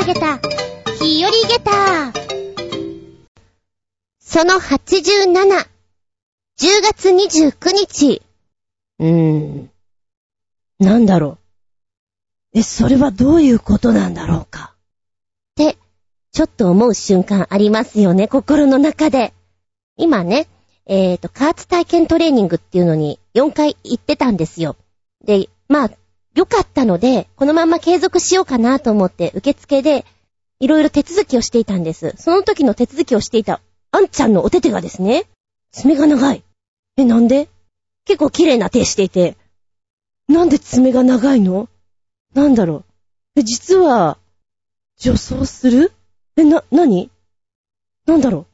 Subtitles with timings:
[0.00, 0.38] 投げた、
[1.04, 2.10] 日和ゲタ
[4.18, 4.86] その87、
[5.28, 5.66] 10
[6.82, 8.22] 月29日。
[8.98, 9.70] うーん。
[10.78, 11.36] なんだろ
[12.54, 12.58] う。
[12.60, 14.74] え、それはどういうことなんだろうか。
[15.52, 15.76] って、
[16.32, 19.34] ちょっと思う瞬間ありますよね、心の中で。
[19.98, 20.46] 今ね、
[20.86, 24.76] えっ、ー、と、加圧体験トレーニングっていうのに4回行ってたんですよ。
[25.22, 25.90] で、まあ、
[26.40, 30.06] 良かったので、このまま継続しようかなと思って受付で
[30.58, 32.14] いろいろ手続きをしていたんです。
[32.16, 35.26] その時の手続きをしていたあんちゃんのお手手がですね、
[35.70, 36.42] 爪が長い。
[36.96, 37.50] え、なんで？
[38.06, 39.36] 結構綺麗な手していて。
[40.28, 41.68] なんで爪が長いの？
[42.32, 42.84] なんだろ
[43.36, 43.40] う。
[43.40, 44.16] え、実は、
[44.96, 45.92] 女装する？
[46.38, 47.10] え、な、なに
[48.06, 48.46] なんだろ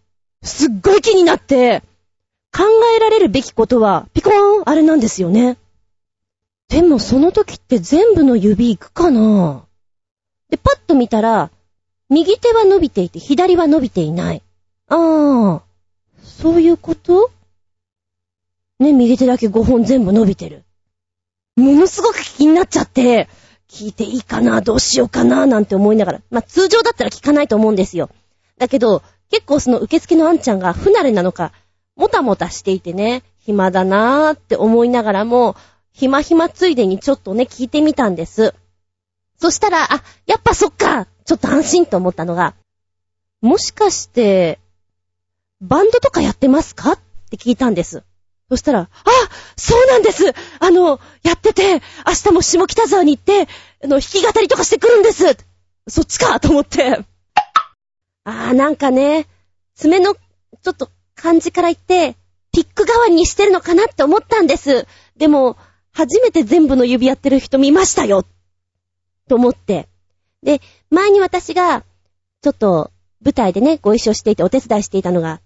[0.42, 0.46] う。
[0.46, 1.84] すっごい気になって、
[2.52, 2.64] 考
[2.96, 5.56] えられるべきことは、ピコーンあれなんですよね。
[6.68, 9.64] でもその時って全部の指行くかな？
[10.50, 11.50] で、パッと見たら、
[12.08, 14.42] 右手は伸びていて、左は伸びていない。
[14.88, 15.62] ああ、
[16.22, 17.30] そういうこと？
[18.78, 20.64] ね、右手だけ5本全部伸びてる。
[21.56, 23.28] ものすごく気になっちゃって、
[23.68, 26.20] 聞いていいかな、どうしようかな、なんて思いながら。
[26.30, 28.10] まあ、通常だったら聞かないと思うんですよ。
[28.58, 31.52] だけど、結構その受付のあんちゃんが不慣れなのか、
[31.96, 35.56] もたもたしていてね、暇だなーって思いながらも、
[35.98, 38.54] 暇暇ついでにちょっとね、聞いてみたんです。
[39.38, 42.54] そしたら、あ、やっぱそっかちょっと安心と思ったのが、
[43.40, 44.58] もしかして、
[45.62, 46.92] バンドとかやってますか？
[46.92, 46.98] っ
[47.30, 48.04] て聞いたんです。
[48.50, 48.88] そしたら、あ
[49.56, 53.48] そうなんですあの、やってて、明日も下北沢に行って、
[53.82, 55.24] あの、弾き語りとかしてくるんです
[55.88, 56.98] そっちかと思って。
[58.24, 59.26] あー、なんかね、
[59.74, 62.16] 爪の、ちょっと感じから言って、
[62.52, 64.86] ピック代わりにしてるのかなって思ったんです。
[65.16, 65.56] でも、
[65.96, 68.26] 初めて全部の指やってる人見ましたよ
[69.28, 69.88] と思って。
[70.42, 71.84] で、前に私が、
[72.42, 72.92] ちょっと、
[73.24, 75.40] 舞台でね、ご一緒していてお手伝いしていたのが、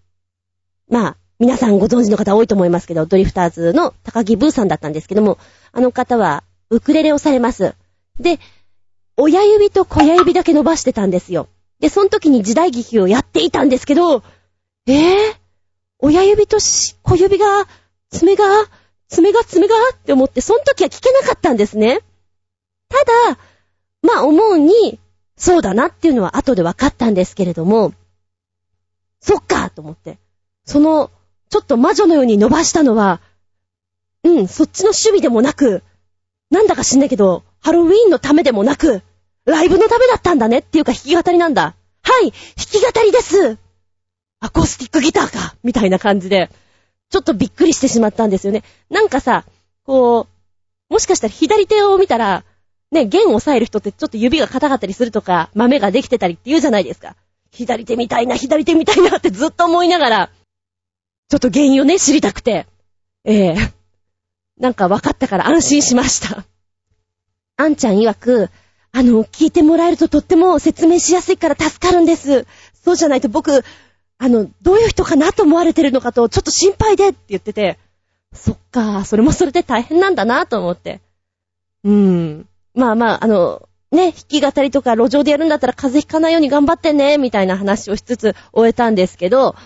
[0.88, 5.38] まあ、皆さんご存知の方多いと思いますけど、ドリフターズの高木ブーさんだったんですけども、
[5.70, 7.76] あの方は、ウクレレをされます。
[8.18, 8.40] で、
[9.16, 11.46] 親指と小指だけ伸ばしてたんですよ。
[11.78, 14.24] で、その時に時代劇をやっていたんですけど、
[14.88, 15.36] えぇ、ー、
[16.00, 17.68] 親指と小指が、
[18.10, 18.44] 爪が、
[19.10, 22.00] 爪が爪がって思って、その時は聞けなかったんですね。
[22.88, 23.04] た
[23.34, 23.38] だ、
[24.02, 24.98] まあ思うに、
[25.36, 27.92] そうだなっていうのは後で分かったんですけれども、
[29.20, 30.18] そっかと思って。
[30.64, 31.10] その、
[31.50, 33.20] ちょっと魔女のように伸ばしたのは、
[34.22, 35.82] うん、そっちの趣味でもなく、
[36.50, 39.02] なんだか知んないけど、ハロウィーンのためでもなく、
[39.44, 41.74] ライブのためだったんだねっていうか弾き語りなんだ。
[42.02, 43.58] はい、弾き語りです
[44.40, 46.50] アコースティックギターかみたいな感じで、
[47.10, 48.62] ちょっとびっくりしてしまったんですよね。
[48.88, 49.44] なんかさ、
[49.84, 50.28] こ
[50.90, 52.44] う、もしかしたら左手を見たら、
[52.92, 57.16] ね、弦を押さえる人ってちょっと指が硬かったりするとか、豆ができてたりって言うじゃないですか。
[57.52, 60.30] 左手みたいな、左手みたいなってずっと思いながら、
[61.28, 62.66] ちょっと原因をね、知りたくて。
[63.24, 63.72] ええー、
[64.58, 66.44] なんか分かったから安心しました。
[67.56, 68.50] あんちゃん曰く、
[68.92, 72.46] あの、聞いてもらえるととっても説明しやすいから助かるんです。
[72.84, 73.64] そうじゃないと僕、
[74.22, 77.78] あの、どういう人かなと思われてるのかと、ちょっと心配でって言ってて、
[78.34, 81.00] そっか、それもそれで大変なんだなと思って。
[81.84, 82.46] うーん。
[82.74, 89.56] まあまあ、あの、ね、弾き語りとか路上でやるんだったら風邪ひかないように頑張ってね、みたいな話をしつつ終えたんですけど、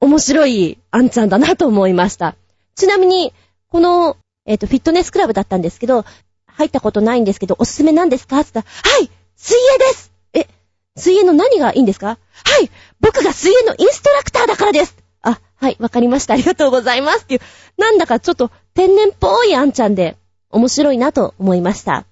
[0.00, 2.36] 面白いあんちゃんだなと思いました。
[2.74, 3.34] ちなみに、
[3.68, 6.06] この、えっ、ー、と、フィットネスクラブだったんですけど、
[6.46, 8.40] 入ったことないんですけど、おすすめなんですか?
[8.40, 10.48] って言ったら、はい水泳ですえ、
[10.96, 12.06] 水泳の何がいいんですか?
[12.08, 12.16] は
[12.62, 12.70] い
[13.00, 16.34] 僕が水泳のインストラクターだからですあ、はい、わかりました。
[16.34, 17.40] ありがとうございますっていう、
[17.76, 20.16] なんだかちょっと天然っぽいあんちゃんで、
[20.50, 22.06] 面白いなと思いました。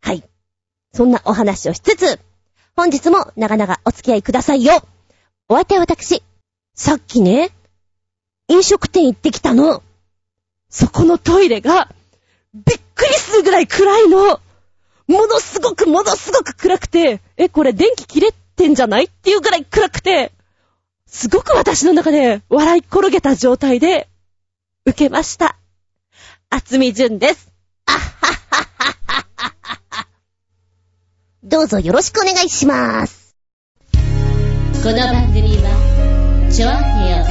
[0.00, 0.24] はい。
[0.92, 2.20] そんなお話をしつつ、
[2.76, 4.82] 本日も長々お付き合いくださいよ。
[5.48, 6.22] お相手は私。
[6.74, 7.50] さっきね、
[8.48, 9.82] 飲食店行ってきたの。
[10.70, 11.92] そこのトイレが、
[12.54, 14.40] びっくりするぐらい暗いの。
[15.08, 20.32] ものすごくものすごく暗くて、え、これ電気切れてんじゃないっていうぐらい暗くて、
[21.06, 24.06] すごく私の中で笑い転げた状態で、
[24.84, 25.56] 受けました。
[26.50, 27.50] あつみじゅんです。
[27.86, 28.08] あっはっは
[28.62, 28.94] っはっ
[29.36, 29.54] はっ
[29.90, 30.06] は。
[31.42, 33.34] どうぞよろしくお願いします。
[33.94, 34.00] こ
[34.90, 37.24] の番組は、ちょあへよ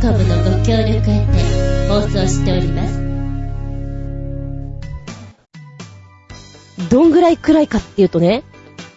[0.00, 2.96] .com のご協力へて放送しております。
[6.88, 8.42] どんぐらい暗いかっていうとね、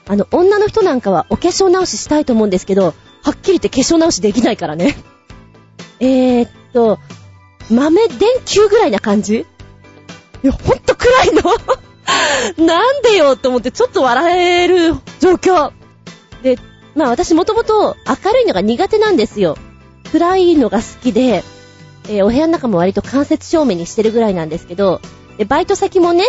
[0.09, 4.97] あの、女の人なんかはお化粧直ししたいと思うんですけど、はっきり言って化粧直しできないからね。
[6.01, 6.97] えーっと、
[7.69, 9.45] 豆電球ぐらいな感じ？
[10.43, 11.43] いや、ほんと暗いの？
[12.65, 15.71] なんでよと思ってちょっと笑える状況。
[16.41, 16.57] で、
[16.95, 19.57] まあ私もともと明るいのが苦手なんですよ。
[20.11, 21.43] 暗いのが好きで、
[22.07, 25.01] えーお部屋の中も割と間接照明にしてるぐらいなんですけど、
[25.37, 26.25] で、バイト先もね、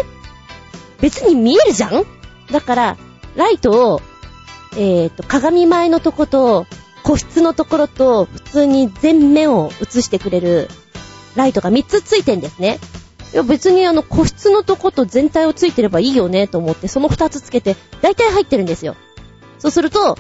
[1.01, 2.05] 別に見えるじゃん？
[2.53, 2.97] だから、
[3.37, 4.01] ライトを、
[4.77, 6.67] えっ、と、鏡前のとこと、
[7.03, 10.69] 個室のところと、普通に全面を映してくれる
[11.35, 12.79] ライトが3つついてんですね。
[13.33, 18.97] いや別にあの個室のとこと全体をついてればいいよねと思って、その2つつけて、大体入ってるんですよ。
[19.59, 20.19] そうすると、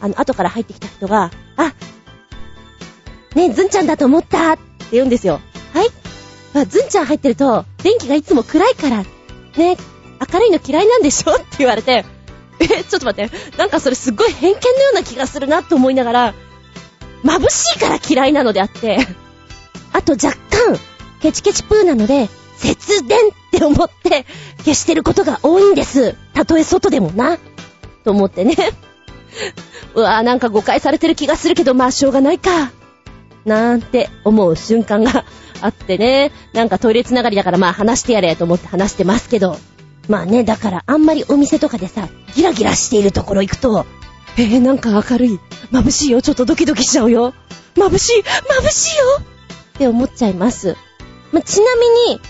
[0.00, 1.74] あの、後から入ってきた人が、あ、
[3.34, 5.40] ねえ、ずんちゃんだと思ったって言うんですよ。
[5.74, 5.88] はい？
[6.54, 9.06] あずんちゃん入ってると、電気がいつも暗いから、ね、
[9.56, 11.34] 明るいの嫌いなんでしょ？
[11.34, 12.04] って言われて、
[12.60, 16.34] え、ちょっと待って、なんかそれすっごい偏見のような気がするなと思いながら、
[17.24, 18.98] 眩しいから嫌いなのであって、
[19.92, 20.78] あと若干、
[21.20, 24.24] ケチケチプーなので、節電って思って
[24.58, 26.14] 消してることが多いんです。
[26.32, 27.38] たとえ外でもな。
[28.04, 28.54] と思ってね。
[29.94, 32.70] うわぁ、なんか誤解されてる気がするけど、まあしょうがないか。
[33.44, 35.24] なんて思う瞬間が
[35.60, 36.32] あってね。
[36.52, 39.58] なんかトイレつながりだからまあ話してやれと思って話してますけど。
[40.08, 43.86] まあね、だからあんまりお店とかでさ、ギラギラしているところ行くと、
[44.38, 45.40] えー、なんか明るい。
[45.72, 46.22] 眩しいよ。
[46.22, 47.32] ちょっとドキドキしちゃうよ。
[47.74, 48.22] 眩しい。
[48.22, 49.04] 眩しいよ。
[49.20, 50.76] って思っちゃいます。
[51.32, 52.20] まあ、ちなみに、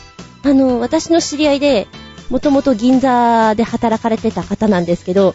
[0.42, 1.88] あの、私の知り合いで、
[2.30, 5.34] もともと銀座で働かれてた方なんですけど、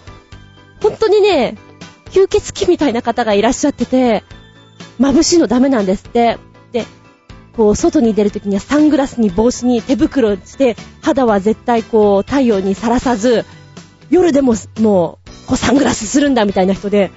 [0.81, 1.57] 本当にね、
[2.05, 4.23] 吸血鬼みたいな方がいらっしゃってて、
[4.99, 6.38] 眩しいのダメなんですって。
[7.56, 13.45] こう、外に出るときにはサングラスに帽子に手袋して、肌は絶対こう、太陽にさらさず、
[14.09, 17.12] 夜でももう、こうサングラスするんだみたいな人で、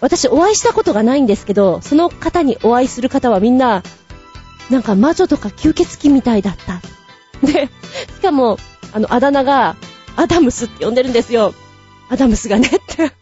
[0.00, 3.82] 私お会いしたことがないんですけど、その方にお会いする方はみんな、
[4.70, 6.80] なんか魔女とか吸血鬼みたいだった。
[7.46, 7.68] で、
[8.16, 8.58] しかも、
[8.92, 9.76] あの、あだ名が、
[10.16, 11.54] アダムスって呼んでるんですよ。
[12.08, 13.12] アダムスがねって。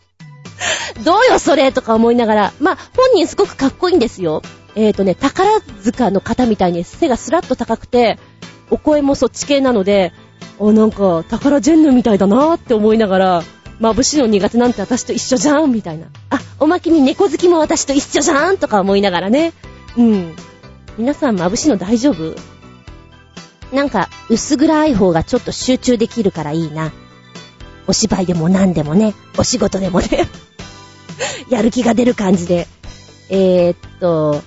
[1.04, 4.42] どうよそれとか思いながら、まあ、本人すごくかっこいいんですよ。
[4.76, 8.18] えーとね、宝塚の方みたいに背がスラッと高くて、
[8.70, 10.12] お声もそっち系なので、
[10.60, 13.42] あ、なんか、宝ジェンヌみたいだなって思いながら、
[13.80, 16.06] 眩しいの苦手なんて私と一緒じゃんみたいな。
[16.28, 19.52] あ、おまけに猫好きも私と一緒じゃんとか思いながらね。
[19.96, 20.34] うん。
[20.98, 22.36] 皆さん眩しいの大丈夫？
[23.74, 26.92] なんか、薄暗い方がちょっと集中できるからいいな。
[27.86, 30.08] お芝居でも何でもね、お仕事でもね、
[31.48, 32.68] やる気が出る感じで。
[33.30, 34.42] えー、っと、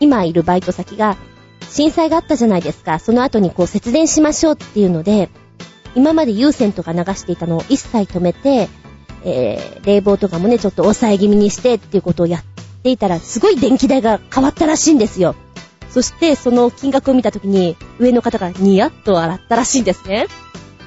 [0.00, 1.16] 今いるバイト先が、
[1.70, 2.98] 震災があったじゃないですか。
[2.98, 5.28] その後にこう節電しましょうっていうので、
[5.94, 8.68] 今まで有線とか流していたのを一切止めて、
[9.24, 12.44] えー、冷房とかもね、ちょっと抑え気味にしてっていうことをやっ
[12.82, 15.34] ていたら、すごい電気代が変わったらしいんですよ。
[15.90, 20.26] そして、その金額を見たときに、上の方がニヤッと笑ったらしいんですね。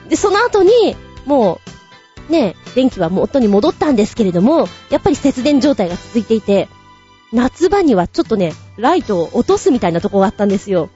[0.10, 0.96] で、その後に、
[1.26, 1.60] も
[2.30, 6.70] う、ね、電気は元に戻ったんですけれども、やっぱり節電状態が続いていて、
[7.34, 10.90] 夏場にはちょっとね、ライトを落とすみたいなとこがあったんですよ。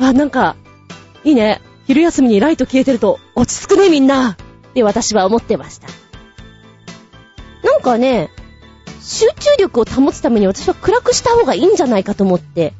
[0.00, 0.56] あ、なんか、
[1.24, 1.60] いいね。
[1.86, 4.36] 昼休みにライト消えてると落ち着くねみんなっ
[4.72, 5.88] て私は思ってました。
[7.62, 8.30] なんかね、
[9.02, 12.72] 集中力を保つために私は暗くした方がいいんじゃないかと思って、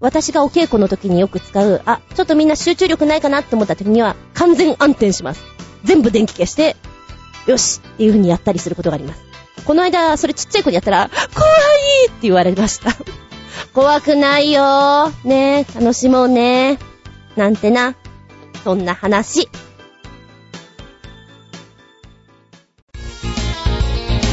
[0.00, 5.42] 私がお稽古の時によく使う、あ、ちょっとみんな集中力ないかなって思った時には完全暗転します。
[5.84, 6.76] 全部電気消して、
[7.46, 9.29] よしっていう風にやったりすることがあります。
[9.64, 12.96] この間、それちっちゃい子にやったら、怖いって言われました。
[13.72, 15.28] 怖くないよー。
[15.28, 16.78] ねえ、楽しもうね
[17.36, 17.94] なんてな。
[18.64, 19.48] そんな話。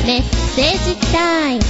[0.06, 0.22] メッ
[0.56, 1.64] セージタイム。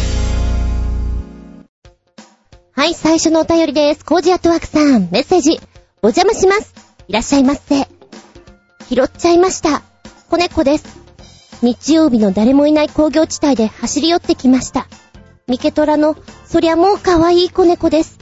[2.71, 4.05] はい、最初のお便りです。
[4.05, 5.59] コージアットワークさん、メッセージ、
[6.03, 6.73] お邪魔します。
[7.07, 7.87] いらっしゃいませ。
[8.89, 9.81] 拾っちゃいました。
[10.29, 10.96] 子猫です。
[11.61, 14.87] 日曜日の誰もいない工業地帯で走り寄ってきました。
[15.47, 18.19] ミケトラの、そりゃもう可愛い子猫です。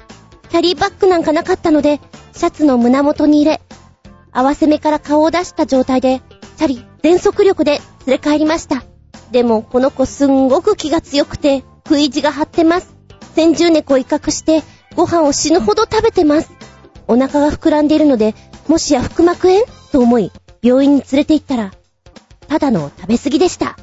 [0.50, 2.00] キャリーバッグなんかなかったので、
[2.34, 3.62] シャツの胸元に入れ、
[4.32, 6.22] 合わせ目から顔を出した状態で、
[6.58, 8.84] チャリ、全速力で連れ帰りました。
[9.32, 12.96] でも、この子すんごく気が強くて、食い意地が張ってます。
[13.36, 14.64] 先住猫を威嚇して、
[14.96, 16.52] ご飯を死ぬほど食べてます。
[17.08, 18.34] お腹が膨らんでいるので、
[18.68, 19.66] もしや腹膜炎？
[19.92, 21.72] と思い、病院に連れて行ったら、
[22.48, 23.78] ただの食べ過ぎでした。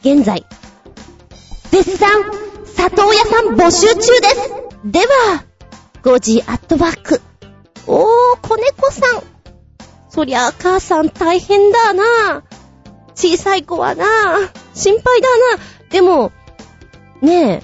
[0.00, 0.44] 現在、
[1.70, 2.10] 絶賛、
[2.76, 4.52] 里親さん募集中です
[4.84, 5.44] では、
[6.02, 7.20] 5時アットワーク。
[7.86, 9.22] おー、子猫さん。
[10.10, 12.44] そりゃ母さん大変だな
[13.14, 14.04] 小さい子はな
[14.74, 16.30] 心配だなでも、
[17.20, 17.62] ねえ、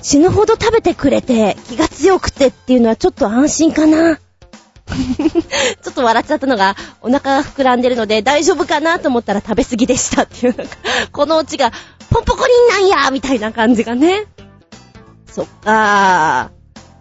[0.00, 4.18] 死ぬほど食べてくれて、気が強くてっていうのはちょっと安心かな。
[5.82, 10.64] ちょっと笑っちゃったのが、お腹が膨らんでるので大丈夫かなと思ったら食べ過ぎでしたっていう、か、
[11.12, 11.72] このオチが、
[12.10, 14.26] ポンポコリンなんやみたいな感じがね。
[15.30, 16.50] そっか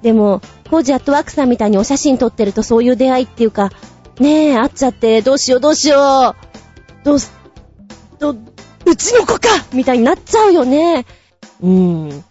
[0.01, 0.03] ー。
[0.03, 3.69] でも、コージアットワークさんみたいにお写真撮ってるとそういう出会いっていうか、
[4.19, 6.35] ねえ、会っちゃって、どうしようどうしよ
[7.03, 7.05] う。
[7.05, 7.31] どうす、
[8.19, 8.35] ど、
[8.85, 11.05] うちの子かみたいになっちゃうよね。
[11.62, 12.23] うーん。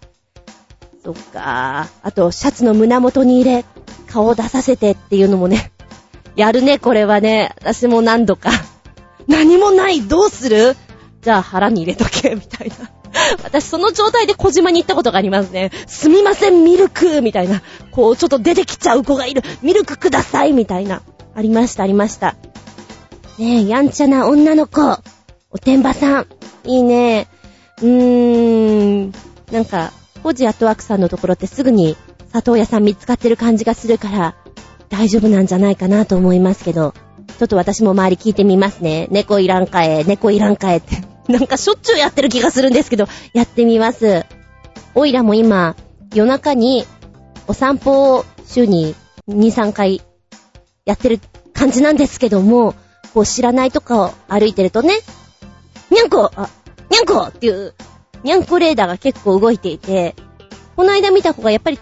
[1.05, 2.09] そっかー。
[2.09, 3.65] あと、シャツの胸元に入れ、
[4.13, 5.73] 顔を出させてっていうのもね。
[6.37, 7.55] やるね、これはね。
[7.61, 8.51] 私も何度か。
[9.27, 10.77] 何もないどうする？
[11.23, 12.91] じゃあ腹に入れとけ、 みたいな。
[13.43, 15.71] 私その状態で小島に行ったことがありますね。
[15.87, 17.63] すみません、ミルクみたいな。
[17.91, 19.43] こう、ちょっと出てきちゃう子がいる。
[19.63, 21.03] ミルクくださいみたいな。
[21.35, 22.35] ありました、ありました。
[23.39, 24.99] ねえ、やんちゃな女の子。
[25.51, 26.27] おてんばさん。
[26.65, 27.29] いいね。
[27.81, 29.13] うーん。
[29.51, 29.93] なんか、
[30.23, 31.97] コジアットワークさんのところってすぐに
[32.33, 34.35] 里親さん見つかってる感じがするから、
[34.89, 36.95] 大丈夫なんじゃないかなと思いますけど、
[37.39, 39.09] ちょっと私も周り聞いてみますね。
[39.11, 41.03] 猫いらんかえ、猫いらんかえって。
[41.33, 44.25] なんかしょっちゅうやってる気がするんですけど、やってみます。
[44.95, 45.77] おいらも今、
[46.15, 46.85] 夜中に
[47.47, 48.95] お散歩を週に
[49.29, 50.03] 2、3回
[50.85, 51.21] やってる
[51.53, 52.75] 感じなんですけども、
[53.15, 54.95] こう知らないとかを歩いてるとね、
[55.91, 56.49] にゃんこあ、
[56.91, 57.75] にゃんこっていう、
[58.25, 60.15] にゃんこレーダーが結構動いていて、
[60.77, 61.79] この間見た子がやっぱり、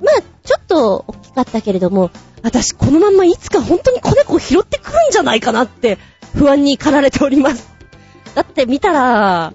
[0.00, 2.10] まあ、ちょっと大きかったけれども、
[2.42, 5.98] 私このまんまいつか本当に子猫を拾ってくるんじゃないかなって
[6.34, 7.68] 不安に駆られております。
[8.34, 9.54] だって見たら、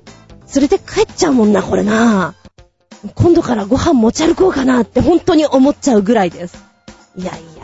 [0.56, 2.36] 連れて帰っちゃうもんな、これな。
[3.16, 6.64] 今度からご飯持ち歩こうかなって本当に思っちゃうぐらいです。
[7.16, 7.64] いやいやいやいや。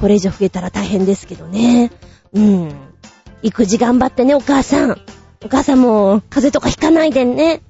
[0.00, 1.90] これ以上増えたら大変ですけどね。
[2.32, 2.72] うん。
[3.42, 5.00] 育児頑張ってね、お母さん。
[5.44, 7.62] お母さんも風邪とかひかないでね。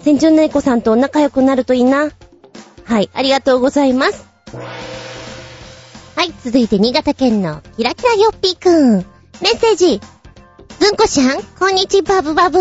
[0.00, 2.10] 先中猫さんと仲良くなるといいな。
[2.86, 4.26] はい、ありがとうございます。
[6.14, 8.98] はい、続いて新潟県のキラキラヨッピーくん。
[9.42, 10.00] メッセージ。
[10.78, 12.58] ずんこしゃん、こんにちバブバブ。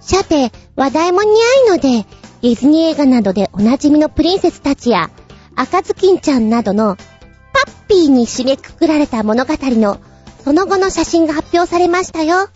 [0.00, 1.30] さて、話題も似
[1.68, 2.06] 合うので、
[2.42, 5.10] ディズニー映画などでおなじみのプリンセスたちや、
[5.56, 9.98] 赤ずきんちゃんなどの、パッピーに締めくくられた物語の、
[10.44, 12.48] その後の写真が発表されましたよ。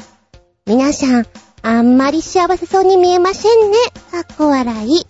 [0.66, 1.26] 皆さん、
[1.62, 3.78] あんまり幸せそうに見えませんね。
[4.12, 5.06] かっこ笑い。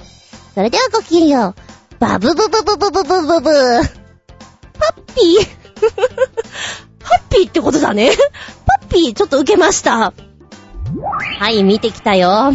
[0.55, 1.68] それではごきげんよう。
[1.99, 3.51] バブブブブブブブブブ。
[4.79, 5.59] パッピー？
[7.03, 8.13] ハッピーってことだね。
[8.67, 10.13] パッピー、ちょっと受けました。
[11.39, 12.53] はい、見てきたよ。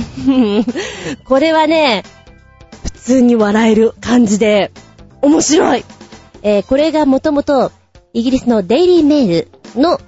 [1.26, 2.04] これはね、
[2.84, 4.72] 普通に笑える感じで、
[5.22, 5.86] 面白い。
[6.42, 7.72] えー、これがもともと、
[8.14, 9.28] イギリスのデイリーメー
[9.76, 10.00] ルの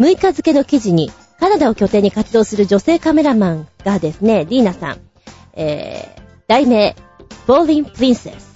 [0.00, 1.10] 6日付の記事に、
[1.40, 5.00] カナダを拠点に活動する女性カメラマンがですね、ディーナさん、
[5.54, 6.94] えー、題名、
[7.46, 8.53] ボーリンプリンセス、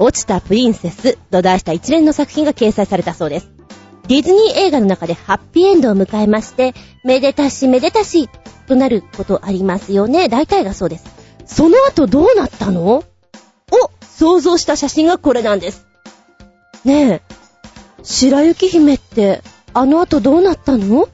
[0.00, 3.50] 落ちたプリンセスと題した一連の作品が掲載されたそうです。
[4.08, 8.28] ディズニー映画の中でハッピーエンドを迎えまして、めでたしめでたし
[8.66, 10.28] となることありますよね。
[10.28, 11.04] 大体がそうです。
[11.44, 12.96] その後どうなったの？
[12.96, 13.04] を
[14.00, 15.86] 想像した写真がこれなんです。
[16.84, 17.22] ねえ、
[18.02, 19.42] 白雪姫って
[19.74, 21.08] あの後どうなったの？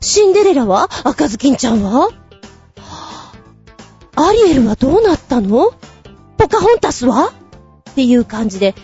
[0.00, 0.88] シンデレラは？
[1.04, 2.08] 赤ずきんちゃんは？
[4.14, 5.72] アリエルはどうなったの？
[6.38, 7.32] ポカホンタスは？
[7.92, 8.74] っていう感じで、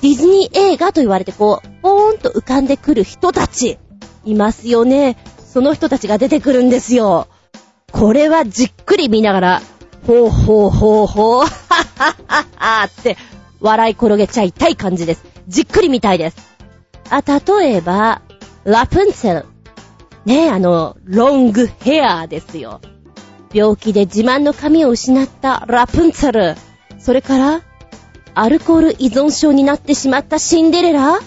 [0.00, 3.78] ディズニー映画と言われてこう、ポーンと浮かんでくる人たち、
[4.24, 5.16] いますよね。
[5.46, 7.28] その人たちが出てくるんですよ。
[7.92, 9.62] これはじっくり見ながら、
[10.06, 11.48] ほうほうほうほう、はっ
[11.96, 13.16] はっはっはって
[13.60, 15.24] 笑い転げちゃいたい感じです。
[15.46, 16.36] じっくり見たいです。
[17.10, 18.22] あ、例えば、
[18.64, 19.46] ラプンツェル。
[20.24, 22.80] ねえ、あの、ロングヘアーですよ。
[23.52, 26.56] 病気で自慢の髪を失ったラプンツェル。
[26.98, 27.62] それから、
[28.34, 31.20] アルコール依存症になってしまったシンデレラ？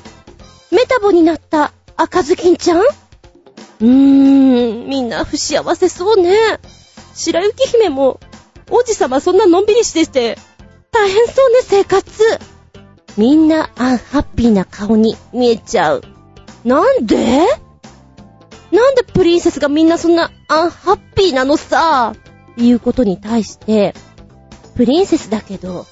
[0.71, 2.81] メタボになった赤ずきんちゃん？
[2.81, 3.85] うー
[4.85, 6.35] ん、みんな不幸せそうね。
[7.13, 8.19] 白雪姫も、
[8.69, 10.37] 王子様そんなのんびりしてて、
[10.91, 12.23] 大変そうね、生活。
[13.17, 16.03] みんなアンハッピーな顔に見えちゃう。
[16.65, 17.47] なんで？
[18.71, 22.13] なんでプリンセスがみんなそんなアンハッピーなのさ？
[22.57, 23.93] いうことに対して、
[24.75, 25.85] プリンセスだけど、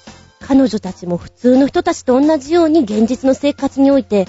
[0.48, 4.28] 彼女たちも普通の人たちと同じように現実の生活において、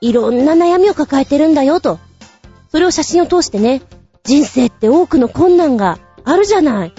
[0.00, 1.98] いろんな悩みを抱えてるんだよと。
[2.70, 3.82] それを写真を通してね、
[4.24, 6.92] 人生って多くの困難があるじゃない。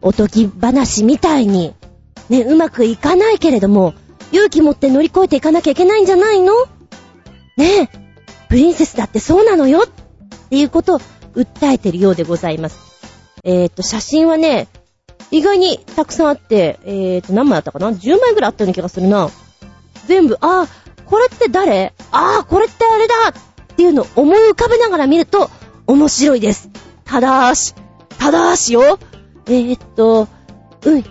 [0.00, 1.74] おとぎ話みたいに。
[2.30, 3.92] ね、うまくいかないけれども、
[4.32, 6.54] 勇気持って乗り越えていかなきゃいけないんじゃないの？
[7.56, 7.88] ねえ、
[8.48, 11.00] プリンセスだってそうなのよっていうことを
[11.34, 12.78] 訴えてるようでございます。
[13.44, 14.68] えっ、と、写真はね、
[15.30, 19.30] 意外にたくさんあって、え、ー、と、何枚あったかな ?10 枚ぐらいあったような気がするな。
[20.06, 20.66] 全部、あ、
[21.06, 21.92] これって誰？
[22.12, 25.50] ああ、これってあれだっていうのを思い浮かべながら見ると
[25.86, 26.70] 面白いです。
[27.04, 27.74] ただーし、
[28.18, 28.98] ただーしよ。
[29.46, 30.28] えー、っと、
[30.84, 31.04] うん。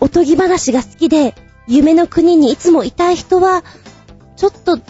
[0.00, 1.34] おとぎ話が好きで、
[1.68, 3.62] 夢の国にいつもいたい人は、
[4.36, 4.82] ちょっと、が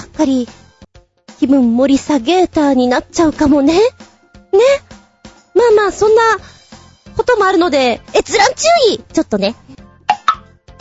[0.00, 0.48] っかり、
[1.38, 3.74] 気分盛り下げーターになっちゃうかもね。
[3.74, 3.80] ね
[5.54, 6.22] まあまあ、そんな、
[7.16, 9.54] こともあるので、閲覧注意ちょっとね。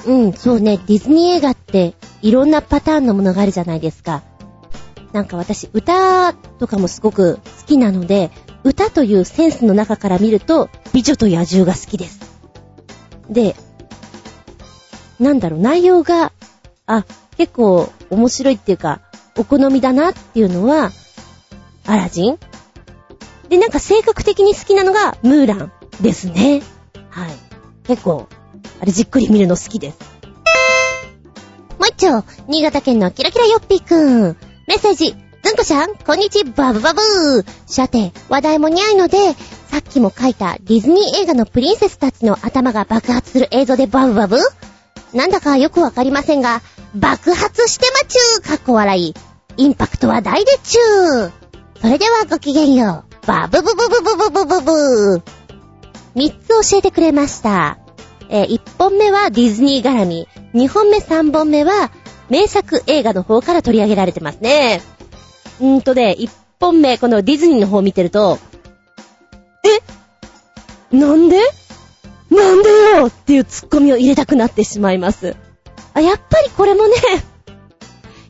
[0.05, 4.23] うん、そうね、ディズニー映画って、いろんなパターンのものがあるじゃないですか。
[5.13, 8.31] なんか私、歌とかもすごく好きなので、
[8.63, 12.19] 歌というセンスの中から見ると、美女と野獣が好きです。
[13.29, 13.55] で、
[15.19, 16.31] なんだろう、内容が、
[16.85, 17.05] あ、
[17.37, 19.01] 結構面白いっていうか、
[19.37, 20.91] お好みだなっていうのは、
[21.85, 22.37] アラジン？
[23.49, 25.71] で、なんか性格的に好きなのが、ムーラン
[26.01, 26.61] ですね。
[27.09, 27.33] はい。
[27.83, 28.27] 結構、
[28.81, 29.97] あれじっくり見るの好きです。
[31.79, 34.37] もう一丁、新潟県のキラキラヨッピーくん。
[34.67, 37.45] メッセージ、ずんこちゃん、こんにちは、バブバブー。
[37.65, 39.17] さて、話題もにゃいので、
[39.69, 44.37] さっきも書いたディズニー映画のプリンセスたちの頭が爆発する映像でバブバブ
[45.13, 46.61] なんだかよくわかりませんが、
[46.95, 49.13] 爆発してまちゅーかっこ笑い。
[49.57, 51.31] インパクトは大でちゅー。
[51.81, 53.27] それではごきげんよう。
[53.27, 55.42] バブブブブブブブブブー。
[56.15, 57.77] 三つ教えてくれました。
[58.29, 60.27] えー一本目はディズニー絡み。
[60.53, 61.91] 二本目三本目は
[62.29, 64.81] 名作映画の方から取り上げられてますね。
[65.59, 68.39] うーんとね、一本目、このディズニーの方を見てると、
[70.91, 70.95] え？
[70.95, 71.39] なんで？
[72.29, 73.07] なんでよ？
[73.07, 75.35] っていうツッコミを入れたくなってしまいます。
[75.93, 76.95] あ、やっぱりこれもね、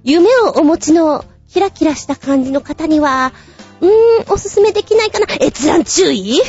[0.04, 3.32] 夢をお持ちのキラキラした感じの方には、
[3.80, 5.28] うーん、おすすめできないかな。
[5.40, 6.42] 閲覧注意？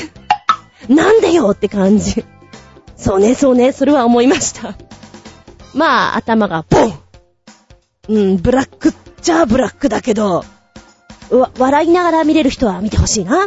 [0.89, 2.25] なんでよって感じ。
[2.97, 4.77] そうね、そうね、それは思いました。
[5.75, 6.99] まあ、頭がボン
[8.09, 10.45] うん、ブラックっちゃブラックだけど、
[11.31, 13.47] わ、笑いながら見れる人は見てほしいな。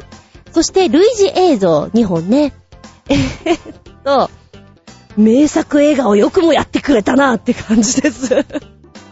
[0.52, 2.54] そして、類似映像2本ね。
[3.10, 4.30] えーっと、
[5.16, 8.46] 名作映画をよくもやってくれたなって感じです。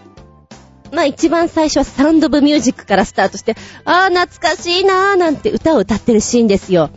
[0.92, 6.90] まあ一番最初はサウンドオブミュージックからスタートして、あー懐かしいなーなんて歌を歌ってるシーンですよ。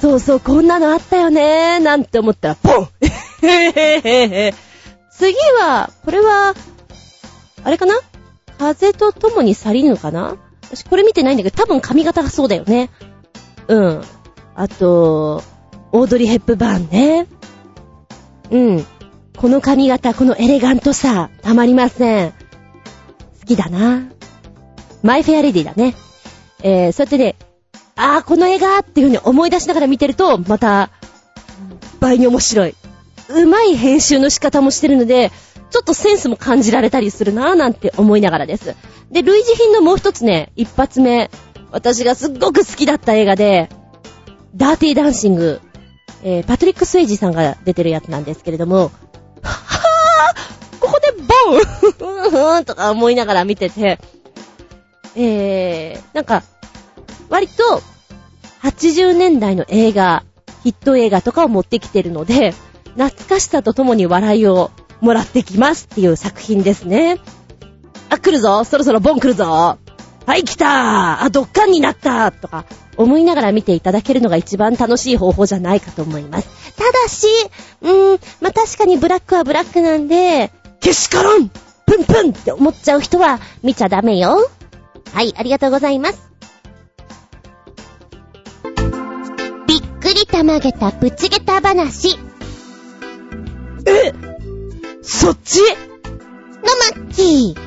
[0.00, 2.88] そうそう、こんなのあったよねーなんて思ったら、ポン
[5.10, 6.54] 次は、これは、
[7.64, 7.94] あれかな？
[8.58, 10.36] 風と共に去りぬかな？
[10.62, 12.90] 私これ見てないんだけど、多分髪型がそうだよね。
[13.68, 14.02] うん。
[14.54, 15.42] あと、
[15.92, 17.26] オードリー・ヘップバーンね。
[18.50, 18.86] うん。
[19.36, 22.30] この髪型、このエレガントさ、たまりません。
[22.30, 22.36] 好
[23.46, 24.02] きだな。
[25.02, 25.94] マイ・フェア・レディだね。
[26.62, 27.36] えー、そうやってね、
[28.00, 30.90] あー、この映画っていう風に思い出しながら見てると、また、
[31.98, 32.74] 倍に面白い。
[33.30, 35.32] うまい編集の仕方もしてるので、
[35.70, 38.76] ちょっとセンスも感じられたりするなぁなんて思いながらです。
[39.10, 41.28] で、類似品のもう一つね、一発目、
[41.72, 43.68] 私がすっごく好きだった映画で、
[44.54, 45.60] ダーティーダンシング、
[46.22, 48.92] えー、パトリック・スウェイジさんが出てるやつなんですけれども、
[49.42, 53.98] はぁここでボン とか思いながら見てて、
[55.16, 56.44] えー、なんか、
[57.28, 57.82] 割と、
[58.62, 60.24] 80年代の映画、
[60.62, 62.54] ヒット映画とかを持ってきてるので、
[62.96, 67.18] 懐かしさとともに笑いをもらってきますっていう作品ですね。
[68.10, 69.78] あ、来るぞそろそろボン来るぞ
[70.26, 72.64] はい、来たあ、ドッカンになったとか、
[72.96, 76.48] 思いながら見ていただけるのが一番楽しい方法じゃないかと思います。
[76.76, 77.26] ただし、
[77.80, 81.54] うーん、まあ、確かにブラックはブラックなんで、けしからんプ
[81.98, 84.50] ンプンって思っちゃう人は見ちゃダメよ。
[85.12, 86.27] はい、ありがとうございます。
[90.38, 92.16] たまげたぶちげた話。
[93.84, 94.12] え
[95.02, 95.58] そっち？
[95.58, 95.66] の
[96.94, 97.58] まっきー。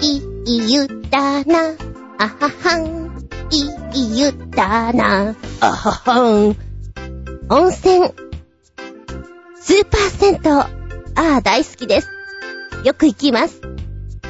[0.00, 1.74] いいゆだな、
[2.18, 3.10] あははん。
[3.50, 3.58] い
[3.92, 6.56] いゆだな、あははん。
[7.48, 8.14] 温泉。
[9.60, 10.52] スーパー銭湯。
[10.52, 10.68] あ
[11.38, 12.08] あ、大好きです。
[12.84, 13.60] よく行きます。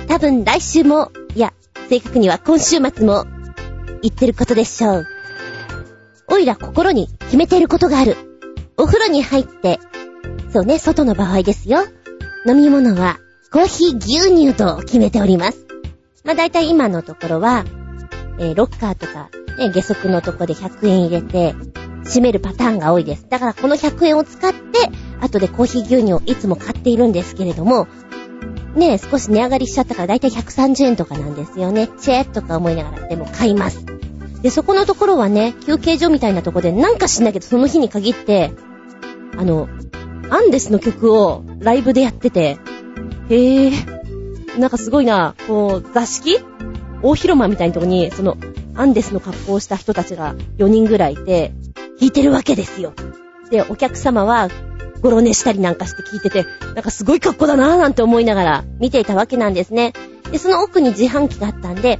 [0.08, 1.52] 多分来週も、いや、
[1.90, 3.26] 正確には今週末も、
[4.06, 5.06] 行ってることでしょう。
[6.28, 8.16] おいら心に決めていることがある。
[8.76, 9.80] お風呂に入って、
[10.52, 11.80] そうね、外の場合ですよ。
[12.46, 13.18] 飲み物は、
[13.52, 15.66] コーヒー牛乳と決めております。
[16.24, 17.64] まあ、大体今のところは、
[18.38, 21.54] えーロッカーとか、ね、下足のとこで100円入れて、
[22.04, 23.26] 閉めるパターンが多いです。
[23.28, 24.56] だからこの100円を使って、
[25.20, 27.88] 後でコーヒー牛乳をいつも買っているんですけれども、
[28.76, 31.88] ね少し値上がりしちゃったから大体130円とかなんですよね。
[31.98, 33.95] チェーとか思いながらでも買います。
[34.46, 38.52] で、そこのところはね、休憩所みたいなとこでなんかしなきゃその日に限って、
[39.36, 39.68] あの、
[40.30, 42.56] アンデスの曲をライブでやってて、
[43.28, 43.72] へえ、
[44.56, 46.38] なんかすごいな、こう、座敷？
[47.02, 48.36] 大広間みたいなとこに、その、
[48.76, 51.52] アンデスの格好をした人たちが4人ぐらいいて、
[51.98, 52.92] 弾いてるわけですよ。
[53.50, 54.48] で、お客様は、
[55.00, 59.92] ゴロ寝したりなんかして聞いてて、なんかすごい格好だなぁなんて思いながら見ていたわけなんですね。
[60.30, 61.98] で、その奥に自販機があったんで、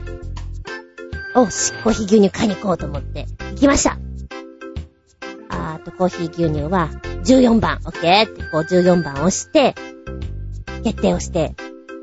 [1.39, 3.99] お、し、コーヒー牛乳買いに行こうと思って行きました。
[5.51, 6.89] あーと、コーヒー牛乳は
[7.25, 9.75] 14番、オッケーってこう14番押して、
[10.83, 11.55] 決定をして、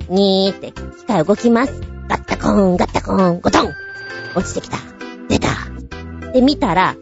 [0.10, 1.82] にーって機械動きます。
[2.08, 3.72] ガッタコーン、ガッタコーン、ゴトン
[4.36, 4.78] 落ちてきた。
[5.30, 5.50] 出た。
[6.32, 6.96] で、見たら、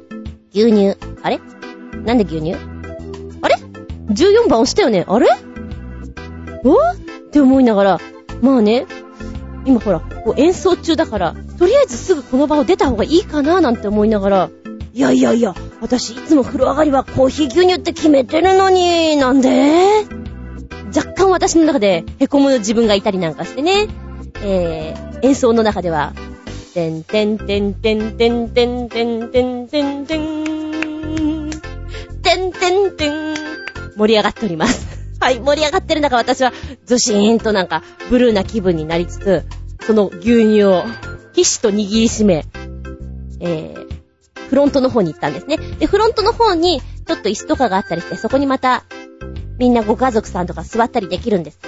[0.54, 0.96] 牛乳。
[1.24, 1.41] あれ？
[2.06, 2.54] なんで牛乳？
[3.41, 3.56] あれ
[4.10, 5.04] ?14 番押したよね？
[5.06, 5.28] あれ？
[6.63, 6.96] おっ
[7.32, 8.00] て思いながら、
[8.41, 8.86] まあね、
[9.65, 14.50] 今ほら、こう演奏中だから、とりあえずすぐこの場を出た方がいいかななんて思いながら、
[14.93, 20.08] いやいやいや、私いつも風呂上がりはコーヒー牛乳って決めてるのに、なんで？
[20.88, 23.88] 若干私の中で凹む自分がいたりなんかしてね、
[24.43, 26.13] えー、演奏の中では、
[26.74, 31.52] てんてんてんてんてんてんてんてんてんてん、
[32.24, 33.36] てんてんてん、
[33.97, 34.88] 盛り上がっております。
[35.21, 36.54] はい、盛り上がってる中私は、
[36.88, 39.43] ずしーんとなんか、ブルーな気分になりつつ、
[39.86, 40.84] その牛乳を、
[41.34, 42.46] ひしと握りしめ、
[43.39, 45.58] えー、フロントの方に行ったんですね。
[45.80, 48.84] で、フロントの方に、ちょっと椅子とかがあったりして、そこにまた、
[49.58, 51.60] みんなご家族さんとか座ったりできるんです。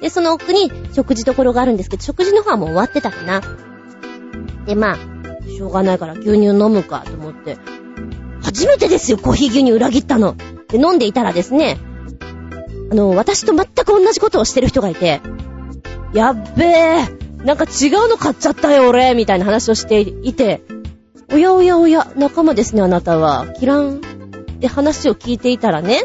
[0.00, 3.40] で、その奥に食事所があるんですけど、食事の方はもう終わってたかな。
[4.66, 4.96] で、まあ、
[5.48, 7.56] しょうがないから牛乳飲むかと思って、
[8.42, 10.36] 初めてですよ、コーヒー牛乳裏切ったの。
[10.68, 11.78] で、飲んでいたらですね、
[12.90, 15.20] あの、私と全く同じことをしてる人がいて、
[16.12, 20.62] やっべえ、なんか違うの買っちゃったよ、俺、みたいな話をしていて、
[21.32, 23.46] おやおやおや、仲間ですね、あなたは。
[23.60, 23.98] キラン。
[23.98, 26.02] って話を聞いていたらね、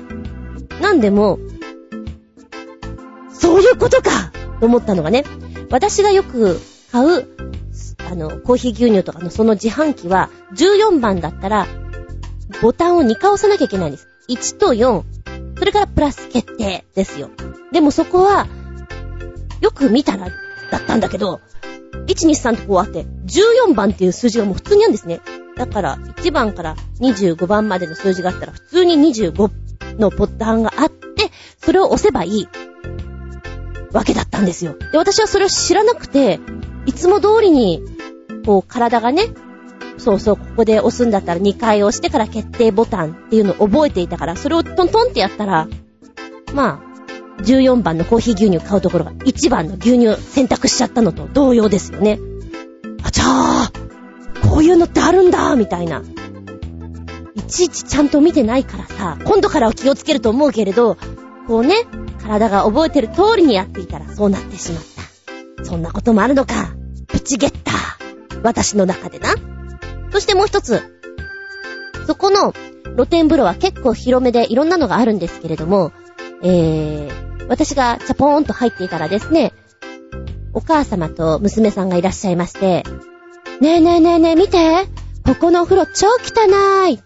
[0.81, 1.39] なんでも、
[3.31, 5.23] そういうことかと思ったのがね、
[5.71, 6.59] 私がよく
[6.91, 7.27] 買う、
[8.07, 11.65] あの、コーヒー牛乳とかのその自販機は、14番だったら、
[12.61, 14.07] ボタンを2回押さなきゃいけないんです。
[14.29, 15.03] 1と4、
[15.57, 17.31] それからプラス決定ですよ。
[17.71, 18.45] でもそこは、
[19.59, 20.27] よく見たら、
[20.71, 21.41] だったんだけど、
[22.07, 25.19] 1、2、3とこうあって、14番っていう数字がもう普通にあるんですね。
[25.57, 29.51] だから、1番から25番までの数字があったら、普通に25
[29.99, 31.29] のボタンがあって、
[31.63, 32.47] それを押せばいい
[33.91, 34.75] わけだったんですよ。
[34.91, 36.39] で、私はそれを知らなくて、
[36.85, 37.83] いつも通りに、
[38.45, 39.23] こう、体がね、
[39.97, 45.67] そうそう、ここで押すんだったら2回押してから決定ボタンっていうのを覚えていたから、それをトントンってやったら、
[46.53, 46.90] まあ、
[47.41, 52.19] 14番のコーヒー牛乳買うところが1番の牛乳選択しちゃったのと同様ですよね。
[53.03, 56.03] あちゃーこういうのってあるんだみたいな。
[57.35, 60.97] いちいちちゃんと見てないからさ、今度からは気をつけると思うけれど、
[61.47, 61.75] こうね、
[62.21, 64.83] 体が覚えてる通りにやっていたらそうなってしまっ
[65.57, 65.63] た。
[65.63, 66.75] そんなこともあるのか。
[67.07, 68.41] プチゲッター。
[68.43, 69.29] 私の中でな。
[70.11, 70.81] そしてもう一つ。
[72.07, 72.53] そこの
[72.95, 75.91] 露天風呂は結構広めでいろんなのがあるんですけれども、
[76.43, 79.51] えー、私がチャポーンと入っていたらですね、
[80.53, 82.85] お母様と娘さんがいらっしゃいまして、
[83.59, 84.87] ねえねえねえねえ見て
[85.25, 87.01] ここのお風呂超汚い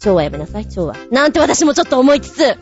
[0.00, 0.96] 超はやめなさい、超は。
[1.12, 2.56] なんて私もちょっと思いつつ、ん？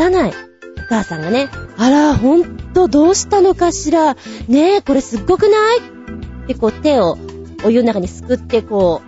[0.00, 0.32] 汚い。
[0.78, 4.14] お母さんがね、あら、ほんとどうしたのかしら。
[4.48, 5.78] ねえ、これすっごくない？
[5.78, 7.18] ってこう手を
[7.64, 9.02] お湯の中にすくってこ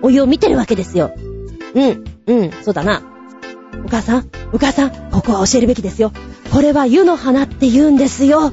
[0.00, 1.12] う、お湯を見てるわけですよ。
[1.74, 3.02] うん、うん、そうだな。
[3.84, 6.12] お母さん、お母さん、ここは教えるべきですよ。
[6.52, 8.52] これは湯の花って言うんですよ。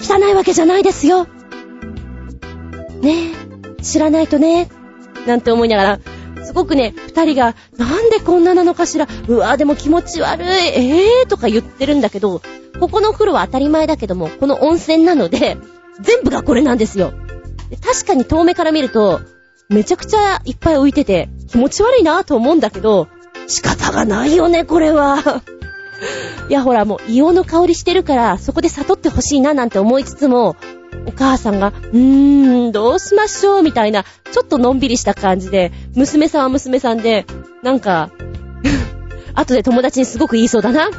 [0.00, 1.26] 汚いわけじゃないですよ。
[3.00, 3.32] ね
[3.78, 4.68] え、知らないとね、
[5.26, 12.40] なんて思いながら、すごくね、二人が、なんでこんななのかしら、うわでも気持ち悪い、ええーとか言ってるんだけど、
[12.80, 15.56] ここのお風呂は当たり前だけども、この温泉なので、
[16.00, 17.12] 全部がこれなんですよ。
[17.84, 19.20] 確かに遠目から見ると、
[19.68, 23.08] めちゃくちゃいっぱい浮いてて、気持ち悪いなと思うんだけど、
[23.48, 25.42] 仕方がないよね、これは。
[26.48, 30.56] いや、ほら、もう、硫黄の香りしてるから、そこで悟ってほしいな、なんて思いつつも、
[31.06, 37.26] お母さんが、うーん、どうしましょうみたいな、ちょっとのんびりした感じで、娘さんは娘さんで、
[37.62, 38.10] なんか、
[39.34, 40.90] 後で友達にすごく言いそうだな。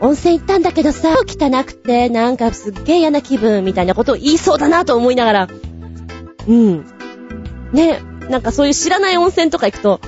[0.00, 5.48] 温泉行ったんだけどさ、汚くて、なんかすっげえ嫌な気分みたいなことを言いそうだなと思いながら、
[6.46, 6.86] うん。
[7.72, 8.00] ね、
[8.30, 10.00] なんかそういう知らない温泉とか行くと、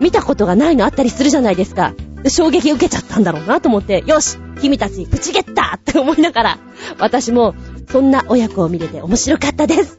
[0.00, 1.94] 見たことがないのあったりするじゃないですか。
[2.28, 6.58] 衝撃受けちゃったんだろうなと思って、よし君たち、プチゲッターって思いながら、
[6.98, 7.54] 私も、
[7.90, 9.98] そんな親子を見れて面白かったです。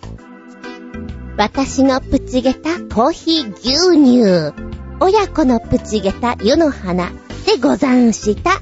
[1.37, 4.67] 私のプチゲタコーヒー牛乳。
[4.99, 7.11] 親子のプチゲタ湯の花
[7.45, 8.61] でござんした。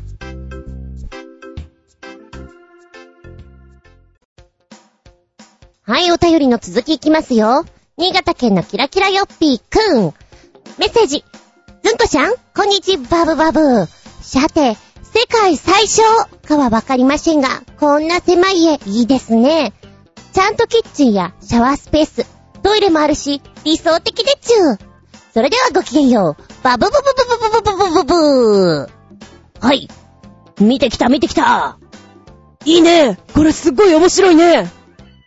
[5.83, 7.63] はい、お便りの続きいきますよ。
[7.97, 10.13] 新潟県のキラキラヨッピーくん。
[10.77, 11.23] メッセージ。
[11.83, 13.85] ずんこちゃん、こんにちバブバブ。
[14.21, 16.03] さて、世界最小
[16.45, 19.71] かはわかりませんが、こんな狭い家いいですね。
[20.33, 22.25] ちゃんとキッチンやシャワースペース、
[22.61, 24.79] トイレもあるし、理想的でちゅう。
[25.33, 26.63] それではごきげんよう。
[26.63, 28.89] バブブブブブブブブブブブ
[29.61, 29.87] はい。
[30.59, 31.77] 見てきた見てきた。
[32.65, 33.17] いいね。
[33.33, 34.69] これすっごい面白いね。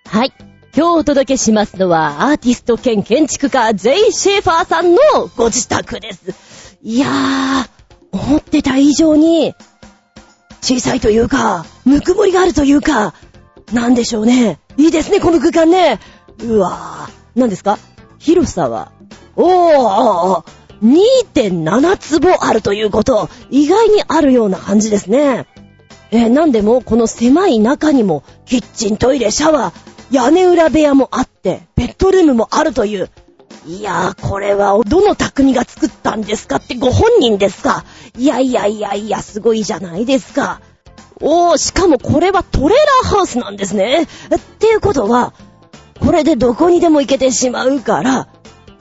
[0.06, 0.32] はい。
[0.78, 5.00] 今日お届けしますのは、アーティスト兼建築家、ゼイ・シェーファーさんの
[5.36, 6.78] ご自宅です。
[6.84, 7.68] いやー、
[8.12, 9.56] 思ってた以上に、
[10.60, 13.12] 小さいというか、ぬくもりがあるというか、
[13.72, 14.60] なんでしょうね。
[14.76, 15.98] いいですね、この空間ね。
[16.44, 17.76] うわー、何ですか？
[18.20, 18.92] 広さは、
[19.34, 20.44] おー、
[21.34, 25.48] 2.7坪あるということ、意外にあるような感じですね。
[26.12, 33.10] えーなんでも、この狭い中にも、キッチン、トイレ、シャワー、屋根裏部屋もあって、ベッドルームもあるという。
[33.66, 37.84] いやー、これは、どの匠が作ったんですかってご本人ですか
[38.16, 40.60] いやいやいやいや、すごいじゃないですか。
[41.20, 44.04] おー、しかもこれはトレーラーハウスなんですね。
[44.04, 44.06] っ
[44.58, 45.34] ていうことは、
[46.00, 48.28] これでどこにでも行けてしまうから、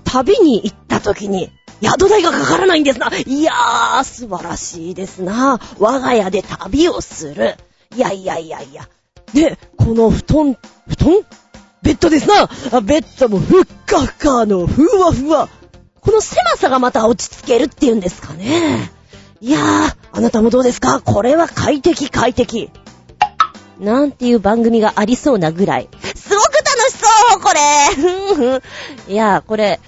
[0.05, 3.11] 旅に行った時に、宿代がかからないんですな。
[3.13, 5.59] いやー、素晴らしいですな。
[5.79, 7.55] 我が家で旅をする。
[7.95, 8.87] いやいやいやいや。
[9.33, 11.13] で、この布団、布団？
[11.83, 12.49] ベッドですな。
[12.77, 15.47] あベッドもふっかふかの、ふわふわ。
[16.01, 18.91] この狭さがまた落ち着けるっていうんですかね。
[19.41, 21.01] いやー、あなたもどうですか？
[21.01, 22.71] これは快適快適。
[23.79, 25.89] なんていう番組がありそうなぐらい。
[26.15, 27.59] すごく楽しそうこれ
[27.95, 29.79] ふんふんいやー、これ、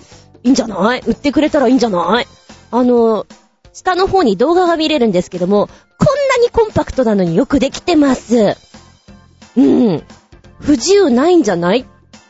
[0.43, 0.99] いいんじゃない？
[1.01, 2.27] 売ってくれたらいいんじゃない？
[2.71, 3.25] あの、
[3.73, 5.75] 下の方に動画が見れるんですけども、こん
[6.29, 8.55] なにコンパクトなのによくできてます。
[9.57, 10.03] うん。
[10.59, 11.85] 不自由ないんじゃない？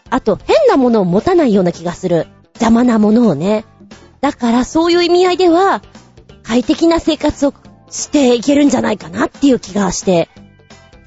[0.10, 2.27] あと、変なものを持たないような気がする。
[2.55, 3.65] 邪魔なものをね。
[4.21, 5.82] だから、そういう意味合いでは、
[6.43, 7.53] 快適な生活を
[7.89, 10.29] していけるんじゃないかなっていう気がして、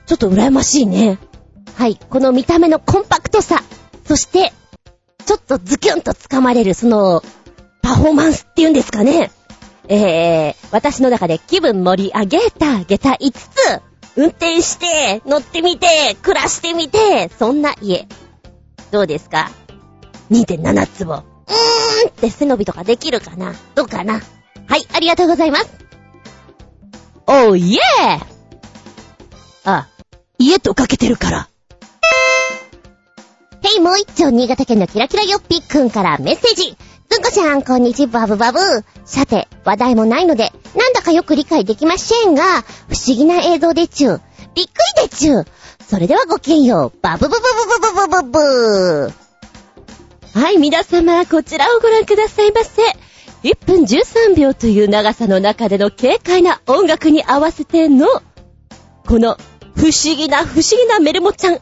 [0.07, 1.19] ちょっと羨ましいね。
[1.75, 3.63] はい、この見た目のコンパクトさ、
[4.07, 4.53] そして、
[5.25, 7.23] ちょっとズキュンと掴まれる、その、
[7.83, 9.31] パフォーマンスっていうんですかね。
[9.89, 13.83] えー、私の中で気分盛り上げた、下駄5つ、
[14.17, 18.07] 運転して、乗ってみて、暮らしてみて、そんな家。
[18.91, 19.51] どうですか
[20.31, 21.15] ?2.7 坪。
[21.15, 23.55] うーんって背伸びとかできるかな？
[23.75, 24.21] どうかな？
[24.69, 25.71] はい、ありがとうございます。
[27.27, 29.89] おー、イエーあ、
[30.39, 31.49] 家とかけてるから。
[33.63, 36.77] ヘイ、もう一丁、新潟県のキラキラヨッピーくんからメッセージ。
[37.13, 38.59] ずこちゃん、こんにちは、ブバブ。
[39.05, 44.19] さて、話題もないので、なんだかよく理解できませんが、不思議な映像でちゅ。
[44.55, 45.45] びっくりでちゅ。
[45.87, 49.13] それではごきげんよう、バブブブブブブブブ
[50.33, 52.81] ブはい、皆様、こちらをご覧くださいませ。
[53.43, 58.07] 1分13秒という長さの中での軽快な音楽に合わせての、
[59.07, 59.37] この
[59.77, 61.59] 不思議な不思議なメルモちゃん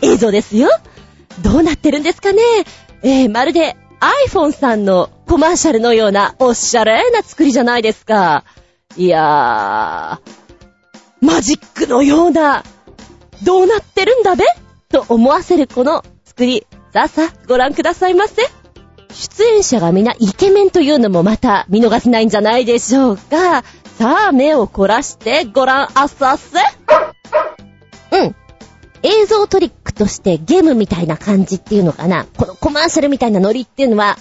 [0.00, 0.70] 映像ですよ。
[1.42, 2.40] どうなってるんですかね
[3.02, 8.44] えー、まるで iPhone さんのコマーシャルのようなおしゃれな作りじゃないですか。
[8.96, 12.62] いやー、マジックのような、
[13.42, 14.44] どうなってるんだべ？
[14.88, 16.66] と思わせるこの作り。
[16.92, 18.42] さあさあ、ご覧くださいませ。
[19.12, 23.62] 出演者がみんなイケメンというのもまた見逃せないんじゃないでしょうか。
[23.98, 26.58] さあ、目を凝らしてご覧あっさせ。
[28.12, 28.36] うん。
[29.02, 32.26] 映像トリックとしてゲームみたいな感じっていうのかな。
[32.36, 34.16] このコマーシャルみたいなノリっていうのは、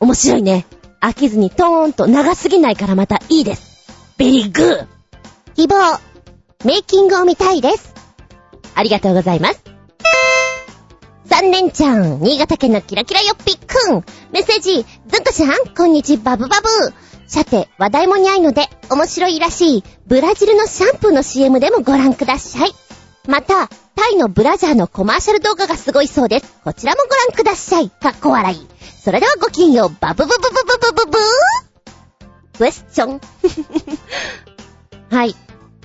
[0.00, 0.66] 面白いね。
[1.00, 3.86] 飽きずにトーンと長すぎないからまたいいです。
[4.18, 4.86] ベリーグー。
[5.54, 5.98] 希望、
[6.64, 7.92] メイキングを見たいです。
[8.74, 9.62] ありがとうございます。
[11.24, 14.04] 三連ちゃん、新潟県のキラキラよっぴっくん。
[14.32, 16.68] メッセージ、ずんこちゃん、こんにちは、バブバブ。
[17.26, 22.74] さて、話題もにゃいので、面白いらしい、ブラジルのシャンプーの CM でもご覧ください。
[23.26, 26.60] また、タイのブラジャーのコマーシャル動画がすごいそうです。
[26.64, 27.88] こちらもご覧ください。
[27.88, 28.66] かっこ笑い。
[29.00, 33.20] それではごきんよう、バブブブブブブブブークエスチョン。
[35.10, 35.36] はい。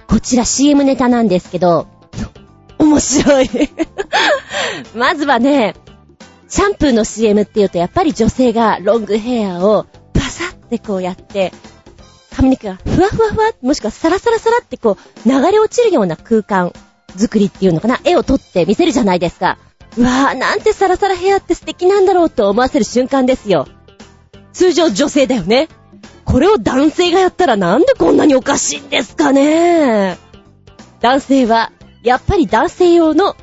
[0.07, 1.87] こちら CM ネタなんですけど、
[2.79, 3.49] 面白い。
[4.95, 5.75] まずはね、
[6.47, 11.53] シャンプーの CM っていうとやっぱり女性がロングヘアをバサってこうやって、
[12.35, 16.73] 髪の毛がふわふわふわ、もしくはサラサラサラってこう流れ落ちるような空間
[17.15, 19.57] 作りっていうのかな、絵を撮って見せるじゃないですか。
[19.97, 23.67] うわぁ、なんてサラサラヘアって素敵なんだろうと思わせる瞬間ですよ。
[24.53, 25.69] 通常女性だよね。
[26.25, 30.17] これを男性がやったらなんでこんなにおかしいんですかね
[30.99, 31.71] 男性は、
[32.03, 33.35] やっぱり男性用の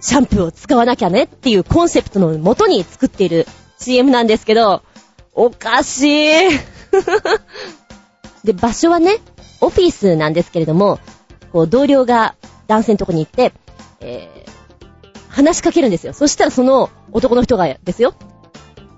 [0.00, 3.46] シャンプーを使わなきゃねっていうコンセプトのもとに作っている
[3.78, 4.82] CM なんですけど、
[5.34, 6.48] おかしい。
[8.44, 9.18] で、場所はね、
[9.60, 10.98] オフィスなんですけれども、
[11.52, 12.34] こう、同僚が
[12.66, 13.52] 男性のとこに行って、
[14.00, 16.12] えー、話しかけるんですよ。
[16.12, 18.14] そしたらその男の人がですよ、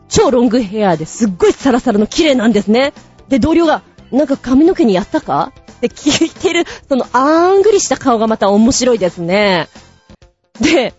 [0.09, 2.92] 超ロングヘアですっごいサラサラの綺麗なんですね。
[3.28, 5.52] で、同僚が、なんか髪の毛にやったか？
[5.72, 9.68] って聞いてる、そのあんぐりした顔がまた面白いですね。
[10.61, 10.94] で、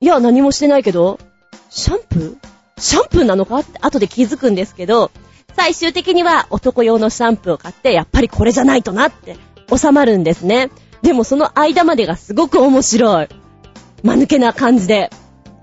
[0.00, 1.18] いや、何もしてないけど、
[1.70, 2.36] シャンプー？
[2.76, 3.58] シャンプーなのか？
[3.58, 5.12] って後で気づくんですけど、
[5.56, 9.36] 最終的には男用のシャンプーを買って、やっぱりこれじゃないとなって
[9.74, 10.70] 収まるんですね。
[11.04, 13.28] でもその間までがすごく面白い。
[14.02, 15.10] 間抜けな感じで。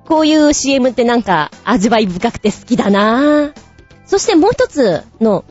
[0.08, 3.54] こういう CM ってなんか味わい深くて好きだなぁ。
[4.06, 5.44] そしてもう一つの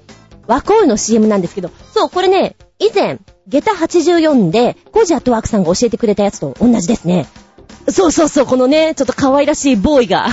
[0.46, 7.26] 和光の CM なんですけど、そう、これね、以前、下駄84で、コージアットワークさんが教えてくれたやつと同じですね。
[7.88, 10.28] そうそうそう、このね、ちょっと可愛らしいボーイが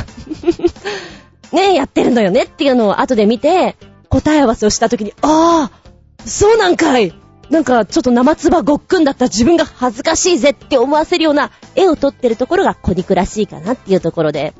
[1.52, 3.76] ね、やってるのよねっていうのを後で見て、
[4.10, 7.14] 答え合わせをした時に、ああ、そうなんかい
[7.50, 14.54] なんかちょっと生唾ごっくんだった自分が恥ずかしいぜって思わせるような絵を撮ってるところが小憎らしいかなっていうところで、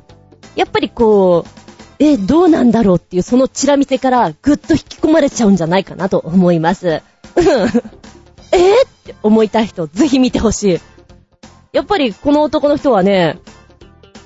[0.56, 1.58] やっぱりこう、
[1.98, 7.02] え、どうなんだろうっていうそのチラ見せからぐっと引き込まれちゃうんじゃないかなと思います。
[7.36, 7.44] う ん
[8.52, 10.80] え、って思いたい人、ぜひ見てほしい。
[11.72, 13.38] やっぱりこの男の人はね、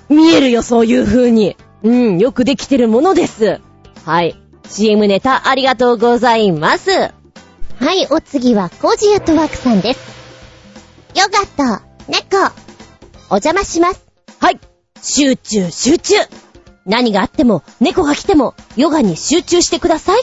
[0.08, 1.56] 見えるよ、そういう風に。
[1.82, 3.60] うん、よくできてるものです。
[4.04, 4.36] はい。
[4.68, 7.12] CM ネタありがとうございます。
[7.82, 10.00] はい、お次はコージアットワークさんです。
[11.16, 12.36] ヨガと猫、
[13.28, 14.06] お邪魔します。
[14.38, 14.60] はい。
[15.02, 16.14] 集中、集中。
[16.86, 20.22] 何があっても、猫が来ても、ヨガに集中してください。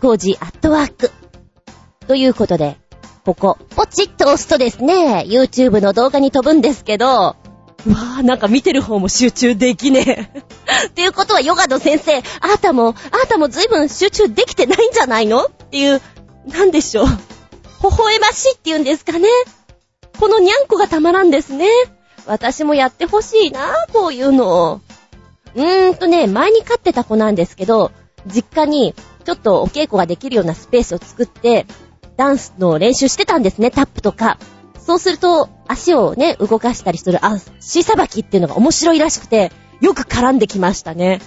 [0.00, 1.12] コージアットワーク。
[2.08, 2.76] ということで、
[3.24, 10.42] ここ、ポチッと押すとですね、YouTube の動画に飛ぶんですけど、わぁ、なんか見てる方も集中できねえ。
[10.88, 15.44] っていうことはヨガの先生、あなたも、あなたも随分集中できてないんじゃないの？
[15.44, 16.02] っていう、
[16.46, 17.06] なんでしょう？
[17.82, 19.28] 微笑ましいって言うんですかね？
[20.18, 21.68] このにゃんこがたまらんですね？
[22.26, 24.80] 私もやってほしいなこういうの。
[25.54, 27.92] うーんとね、前に飼ってた子なんですけど、
[28.26, 31.66] 実家にちょっとお稽古ができるようなスペースを作って、
[32.16, 34.38] ダンスの練習してたんですね、タップとか。
[34.84, 41.20] そうすると、足をね、動かしたりする足さばきっていうのが面白いらしくて、よく絡んできましたね。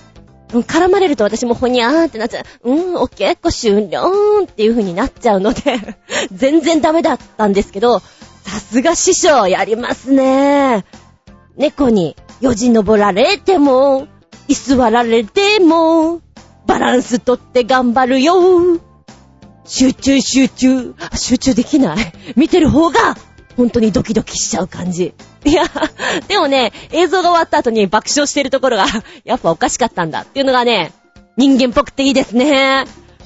[0.50, 2.72] 絡まれると私もほにゃーってなっちゃう。
[2.72, 5.80] うん、オッケー、こ終了っていう風になっちゃうので
[6.34, 10.86] 全然ダメだったんですけど、さすが師匠、やりますね。
[11.56, 14.08] 猫によじ登られても、
[14.48, 16.22] 居座られても、
[16.66, 18.80] バランスとって頑張るよ。
[19.66, 20.96] 集中集中。
[21.16, 22.14] 集中できない。
[22.36, 23.16] 見てる方が
[23.60, 25.14] 本当にドキドキしちゃう感じ。
[25.44, 25.66] いや、
[26.30, 28.86] でもね、映像が終わった後に爆笑してるところが、
[29.26, 30.94] やっぱおかしかったんだっていうのがね、
[31.36, 32.86] 人間っぽくていいですね。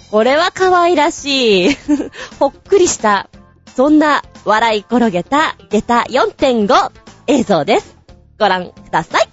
[0.10, 1.78] これは可愛らしい。
[2.40, 3.30] ほっくりした、
[3.76, 6.92] そんな笑い転げた下駄4.5
[7.28, 7.96] 映像です。
[8.40, 9.30] ご覧ください。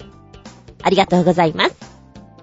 [0.83, 1.77] ありがとうございます。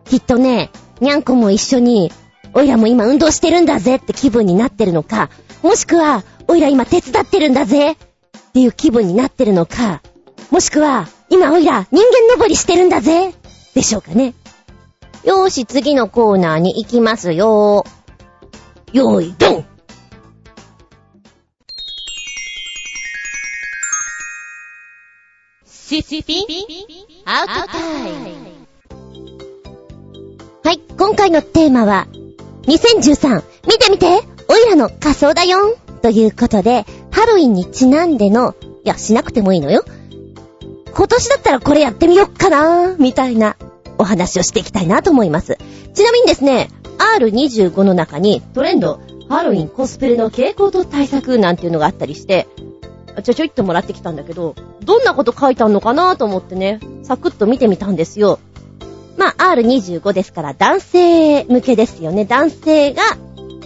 [0.06, 2.12] きっとね、にゃんこも一緒に、
[2.56, 5.30] おいらも今運動してるんだぜって気分になってるのか、
[5.62, 7.98] もしくは、おいら今手伝ってるんだぜ
[8.58, 10.02] っていう気分になってるのか、
[10.50, 13.32] もしくは、今おいら人間登りしてるんだぜ
[13.76, 14.34] でしょうかね。
[15.24, 18.98] よーし、次のコーナーに行きますよー。
[18.98, 19.66] よーい、ドン
[25.68, 26.46] シスピン
[27.26, 28.38] アウトタイム
[30.64, 32.08] はい、今回のテーマは、
[32.64, 34.08] 2013、見てみて
[34.50, 36.86] おいらの仮装だよということで、
[37.18, 38.54] ハロウィンにちなんでの、
[38.84, 39.84] いや、しなくてもいいのよ。
[40.94, 43.58] 今年だったらこれやってみよっかなみたいな
[43.98, 45.58] お話をしていきたいなと思います。
[45.96, 46.70] ちなみにですね、
[47.20, 52.48] R25 の中にトレンド、ハロウィンコスプレの傾向と対策なんていうのがあったりして、
[53.24, 54.54] ちょちょいっともらってきたんだけど、
[54.86, 58.38] どんなこと書いてあんのかなと思ってね、サクッと見てみたんですよ。
[59.18, 62.26] まあ、R25 ですから男性向けですよね。
[62.26, 63.02] 男性が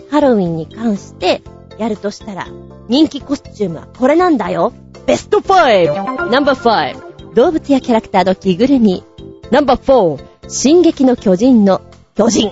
[0.10, 1.42] ハロウィンに関して
[1.78, 2.48] やるとしたら、
[2.92, 4.74] 人気コスチュームはこれなんだよ。
[5.06, 6.30] ベスト 5!
[6.30, 7.34] ナンバー 5!
[7.36, 9.02] 動物やキャラクターの着ぐるみ。
[9.50, 10.50] ナンバー 4!
[10.50, 11.80] 進撃の巨人の
[12.16, 12.52] 巨人。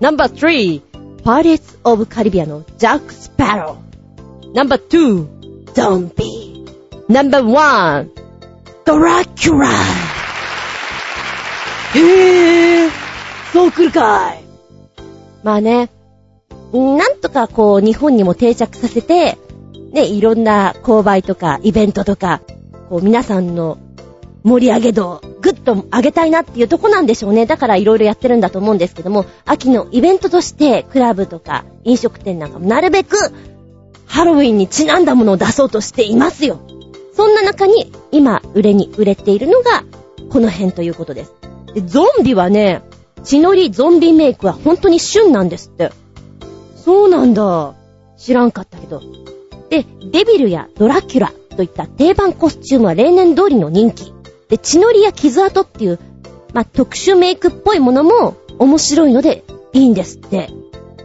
[0.00, 1.22] ナンバー 3!
[1.22, 4.54] パイレーツ・オブ・カリビアのジャック・スパロー。
[4.54, 5.74] ナンバー 2!
[5.74, 6.64] ゾンビ。
[7.10, 8.08] ナンバー 1!
[8.86, 9.68] ドラキュラ
[11.94, 12.90] へぇー、
[13.52, 14.42] そう来るかい。
[15.42, 15.90] まあね、
[16.72, 19.36] なんとかこう日本にも定着させて、
[19.92, 22.40] ね、いろんな購買とかイベントとか、
[22.88, 23.78] こう皆さんの
[24.44, 27.46] 盛り上げ度をぐっと上げたいなっていうとこなんでしょうね。
[27.46, 33.16] だからいろいろやってるんだと思うんですけども、秋のイベントとしてクラブとか飲食店なんかもなるべく
[34.06, 36.60] ハロウィンにちなんだものを出そうとしていますよ。
[37.14, 39.84] そんな中に今売れに売れているのが
[40.30, 41.32] この辺ということです。
[41.74, 42.82] でゾンビはね、
[43.24, 45.92] 血のりゾンビメイクは本当に旬なんですって。
[46.76, 47.74] そうなんだ。
[48.16, 49.02] 知らんかったけど。
[49.70, 54.12] で、デビルやドラキュラといった定番コスチュームは例年通りの人気。
[54.48, 55.98] で、血のりや傷跡っていう、
[56.54, 60.50] まあ、特殊メイクっぽいものも面白いのでいいんですって。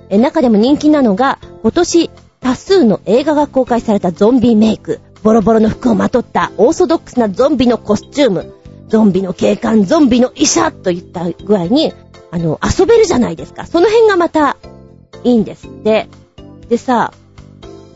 [0.10, 2.10] え、中でも人気なのが、今年
[2.40, 5.00] 多数の映画が公開されたゾンビメイク。
[5.24, 8.54] ボロボロの服をまとったオーソドックスなゾンビのコスチューム。
[8.90, 11.94] ゾンビの警官、ゾンビの医者といった具合に、
[12.32, 13.66] あの、遊べるじゃないですか。
[13.66, 14.58] その辺がまた
[15.24, 16.10] いいんですって。
[16.68, 17.14] でさ、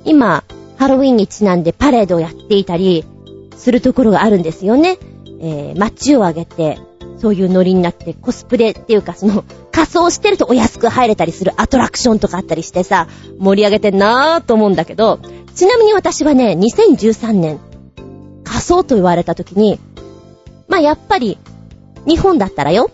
[0.05, 0.43] 今、
[0.78, 3.04] ハロウィンにちなんでパレードをやっていたり
[3.56, 4.98] するところがあるんですよね。
[5.40, 6.80] えー、街を挙げて、
[7.20, 13.08] そういうノリになってコスプレっていうかその仮装してるとお安く入れたりするアトラクションとかあったりしてさ、
[13.40, 15.20] 盛り上げてんなぁと思うんだけど、
[15.56, 17.60] ちなみに私はね、2013年、
[18.44, 19.80] 仮装と言われた時に、
[20.68, 21.38] まあ、やっぱり、
[22.06, 22.92] 日本だったらよ、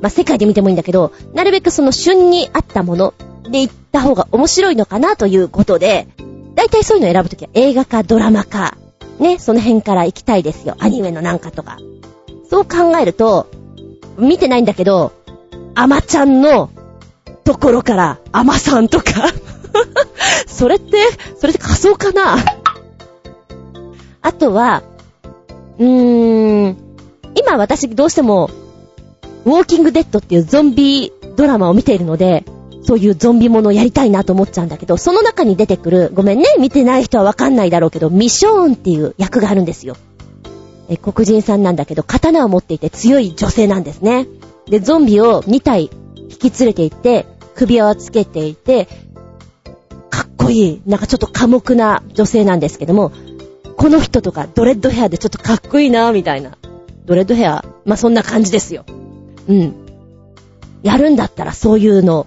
[0.00, 3.14] まあ、世界で見てもいいんだけど、なるべくその旬に合ったもの
[3.50, 6.08] で行った方が面白いのかなということで、
[6.54, 8.76] だいたいそういうのを選ぶときは映画かドラマか、
[9.18, 10.76] ね、その辺から行きたいですよ。
[10.78, 11.78] アニメのなんかとか。
[12.48, 13.48] そう考えると、
[14.18, 15.12] 見てないんだけど、
[15.74, 16.70] アマちゃんの
[17.44, 19.28] ところから、アマさんとか
[20.46, 20.98] それって、
[21.38, 22.36] それって仮想かな？
[24.20, 24.82] あとは、
[25.78, 26.76] うーん、
[27.34, 28.50] 今私どうしても、
[29.44, 32.44] ウォーキングデッドっていうゾンビドラマを見ているので、
[32.84, 39.96] そういうゾンビものをやりたいなと思っちゃうんだけど、その中に出てくる、ごめんね、見てない人はわかんないだろうけど、ミショーンっていう役があるんですよ。
[40.88, 44.26] え、黒人さんなんだけど、刀を持っていて強い女性なんですね。
[44.66, 45.90] で、ゾンビを2体
[46.30, 48.88] 引き連れて行って、首輪をつけていて、
[50.10, 53.12] かっこいい、なんかちょっと寡黙な女性なんですけども、
[53.76, 56.58] この人とかドレッドヘアでちょっとかっこいいな、みたいな。
[57.06, 58.84] ドレッドヘア、まあ、そんな感じですよ。
[59.48, 59.74] うん。
[60.82, 62.26] やるんだったらそういうの、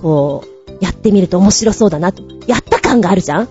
[0.00, 2.22] こう、やってみると面白そうだなと。
[2.46, 3.48] やった感があるじゃん？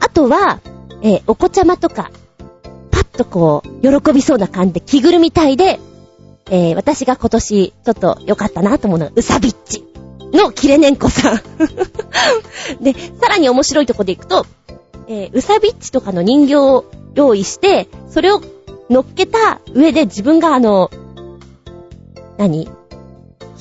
[0.00, 0.60] あとは、
[1.02, 2.10] えー、お子ちゃまとか、
[2.90, 5.80] パッとこう、喜びそうな感じで着ぐるみたいで、
[6.50, 9.84] えー、私が今年ちょっと良かったなと思うのは、うさびっち
[10.32, 11.36] のキレネンコさん。
[12.82, 14.46] で、さらに面白いとこでいくと、
[15.08, 18.40] えー、うさびっちとかの人形を用意して、それを
[18.90, 20.90] 乗っけた上で自分があの、
[22.36, 22.68] 何？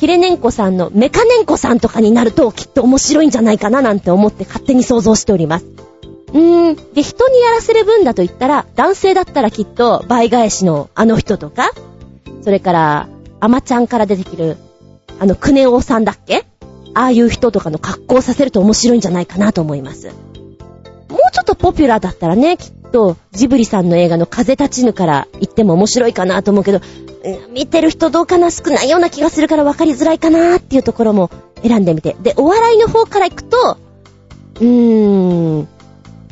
[0.01, 5.65] ヒレネンコさんのメカネンコさんとかになるときっと面白いんじゃないかななんて思って勝手に想像しております。
[5.65, 6.93] うーん。
[6.95, 11.69] で、人にやらせる分だと言ったら、男性だったらきっと倍返しのあの人とか、
[12.41, 13.09] それから、
[13.41, 14.57] アマちゃんから出てきる、
[15.19, 16.47] あの、クネオさんだっけ？
[16.95, 20.07] ああいう人とかの格好させると面白いんじゃないかなと思います。
[20.07, 20.15] もう
[21.31, 26.81] ちょっとポピュラーだったらね、きっとジブリさんの映画の風立ちぬから言っても面白いかなと思うけど、
[27.53, 31.29] 見てる人どうかな少ないような気がするから分かりづらいかなっていうところも
[31.61, 32.15] 選んでみて。
[32.21, 33.77] で、お笑いの方から行くと、
[34.59, 35.67] うーん、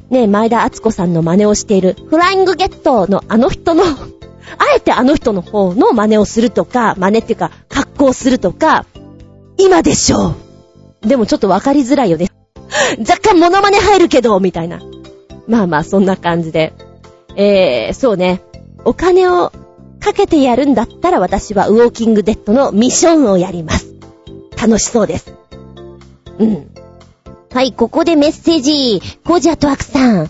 [0.09, 3.83] ね、前田敦子さんの真似をしている、フライングゲットのあの人の
[4.57, 8.85] あえてあの人の方の真似をするとか、真似っていうか、格好するとか、
[9.57, 10.33] 今でしょ
[11.03, 11.07] う。
[11.07, 12.29] でもちょっと分かりづらいよね。
[12.99, 14.79] 若干モノマネ入るけど、みたいな。
[15.47, 16.73] まあまあ、そんな感じで。
[17.35, 18.41] えー、そうね。
[18.85, 19.51] お金を
[19.99, 23.87] かけてやるんだったら私はウォーキングデッドのミッションをやります。
[24.61, 25.33] 楽しそうです。
[26.39, 26.67] うん。
[27.51, 29.01] はい、ここでメッセージ。
[29.25, 30.29] コージアトワークさん。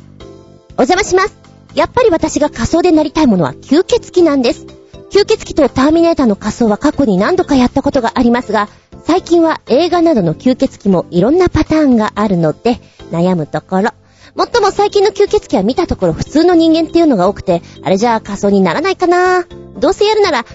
[0.77, 1.37] お邪魔します。
[1.75, 4.65] やっぱり私が仮想でなりたいものは吸血鬼なんです。
[5.11, 8.69] 吸血鬼とターミネーターの仮装は過去に何度かやったことがありますが、
[9.03, 12.79] 最近は映画などの吸血鬼もいろんなパターンがあるので、
[13.11, 13.89] 悩むところ。
[14.35, 19.45] もっとも最近の吸血鬼は見たところ普通の人間っていうのが多くて、あれじゃあ仮装にならないかな
[19.79, 20.45] どうせやるなら、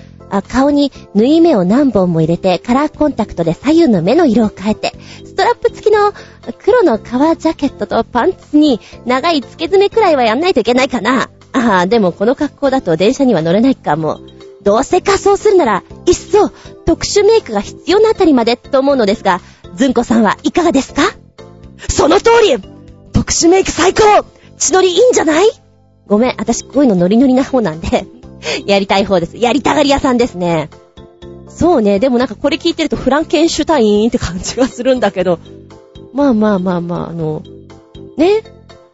[0.49, 4.93] 顔に縫い目を何本も入れて、カラーコンタクトで左右の目の色を変えて、
[5.25, 6.13] ストラップ付きの
[6.59, 11.31] 黒の革ジャケットとパンツに長い付け爪くらいはやんないといけないかな。
[11.53, 14.21] ああ、でもこの格好だと電車には乗れないかも。
[14.63, 16.49] どうせ仮装するなら、いっそ
[16.87, 19.41] 特殊メイクが必要なあたりまでと思うのですが、
[19.77, 21.03] ずんこさんはいかがですか？
[21.89, 22.59] その通り！
[23.13, 24.25] 特殊メイク最高！
[24.57, 25.51] 血のりいいんじゃない？
[26.07, 28.07] ごめん、私こういうのノリノリな方なんで。
[28.67, 29.37] やりたい方です。
[29.37, 30.71] やりたがり屋さんですね。
[31.49, 35.39] そうね、でもなんかこれ聞いてるとフランケンシュタインって感じがするんだけど、
[36.13, 37.43] まあまあまあまあ、あの、
[38.17, 38.43] ね、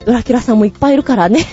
[0.05, 1.45] ドラキュラさんもいっぱいいるからね。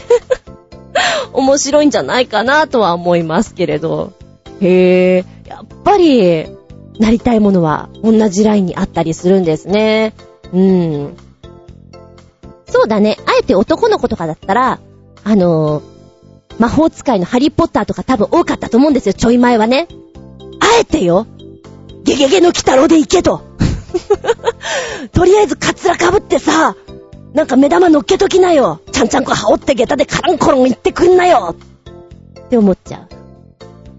[1.33, 4.13] 面白いんじゃないかなとは思いますけれど。
[4.59, 6.45] へえ、やっぱり、
[6.99, 10.13] なりたいものは同じラインにあったりするんですね。
[10.53, 11.17] うん。
[12.65, 13.17] そうだね。
[13.25, 14.79] あえて男の子とかだったら、
[15.23, 15.83] あのー、
[16.59, 19.87] 魔法使いのハリーポッターとか多分多かったと思うんですよ、ちょい前はね。
[20.59, 21.27] あえてよ。
[22.03, 23.41] ゲゲゲの鬼太郎で行けと。
[25.13, 26.75] とりあえずカツラかぶってさ、
[27.33, 28.79] なんか目玉乗っけときなよ。
[28.91, 31.55] ちゃんちゃんこ羽織って下駄でカランコロン行ってくんなよ。
[32.39, 33.07] って思っちゃう。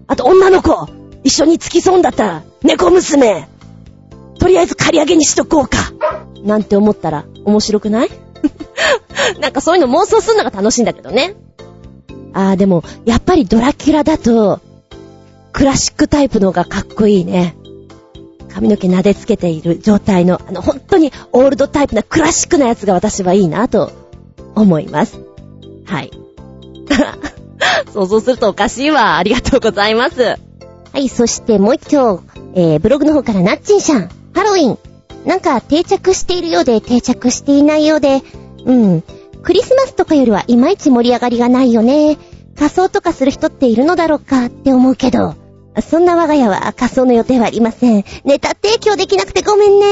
[0.07, 0.87] あと女の子、
[1.23, 3.47] 一緒に付き添うんだったら、猫娘。
[4.39, 5.77] とりあえず借り上げにしとこうか。
[6.43, 8.09] なんて思ったら面白くない？
[9.39, 11.35] なんかそういうの妄想するのが楽しいんだけどね。
[12.33, 14.59] あーでも、やっぱりドラキュラだと、
[15.51, 17.55] クラシックタイプの方がかっこいいね。
[18.49, 23.91] 髪の毛撫でつけている状態の、あの、本当にオールドタイプなクラシックなやつが私はいいなと
[24.55, 25.19] 思います。
[25.85, 26.11] はい。
[27.93, 29.17] 想像するとおかしいわ。
[29.17, 30.21] ありがとうございます。
[30.23, 30.37] は
[30.95, 32.21] い、そしてもう一丁、
[32.55, 34.77] えー、ブログの方からナッチンシャン、ハロウィン。
[35.25, 38.21] なんか定着しているようで定着していないようで、
[38.65, 39.03] うん。
[39.43, 42.17] クリスマスとかよりはいまいち盛り上がりがないよね。
[42.57, 45.35] 仮装とかする人っているのだろうかって思うけど。
[45.81, 48.03] そんな我が家は仮装の予定はありません。
[48.25, 49.85] ネタ提供できなくてごめんね。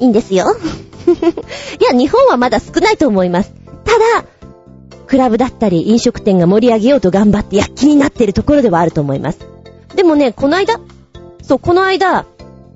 [0.00, 0.46] いいんですよ。
[1.80, 3.52] いや、日本はまだ少ないと思います。
[3.84, 4.24] ただ、
[5.06, 9.38] クラブだったり飲食店が盛り上げようと頑張って躍起になってるところではあると思います。
[9.94, 10.80] でもね、この間、
[11.42, 12.26] そう、この間、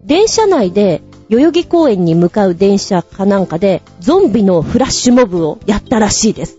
[0.04, 6.58] 電車内で、代々木公園に向かう電車かなんかで、ゾンビのフラッシュモブをやったらしいです。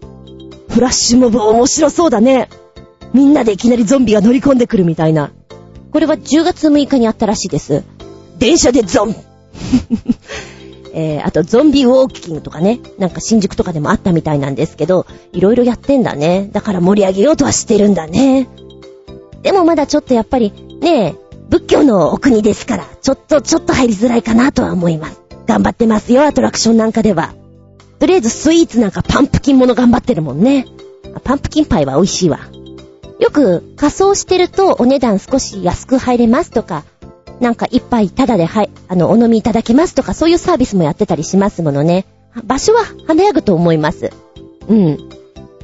[0.69, 2.47] フラッシュモブ面白そうだね。
[3.13, 5.32] みんなでいきなりゾンビが乗り込んでくるみたいな。
[5.91, 7.84] これは10月6日にあったらしいです。
[8.39, 9.13] 電車でゾン
[10.93, 16.49] えー、あとゾンビウォーキングとかね、なんか新宿とかでもあったみたいなんですけど、いろいろやってんだね。
[16.53, 18.47] だから盛り上げようとはしてるんだね。
[19.43, 21.15] でもまだちょっとやっぱり、ねえ、
[21.52, 25.22] 仏教のお国ですから、ちょっと、ちょっと入りづらいかなとは思います。
[25.47, 27.34] 頑張ってますよ、アトラクションなんかでは。
[27.99, 30.66] とりあえずスイーツなんかパンプキンもの頑張ってるもんね。
[31.26, 32.39] パンプキンパイは美味しいわ。
[33.20, 36.86] よく仮装してるとお値段少し安く入れますとか、
[37.41, 42.06] なんか一杯タダではい、あの、お飲みいただけますとか、そういうサービスもやってたりしますものね。
[42.45, 44.12] 場所は華やぐと思います。
[44.70, 45.10] うん。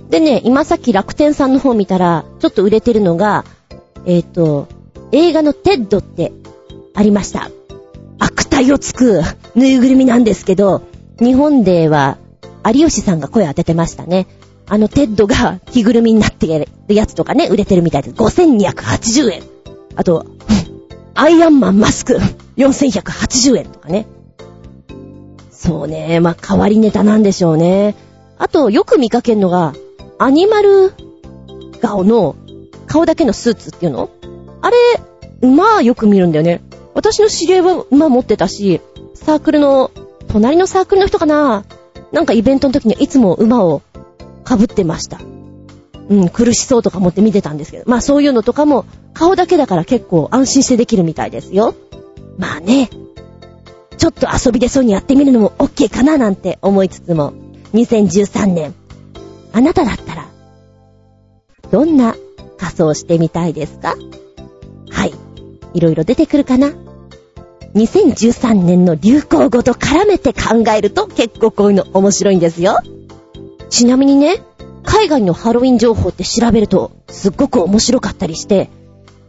[0.09, 3.45] でね、今さっき楽天さんの方見たら、ちょっと売れてるのが、
[4.05, 4.67] えっ、ー、と、
[5.11, 6.31] 映画のテッドって
[6.93, 7.49] ありました。
[8.19, 9.21] 悪態をつく
[9.55, 10.83] ぬいぐるみなんですけど、
[11.19, 12.17] 日本では
[12.65, 14.27] 有吉さんが声当ててましたね。
[14.69, 16.47] あのテッドが着ぐるみになって
[16.87, 18.15] るやつとかね、売れてるみたいです。
[18.15, 19.43] 5280円。
[19.95, 20.25] あと、
[21.15, 22.19] アイアンマンマスク、
[22.57, 24.05] 4180円とかね。
[25.51, 27.95] そうね、まあ、変わりネタなんでしょうね。
[28.37, 29.73] あと、よく見かけるのが、
[30.19, 30.93] アニマル
[31.81, 32.35] 顔の
[32.87, 34.09] 顔だけのスーツっていうの
[34.67, 34.75] あれ、
[35.41, 36.61] 馬はよく見るんだよね。
[36.93, 38.81] 私の知り合いは馬持ってたし、
[39.13, 39.91] サークルの、
[40.27, 41.63] 隣のサークルの人かな
[42.11, 43.81] なんかイベントの時にはいつも馬を
[44.45, 45.21] 被ってました。
[46.09, 47.85] うん、苦しそうとか思って見てたんですけど。
[47.87, 51.73] まあそういうのとかも、顔だけだから結構安心してできるみたいですよ。
[52.37, 52.89] まあね、
[53.97, 57.31] ちょっと遊びでそうにやってみるのも OK かななんて思いつつも、
[57.73, 58.75] 2013年、
[59.53, 60.27] あなただったら、
[61.71, 62.17] どんな
[62.57, 63.95] 仮装してみたいですか？
[65.77, 66.73] いろいろ出てくるかな
[67.75, 72.79] ？2013年の流行語と絡めて考えると結構こういうの面白いんですよ。
[73.69, 74.41] ちなみにね、
[74.83, 78.69] 海外のハロウィン情報って調べると、すっごく面白かったりして、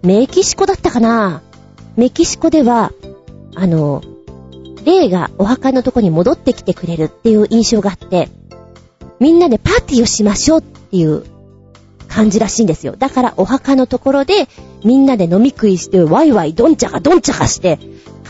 [0.03, 1.43] メキシコだったかな？
[1.97, 2.93] メキシコでは、
[3.55, 4.03] あの、
[4.87, 8.31] 霊がお墓のとこに戻ってきてくれるっていう印象があって、
[9.21, 11.25] みんなでパーティーをしましょうっていう
[12.07, 12.95] 感じらしいんですよ。
[12.97, 14.49] だからお墓のところで
[14.85, 17.79] みんなで飲み食いしてワイワイドンチャカドンチャカして、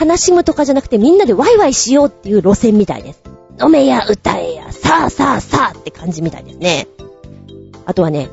[0.01, 3.22] 悲しむとかじゃなくてみんなでワイワイしようっていう路線みたいです。
[3.61, 6.86] 飲めや歌えや、さあさあさあって感じみたいですね。
[7.84, 8.28] あとはね、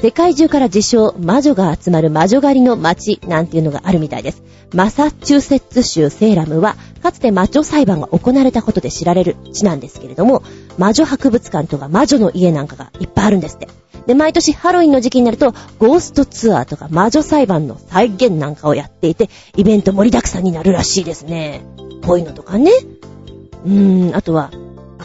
[0.00, 4.42] 世界中から自称魔女が集まる魔女狩りの街なんていうのがあるみたいです。
[4.72, 10.42] マサチューセッツ州セーラムは、かつて魔女裁判が行われたことで知られる地なんですけれども、
[10.76, 13.68] 魔女博物館とか魔女の家なんかがいっぱいあるんですって。
[14.08, 21.60] で、毎年ハロウィンの時期になると、ゴーストツアーとか魔女裁判の再現なんかをやっていて、イベント盛りだくさんになるらしいですね。
[22.06, 22.70] こういうのとかね。
[23.66, 24.50] うーん、あとは、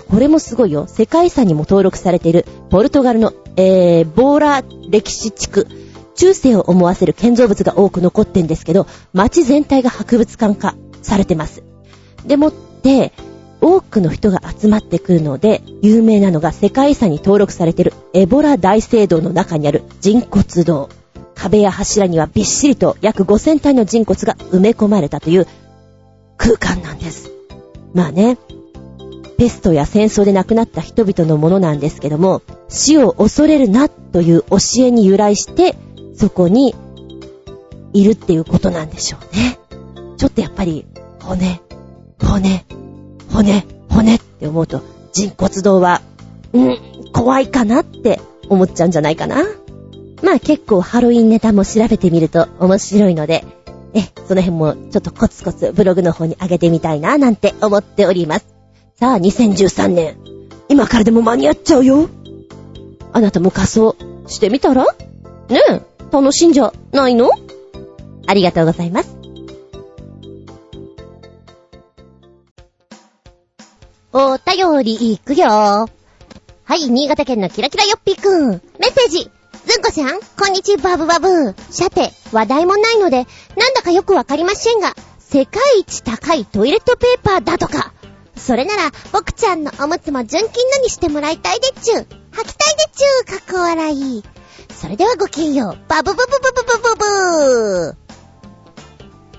[0.10, 0.88] これもすごいよ。
[0.88, 5.68] 世界遺産にも登録されている、ポルトガルの、えー、ボーラ歴史地区。
[6.16, 11.62] 中世を思わせる建造物が多く残ってんですけど、街全体が博物館化されてます。
[12.26, 13.12] でもって、
[13.64, 20.89] 多くの人が集まってくるので、有名なのが世界遺産に登録されているエボラ大聖堂の中にある人骨堂。
[21.34, 25.47] 壁や柱にはびっしりと約5000体の人骨が埋め込まれたという
[26.36, 27.32] 空間なんです。
[27.93, 28.38] まあね、
[29.38, 35.78] ペストや戦争で亡くなった人々のものなんですけども、死を恐れるなという教えに由来して、
[36.18, 36.76] そこに
[37.93, 39.57] いるっていうことなんでしょうね。
[40.18, 40.86] ちょっとやっぱり、
[41.22, 41.61] 骨、
[42.20, 42.66] 骨、
[43.34, 44.82] 骨、骨って思うと、
[45.12, 46.02] 人骨堂は、
[46.54, 46.78] うん、
[47.12, 48.20] 怖いかなって
[48.50, 49.44] 思っちゃうんじゃないかな。
[50.22, 53.44] まあ結構ハロウィンネタも調べてみると面白いので、
[53.94, 58.46] え、その辺もちょっとコツコツブログの方に上げてみたいななんて思っております。
[59.00, 60.18] さあ、2013年。
[60.70, 62.10] 今からでも間に合っちゃうよ。
[63.12, 63.96] あなたも仮装
[64.28, 64.86] してみたら？
[65.50, 65.82] ねえ、
[66.12, 67.30] 楽しんじゃないの？
[68.26, 69.23] ありがとうございます。
[74.16, 75.47] お便りいくよ。
[75.47, 75.88] は
[76.76, 78.61] い、新潟県のキラキラよっぴーくん。
[78.78, 79.32] メッセージ。
[79.66, 81.55] ずんこちゃん、こんにちは、バブバブ。
[81.72, 83.26] さて、話題もないので、
[83.57, 87.91] なんだかよくわかりませんが、世界一高いトイレットペーパーだとか。
[88.38, 91.97] それなら、僕ちゃんのおむつも純金のにしてもらいたいでっちゅう。
[91.97, 92.07] 履き
[92.53, 94.24] たいでっちゅう、かっこ笑い。
[94.80, 95.78] それではごきんよう。
[95.89, 97.97] バブブブブブブブブ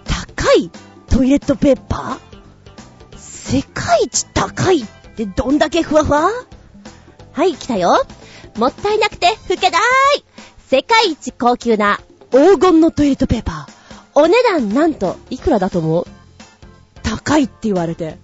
[0.05, 0.69] 高い
[1.09, 2.34] トイレットペーパー？
[3.47, 4.87] 世界一高いっ
[5.17, 6.31] てどんだけふわふわ？
[7.33, 8.03] はい、来たよ。
[8.57, 10.25] もったいなくて老けだーい
[10.67, 14.21] 世界一高級な黄金のトイレットペーパー。
[14.21, 16.07] お値段なんと、いくらだと思う？
[17.03, 18.19] 高いって言われて。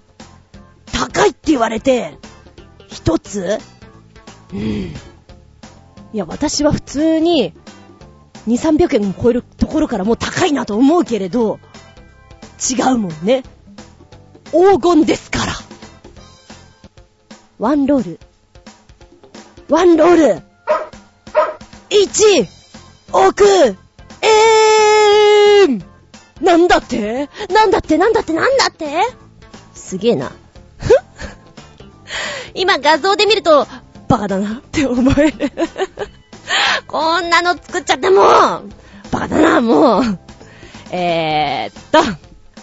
[0.90, 2.16] 高いって言われて、
[2.88, 3.58] 一つ？
[4.54, 4.60] うん。
[4.60, 4.94] い
[6.14, 7.52] や、私は普通に、
[8.48, 11.60] 2、300円も超えるところからもう高いなと思うけれど、
[12.70, 13.42] 違うもんね。
[14.52, 15.52] 黄金ですから。
[17.58, 18.20] ワンロール。
[19.68, 20.42] ワンロール
[21.90, 22.48] !1!
[23.12, 25.84] 億えーん
[26.40, 27.28] なんだって？
[27.52, 27.98] なんだって？
[27.98, 28.32] なんだって？
[28.32, 28.86] なんだって？
[29.74, 30.32] すげえな。
[32.54, 33.66] 今画像で見ると、
[34.08, 35.52] バカだなって思える。
[36.88, 38.24] こんなの作っちゃってもう、
[39.12, 40.02] バカだな、もう。
[40.90, 42.00] えー、っと、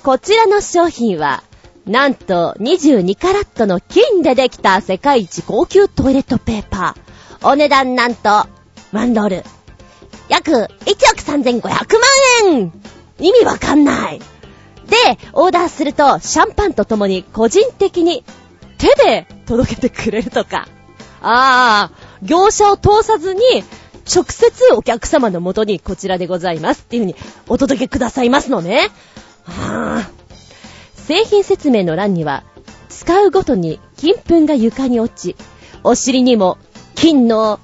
[0.03, 1.43] こちらの商品は、
[1.87, 7.47] なんと22カラットの金でできた世界一高級トイレットペーパー。
[7.47, 8.29] お値段なんと、
[8.91, 9.43] ワンロール。
[10.27, 10.67] 約1億
[11.45, 12.73] 3500万円
[13.19, 14.19] 意味わかんない。
[14.19, 14.25] で、
[15.31, 18.25] オーダーすると、シャンパンとともに個人的に
[18.77, 20.67] 手で届けてくれるとか。
[21.21, 23.39] ああ、業者を通さずに、
[24.13, 27.15] 直接お客様の元にこちらでございますっていう風に
[27.47, 28.89] お届けくださいますのね。
[29.45, 30.26] ああ、
[31.07, 32.43] 製品説明の欄には、
[32.89, 35.35] 使うごとに金粉が床に落ち、
[35.83, 36.57] お尻にも
[36.95, 37.59] 金の、あ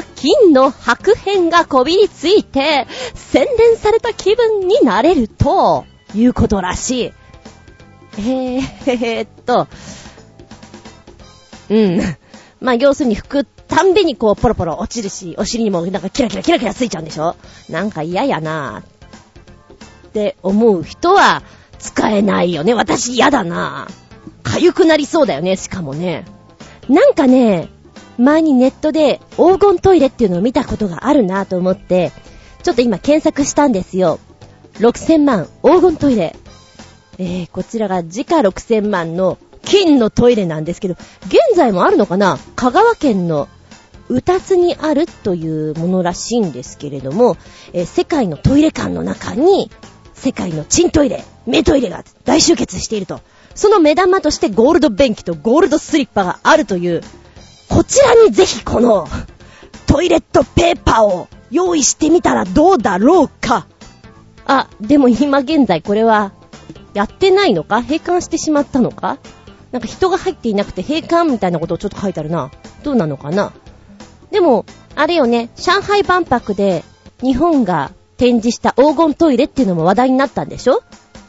[0.00, 7.12] あ、金の白片がこびりついて、洗練された気分になれると、いうことらしい。
[8.18, 9.66] えー、えー、っと、
[11.70, 12.00] うん。
[12.60, 17.34] まあ、要するに拭くたんびにこう、ポロポロ落ちるし、お尻にもなんかキラキラキラキラついちゃうんでしょ？
[17.68, 18.84] なんか嫌やな
[20.06, 21.42] って思う人は、
[21.78, 22.74] 使えないよね。
[22.74, 23.88] 私嫌だな。
[24.42, 26.24] かゆくなりそうだよね、しかもね。
[26.88, 27.68] なんかね、
[28.18, 32.12] 前にネットで黄金トイレっていうのを見たことがあるなと思って、
[32.62, 34.20] ちょっと今検索したんですよ。
[34.74, 36.36] 6000万黄金トイレ。
[37.18, 40.96] えー、こちらが時価6000万の金のトイレなんですけど、
[41.26, 42.38] 現在もあるのかな？
[42.56, 43.48] 香川県の
[44.08, 47.36] うたつにあるというものらしいんですけれども、
[47.72, 49.70] えー、世界のトイレ館の中に、
[50.12, 53.20] 世界のチントイレ、メトイレが大集結していると。
[53.54, 57.02] その目玉としてゴールド便器とゴールドスリッパがあるという、
[57.68, 59.06] こちらにぜひこの
[59.86, 63.66] トイレットペーパーを用意してみたらどうだろうか。
[64.46, 66.32] あ、でも今現在これは
[66.94, 67.80] やってないのか？
[67.80, 69.18] 閉館してしまったのか？
[69.70, 72.50] なんか人が入っていなくて閉館みたいなことをちょっと書いてあるな。
[72.82, 73.52] どうなのかな？
[74.30, 74.66] でも、
[74.96, 76.84] あれよね、上海万博で
[77.20, 80.82] 日本が展示した黄金トイレっていうのも話題になったんでしょ？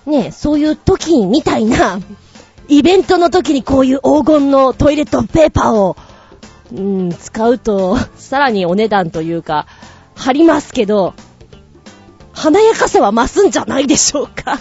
[0.05, 1.99] ねえ、そういう時みたいな、
[2.67, 5.95] イベントの時にこういう黄金のトイレットペーパーを、
[6.73, 9.67] うん、使うと、さらにお値段というか、
[10.15, 11.13] 貼りますけど、
[12.33, 14.59] 華やかさは増すんじゃないでしょうか。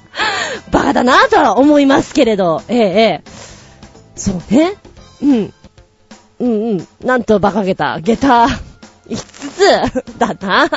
[0.70, 3.22] バカだなぁとは思いますけれど、ええ、ええ。
[4.14, 4.74] そうね。
[5.22, 5.52] うん。
[6.40, 6.88] うんうん。
[7.04, 8.00] なんと馬鹿げた。
[8.00, 8.48] 下駄、
[9.08, 10.68] 5つだな。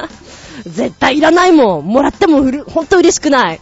[0.66, 1.86] 絶対いらないもん。
[1.86, 3.62] もらってもうる、ほんと嬉しくない。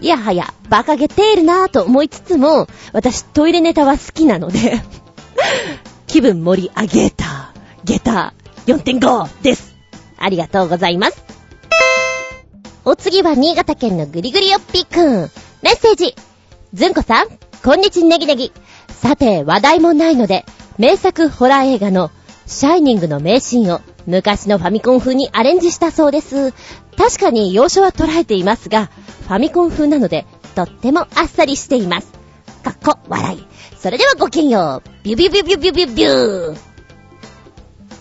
[0.00, 4.80] いやはや、馬鹿げているなぁと思いつつも、私トイレネタは好きなので
[6.06, 7.52] 気分盛り上げた、
[7.84, 8.34] ゲタ
[8.66, 9.74] 4.5です。
[10.18, 11.24] ありがとうございます。
[12.84, 15.30] お次は新潟県のぐりぐりよっぴーくん。
[15.62, 16.14] メッセージ。
[16.74, 17.26] ずんこさん、
[17.64, 18.52] こんにちネギネギ。
[18.88, 20.44] さて、話題もないので、
[20.78, 22.10] 名作ホラー映画の
[22.46, 26.52] シャイニングの名シーンを昔のファミコン風にアレンジしたそうです。
[26.96, 32.12] 確かに要所は捉えていますが、ファミコン風なので、とってもあっさりしています。
[32.62, 33.46] かっこ、笑い。
[33.78, 34.88] それではごきげんよう。
[35.04, 36.56] ビュビュビュビュビュビュビュー。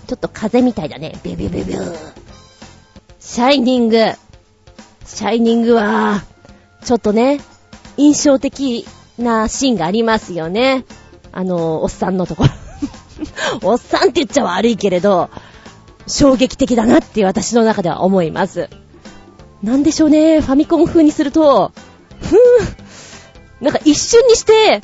[0.07, 1.19] ちょっと風みたいだね。
[1.23, 1.95] ビュビュビュビュー。
[3.19, 3.97] シャイニング。
[5.05, 6.23] シャイニングは、
[6.83, 7.41] ちょっとね、
[7.97, 8.85] 印象的
[9.17, 10.85] なシーンがありますよね。
[11.31, 12.49] あの、おっさんのところ。
[13.63, 15.29] おっさんって言っちゃ悪いけれど、
[16.07, 18.69] 衝撃的だなって私の中では思います。
[19.63, 21.71] なんでしょうね、ファミコン風にすると、
[22.21, 24.81] ふぅ、なんか一瞬にして、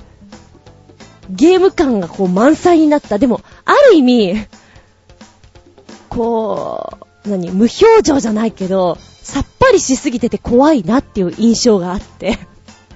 [1.29, 3.17] ゲーム感がこう満載になった。
[3.17, 4.47] でも、ある意味、
[6.09, 12.39] こう、何、無表情じゃないけど、さっぱりしすぎてて怖いなっていう印象があって。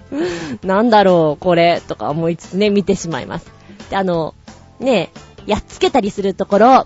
[0.63, 3.45] なんだろう、これ、とか思いつつね、見てしまいます。
[3.89, 4.33] で、あの、
[4.79, 5.11] ね
[5.45, 6.85] やっつけたりするところ、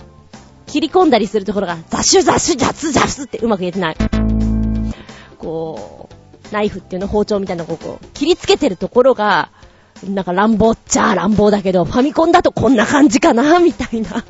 [0.70, 3.98] 切り込んだりするところが、ザシュザシュジャツジャスってうまく言えてない。
[5.38, 9.50] こう、ナイフっていうの包丁みたいなこう、切りつけてるところが、
[10.08, 14.24] なんか乱暴っちゃ乱暴だけど、ファミコンだとこんな感じかな、みたいな。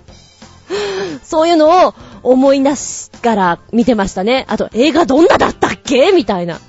[1.24, 4.46] そういうのを思い出しから見てましたね。
[4.48, 6.12] あと、映画どんなだったっけ？
[6.12, 6.60] みたいな。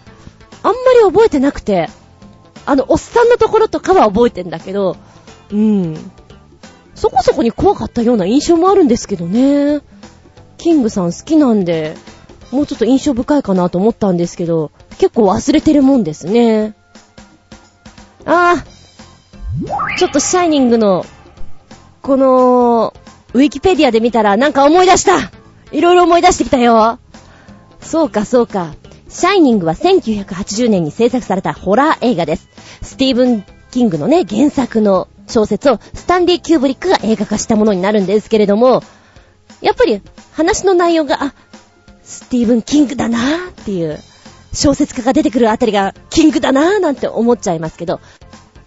[0.62, 1.88] あんまり覚えてなくて、
[2.66, 4.96] あの、おっさんのところとかは覚えてんだけど、
[5.50, 6.12] うん。
[7.00, 9.80] そこそこに怖かったような印象もあるんですけどね。
[10.58, 11.94] キングさん好きなんで、
[12.52, 16.74] もうちょっと印象深いかなと思ったんですけど、結構忘れてるもんですね。
[18.26, 21.06] あー、ちょっとシャイニングの、
[22.02, 22.92] この、
[23.32, 25.30] ウィキペディアで見たらなんか思い出した
[25.72, 26.98] いろいろ思い出してきたよ
[27.80, 28.74] そうか、そうか。
[29.08, 32.50] シャイニングは1980年に制作されたホラー映画です。
[32.82, 38.82] スティーブン・キングのね、原作の小説をスタンリー・キューブリックが映画化したものになるんですけれども、
[39.60, 40.02] やっぱり
[40.32, 41.34] 話の内容が、あ、
[42.02, 43.98] スティーブン・キングだなーっていう、
[44.52, 48.00] 小説家が出てくるあたりがキングだなーなんて思っちゃいますけど、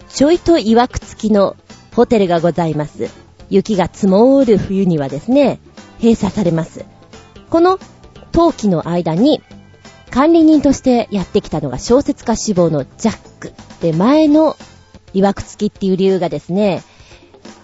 [0.10, 1.56] ちょいと曰く付きの
[1.94, 3.10] ホテルがございます。
[3.50, 5.60] 雪が積もる冬にはですね、
[6.00, 6.86] 閉鎖されます。
[7.50, 7.80] この
[8.32, 9.42] 冬季の間に、
[10.10, 13.54] 管理人としてやってきたのが小説家志望のジャック。
[13.82, 14.56] で、前の
[15.14, 16.84] 曰く付きっていう理由がですね、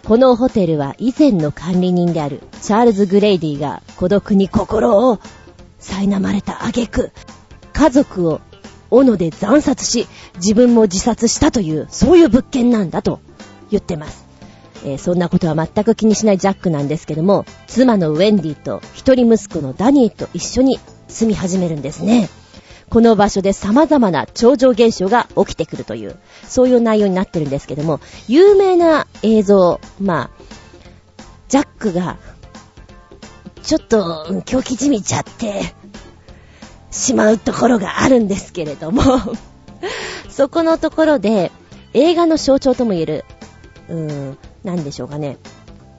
[0.05, 5.19] このホテルは以前の管理人であるチャールズ・グレイディが孤独に心を
[5.79, 7.11] 苛まれた挙句、
[7.73, 8.41] 家族を
[8.91, 13.19] 斧で惨殺し、自分も自殺したという、そういう物件なんだと
[13.69, 14.25] 言ってます。
[14.83, 22.29] えー、そんなことは全く気にしないジャックなんですけども、妻のウェンディと一人息子のダニーと一緒に住み始めるんですね。
[22.89, 26.17] この場所で様々な超常現象が起きてくるという、
[26.47, 30.29] そういう内容になってるんですけども、有名な映像、まあ、
[31.47, 32.17] ジャックが、
[33.61, 35.75] ちょっと狂気じみちゃって、
[36.91, 39.03] しまうところがあるんですけれども
[40.27, 41.51] そこのところで、
[41.93, 43.25] 映画の象徴とも言える、
[43.89, 45.37] うーん、なんでしょうかね、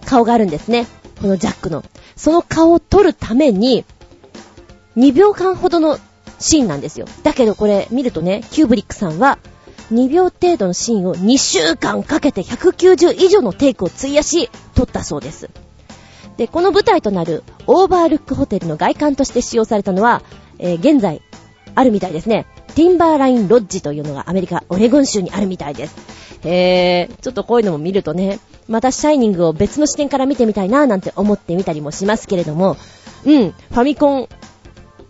[0.05, 0.87] 顔があるんですね。
[1.21, 1.85] このジャックの。
[2.17, 3.85] その顔を撮るために、
[4.97, 5.99] 2秒間ほどの
[6.41, 7.07] シーンなんですよ。
[7.23, 9.39] だけどこれ見るとね、キューブリックさんは、
[9.93, 15.51] 2秒程度のシーンを2週間かけて190以上のテイクを費やし、撮ったそうです。
[16.37, 20.23] で、この舞台となるオーバールックホテルの外観として使用されたのは、
[20.59, 21.23] えー、現在、
[21.75, 22.47] あるみたいですね。
[22.75, 25.97] ティンバーラインロッジというのがアメリカ、オレゴン州にあるみたいです。
[26.45, 28.39] へー、ちょっとこういうのも見るとね、
[28.69, 32.77] またシャイニングを別の視点から見てみたいなぁなんて思ってみたりもしますけれども、
[33.25, 34.29] うん、ファミコン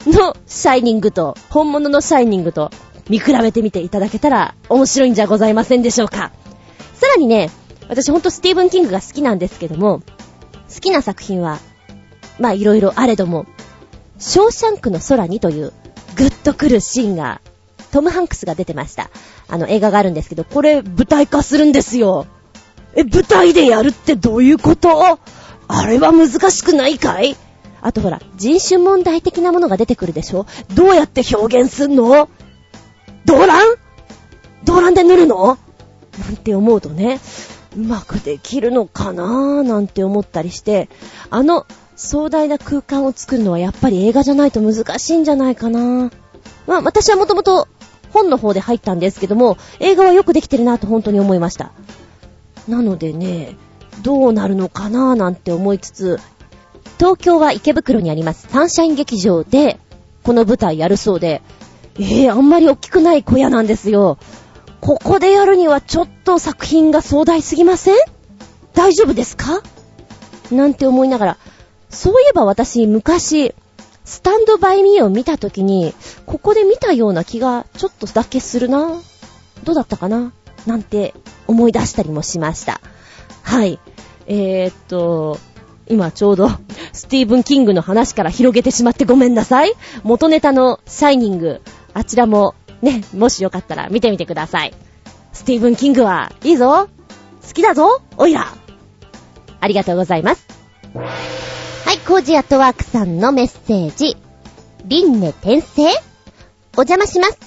[0.07, 2.71] のシャイニングと、本物のシャイニングと
[3.09, 6.33] 見比べてみていただけたら面白いんじゃございませんでしょうか。
[6.95, 7.51] さらにね、
[7.89, 10.01] 私ほんとスティーブン・キングが好きなんですけども、
[10.73, 11.59] 好きな作品は、
[12.39, 13.47] まあいろいろあれども、
[14.19, 15.73] ショーシャンクの空にという
[16.17, 17.41] グッとくるシーンが、
[17.91, 19.11] トム・ハンクスが出てました。
[19.49, 22.27] あの映画があるんですけど、これ舞台化するんですよ。
[22.95, 25.19] え、舞台でやるってどういうこと？
[25.67, 27.37] あれは難しくないかい？
[27.83, 30.47] あとほら、人種問題的なものが出てくるでしょ？
[30.75, 32.29] どうやって表現すんの？
[33.25, 33.63] 動乱？
[34.65, 35.59] 動乱で塗るの？
[36.19, 37.21] なんて思うとね、
[37.77, 39.25] うまくできるのかな？
[39.25, 40.89] ーなんて思ったりして、
[41.31, 41.67] あの
[41.97, 46.11] 壮大な空間を作るのはやっぱり映画じゃないと難しいんじゃないかな？
[46.67, 47.69] まあ私はもともと
[48.13, 51.73] 本の方で入ったんですけども、映画はよくできてるなと本当に思いました。
[52.69, 53.57] なのでね、
[54.03, 55.15] どうなるのかな？
[55.15, 56.19] なんて思いつつ、
[57.01, 59.81] 東京は池袋にありますサンシャイン劇場で、
[60.23, 61.41] この舞台やるそうで、
[61.95, 64.19] えー、あんまり大きくない小屋なんですよ。
[64.83, 67.97] ここでやるにはちょっと作品が壮大すぎません？
[68.75, 69.63] 大丈夫ですか？
[70.53, 71.39] なんて思いながら、
[71.89, 73.55] そういえば私昔、
[74.05, 75.95] スタンドバイミーを見たときに、
[76.27, 79.01] ここで見たような気がちょっとだけするな。
[79.65, 80.35] どうだったかな？
[80.67, 81.15] なんて
[81.47, 82.83] 思い出したりもしました。
[83.43, 83.81] はい。
[84.27, 85.39] えー、っと、
[85.91, 86.49] 今ちょうど、
[86.93, 89.75] スティーブン・キングの話から広げてしまってごめんなさい。
[90.05, 91.61] 元ネタのシャイニング、
[91.93, 94.73] あちらもね、もしよかったら見てみてください。
[95.33, 96.89] スティーブン・キングはいいぞ
[97.47, 98.47] 好きだぞおいら
[99.61, 100.47] ありがとうございます。
[100.95, 104.17] はい、コージーアットワークさんのメッセージ。
[104.85, 105.89] 輪廻転生？
[106.77, 107.39] お邪魔します。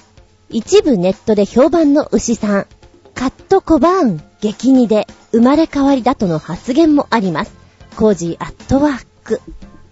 [0.49, 2.67] 一部ネットで評判の牛さん。
[3.15, 7.62] カート・コバーン、激似で生まれ変わりだとの発言もあります。
[7.93, 9.41] コージアットワーク。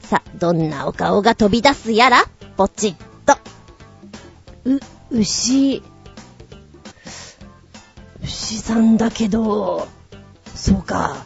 [0.01, 2.25] さ、どんなお顔が飛び出すやら、
[2.57, 2.95] ポチッ
[3.25, 3.39] と。
[4.65, 4.79] う、
[5.11, 5.81] 牛、
[8.23, 9.87] 牛さんだけど、
[10.53, 11.25] そうか。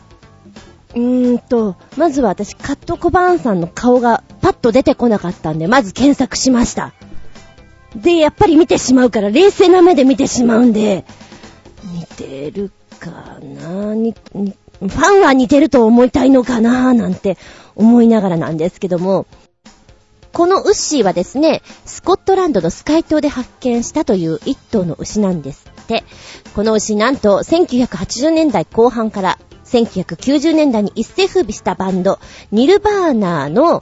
[0.94, 6.94] うーんと、まずは私、カットコバーンさんの顔がパッと出てこなかったんで、まず検索しました。
[7.96, 11.06] で、やっぱり見てしまうから、冷静な目で見てしまうんで、
[11.84, 13.94] 似てるかな？
[13.96, 17.38] に、に、ファンは似てると思いたいのかななんて
[17.76, 19.26] 思いながらなんですけども、
[20.36, 26.04] このウッシーはですね、スコットランドのスカイ島で発見したという一頭の牛なんですって。
[26.54, 32.20] この牛なんと1980年代後半から1990年代に一世風靡したバンド、
[32.52, 33.82] ニルバーナーの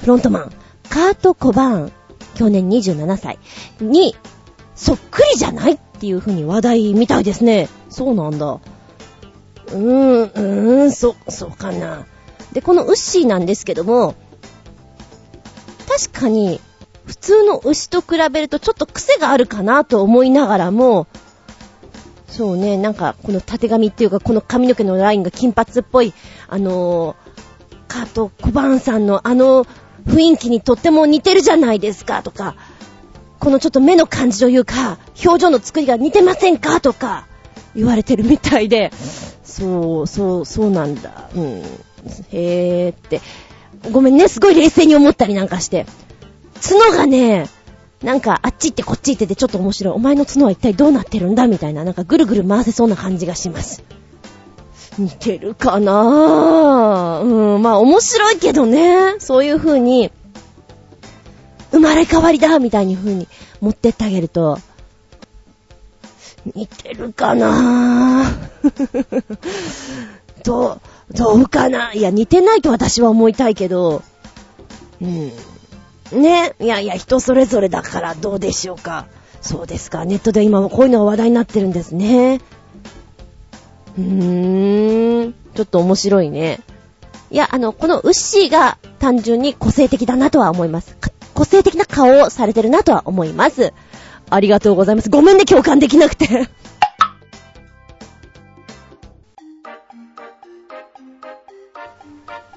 [0.00, 0.52] フロントマン、
[0.88, 1.92] カート・コバーン、
[2.34, 3.38] 去年27歳
[3.80, 4.16] に、
[4.74, 7.68] そっくりじゃないっていう風に話題みたいですね。
[7.90, 8.58] そうなんだ。
[9.72, 12.06] うーん、うーん、そ、そうかな。
[12.52, 14.14] で、このウッシーなんですけども、
[15.88, 16.60] 確かに、
[17.06, 21.06] 普通の牛と比べるとちょっと癖があるかなと思いながらも、
[22.28, 26.14] そうね、なんか、この縦髪っていうか、この髪の毛のラインが金髪っぽい、
[26.48, 27.16] あのー、
[27.88, 29.66] カート・コバンさんのあの
[30.06, 32.54] 雰囲気にとっても似てるじゃないですか、とか、
[33.40, 37.26] このちょっと目の感じというか、表情の作りが似てませんかとか、
[37.74, 38.92] 言われてるみたいで、
[39.50, 41.28] そう、そう、そうなんだ。
[41.34, 41.62] うん。
[42.32, 43.20] へーって。
[43.90, 45.86] ごめんね、すごい冷静に思ったりなんかして。
[46.62, 47.48] 角がね、
[48.02, 49.94] なんかあっち行ってこっち行っててちょっと面白い。
[49.94, 53.82] お前の角は一体どうなってるんだみたいな、なんかぐるぐる回せそうな感じがします。
[54.98, 57.20] 似てるかな？
[57.22, 57.24] ぁ。
[57.24, 59.16] うん、まあ面白いけどね。
[59.18, 60.10] そういう風に、
[61.70, 63.28] 生まれ変わりだみたいに風に
[63.60, 64.58] 持ってってあげると、
[66.54, 68.24] 似てるかな？
[68.62, 69.24] ぁ。
[70.44, 70.80] ど、
[71.12, 71.92] どうかな？
[71.92, 74.02] いや、似てないと私は思いたいけど、
[75.00, 75.32] うん。
[76.12, 76.54] ね？
[76.60, 79.06] いやいや、人それぞれだからどうでしょうか？
[79.40, 80.04] そうですか。
[80.04, 82.40] ネットで今こういうのが話題になってるんですね。
[83.98, 85.34] うーん。
[85.54, 86.60] ちょっと面白いね。
[87.30, 90.96] いや、あの、このウッシーが単純に個性的だなとは思います。
[91.34, 93.72] 個性的な顔をされてるなとは思います。
[94.30, 95.10] ありがとうございます。
[95.10, 96.26] ごめんね、共感できなくて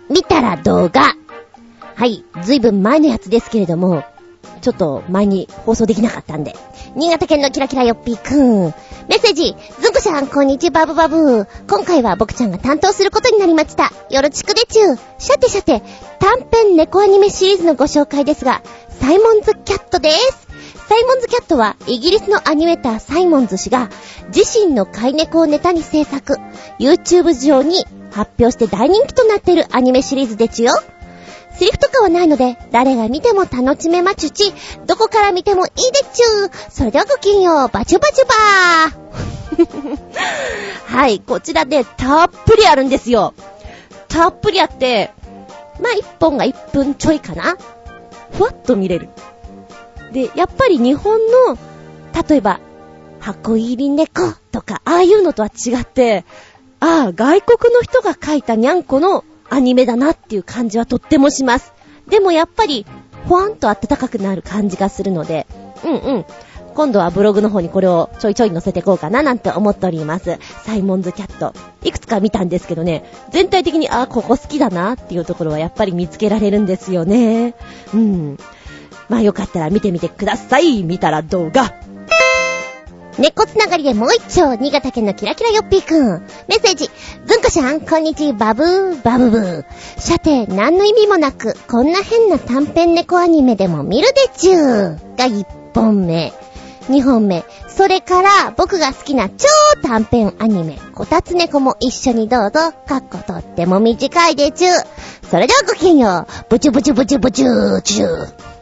[0.10, 1.16] 見たら動画。
[1.96, 4.04] はい、ずいぶん前のやつですけれども、
[4.62, 6.56] ちょっと前に放送できなかったんで。
[6.96, 8.74] 新潟県のキラキラよっぴーくん。
[9.10, 11.48] メッセージ、ずんこさん、こんにちは、バブバブ。
[11.68, 13.92] 今回は僕ちゃんが担当することになりました。
[14.10, 15.00] よろしくでちゅう。
[15.18, 15.82] さてさて、
[16.20, 18.62] 短編猫アニメシリーズのご紹介ですが、
[19.02, 20.43] サイモンズキャットです。
[20.94, 23.90] サイモンズキャットは、イギリスのアニメーターサイモンズ氏が、
[24.28, 26.36] 自身の飼い猫をネタに制作、
[26.78, 30.74] YouTube 上に発表して大人気となっているアニメシリーズでちゅよ。
[31.58, 34.54] セリフとかはないので、誰が見ても楽しめまちゅち、
[34.86, 43.34] どこから見てもいいでちゅそれではごきんよう、バチュバチュバー はい、こちらでたっぷりあるんですよ。
[44.10, 45.10] たっぷりあって、
[45.82, 47.58] まあ、一本が一分ちょいかな。
[48.38, 49.10] ふわっと見れる。
[50.14, 51.58] で、やっぱり日本の、
[52.28, 52.60] 例えば、
[53.20, 56.24] 箱入り猫とか、ああいうのとは違って、
[56.80, 61.74] ああ、外国の人が描いたにゃんこのアニメだなっていう感じはとってもします。
[62.08, 62.86] でもやっぱり、
[63.28, 65.48] ほわんと暖かくなる感じがするので、
[65.84, 66.26] うんうん。
[66.74, 70.40] 今度はブログの方にこれをちょいちょい載せていこうかななんて思っております。
[70.66, 71.54] サイモンズキャット。
[71.84, 77.54] いくつか見たんですけどね、全体的に、あ、ここ好きだなっていうところはやっぱり見つけられるんですよね。
[77.94, 78.38] うん。
[79.14, 80.82] まあよかったら見てみてください。
[80.82, 81.76] 見たら動画。
[83.20, 86.26] 猫つながりでもう一丁、新潟県のキラキラよっぴーくん。
[86.48, 86.90] メッセージ。
[87.28, 89.66] ずんこしゃん、こんにちは、バブー、バブブー。
[90.00, 95.16] さて、何の意味もなく、こんな変な短編猫アニメでも見るでちゅー。
[95.16, 95.46] が1
[95.76, 96.34] 本目。
[96.90, 97.46] 2本目。
[97.68, 99.46] それから、僕が好きな超
[99.84, 102.72] 短編アニメ、こたつ猫も一緒にどうぞ。
[102.88, 104.70] かっことっても短いでちゅ。
[105.30, 106.46] それではごきげんよう。
[106.50, 108.53] ブチュブチュブチュブチューチュー。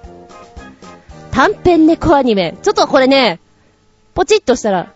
[1.32, 2.58] 短編猫アニメ。
[2.62, 3.40] ちょっとこれね、
[4.14, 4.94] ポチッとしたら、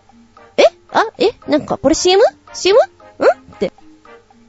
[0.56, 0.64] え？
[0.92, 1.06] あ？
[1.18, 1.30] え？
[1.48, 2.78] なんか、これ CM?CM?
[2.78, 2.82] ん？
[2.82, 3.72] って。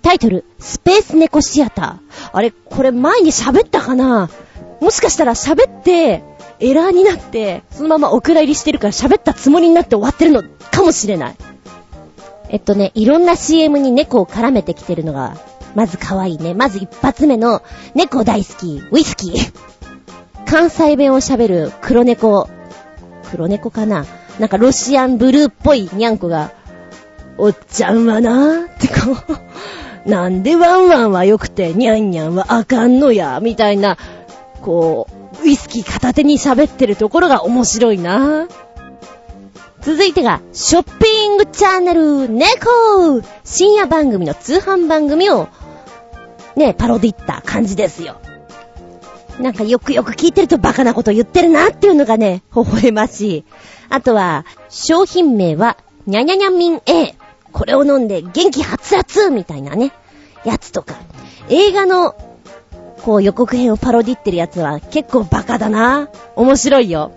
[0.02, 2.30] タイトル、スペース猫シアター。
[2.34, 4.30] あれ、これ前に喋ったかな？
[4.82, 6.24] もしかしたら喋って、
[6.60, 11.36] エラーになって、そのままお蔵入りしてるから喋ったつもりになって終わってるのかもしれない。
[12.50, 15.38] えっとね、いろんな CM に猫を絡めてきてるのが、
[15.76, 16.54] まず可愛いね。
[16.54, 17.62] まず一発目の、
[17.94, 19.54] 猫大好き、ウイスキー。
[20.48, 22.50] 関西弁を喋る黒猫。
[23.32, 24.06] 黒猫かな。
[24.40, 26.54] なんかロシアンブルーっぽいニャンコが、
[27.38, 28.66] おっちゃんはなー。
[28.66, 28.94] ってこ
[30.06, 33.98] う、なんでワンワンは良くて、ニャンニャンはあかんのや、みたいな、
[34.62, 35.08] こ
[35.42, 38.48] う、ウイスキー片手に喋ってるところが面白いな。
[39.82, 43.22] 続いてが、ショッピングチャンネル、猫。
[43.44, 45.50] 深夜番組の通販番組を、
[46.56, 48.22] ね、パロディった感じですよ。
[49.40, 53.46] なんかよくよく聞いてるとバカなこと言ってるなっていうのがね、微笑ましい。
[53.90, 57.16] あとは、商品名は、にゃにゃにゃみん A。
[57.52, 59.92] これを飲んで元気発達みたいなね、
[60.44, 60.96] やつとか。
[61.50, 62.16] 映画の、
[63.04, 66.10] こう予告編をパロディってるやつは結構バカだな。
[66.36, 67.14] 面白いよ。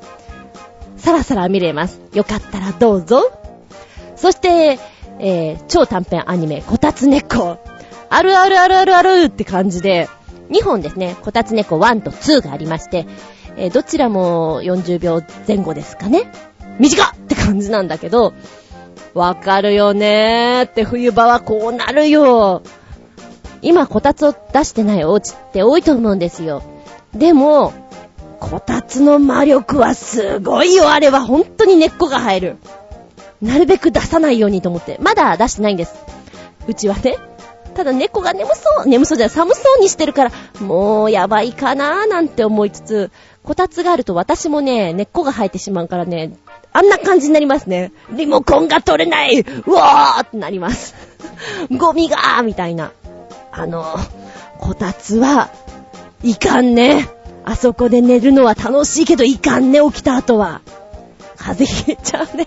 [0.98, 2.00] さらさら見れます。
[2.12, 3.32] よかったらどうぞ。
[4.16, 4.78] そして、
[5.18, 7.58] えー、超短編アニメ、こたつ猫。
[8.08, 10.08] あるあるあるあるあるって感じで、
[10.50, 13.06] 2本ですね、こたつ猫1と2がありまして、
[13.56, 16.30] えーどちらも40秒前後ですかね。
[16.78, 18.32] 短っって感じなんだけど、
[19.14, 22.62] わかるよねーって冬場はこうなるよ。
[23.62, 26.62] 今こたつを出してないお家って多いと思うんですよ。
[27.14, 27.72] でも、
[28.40, 32.56] こたつの魔力はすごいよ、あれは本当に根っこが生える。
[33.42, 35.94] なるべく出さないようにと思って、まだ出してないんです。
[36.66, 37.16] うちはね。
[37.74, 43.10] ただ猫が眠そう、眠そうじゃない、寒そうにしてるから、もうやばいかなーなんて思いつつ、
[43.42, 46.32] こたつがあると私もね、根っこが生えてしまうからね、
[46.72, 47.92] あんな感じになりますね。
[48.10, 50.94] リモコンが取れないうわーってなります。
[51.70, 52.92] ゴミがーみたいな。
[53.52, 53.96] あの、
[54.58, 55.50] こたつは、
[56.22, 57.08] いかんね。
[57.44, 60.60] あそこで寝るのは楽しいけどいかんね、起きた後は。
[61.36, 62.46] 風邪ひいちゃうね。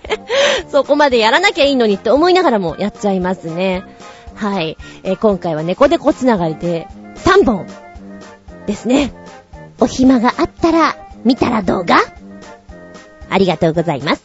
[0.70, 3.82] そこまでやらなきゃいいのにって思いながらもやっちゃいますね。
[4.34, 4.76] はい。
[5.02, 7.66] えー今回は猫でこつながりで3本
[8.66, 9.12] ですね。
[9.80, 11.96] お暇があったら、見たら動画
[13.30, 14.24] ありがとうございます。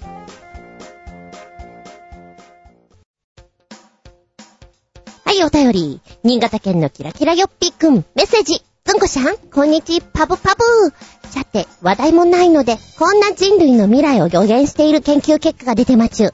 [5.25, 6.01] はい、お便り。
[6.23, 8.61] 新潟県のキラキラよっぴーくん、メッセージ。
[8.85, 10.63] ずんこしゃん、こんにちは、パブパブ
[11.29, 16.33] さて、話題もないので、こんな人類の未来を予言している研究結果が出てまちゅ。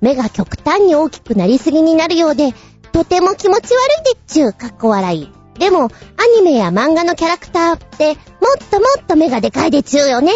[0.00, 2.54] 目が極端に大きくなりすぎになるようで、
[2.92, 5.32] とても気持ち悪いでっちゅう、かっこ笑い。
[5.58, 5.88] でも、ア
[6.36, 8.20] ニメや漫画のキャラクターって、も
[8.54, 10.32] っともっと目がでかいでちゅうよね。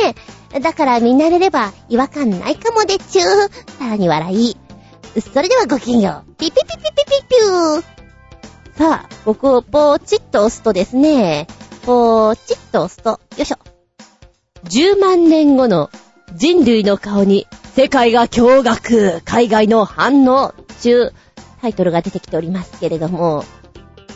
[0.61, 3.24] だから見慣れれば違和感ないかもでちゅう。
[3.78, 4.57] さらに笑い。
[5.20, 6.34] それではごきげんよう。
[6.36, 7.84] ピピピピピピピュー。
[8.76, 11.46] さあ、ここをポーチッと押すとですね、
[11.86, 13.57] ポーチッと押すと、よいしょ。
[14.64, 15.90] 10万年後の
[16.34, 17.46] 人類の顔に
[17.76, 21.12] 世界が驚愕海外の反応中、
[21.64, 23.42] タイトルが出てきておりますけれども、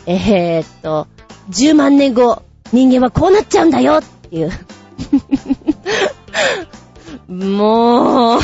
[0.05, 1.07] えー、っと、
[1.49, 4.51] 10万年後、人間はこうなっちゃうんだよっていう。
[7.33, 8.39] もう、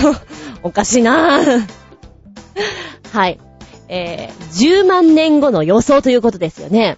[0.63, 1.67] おかしいなぁ。
[3.11, 3.39] はい。
[3.89, 6.97] えー、10万年後の予想ということですよね。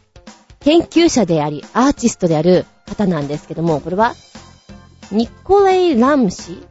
[0.62, 4.16] 研究者であり、アーティストである方なんですけども、これは、
[5.12, 6.64] ニコレイ・ラム氏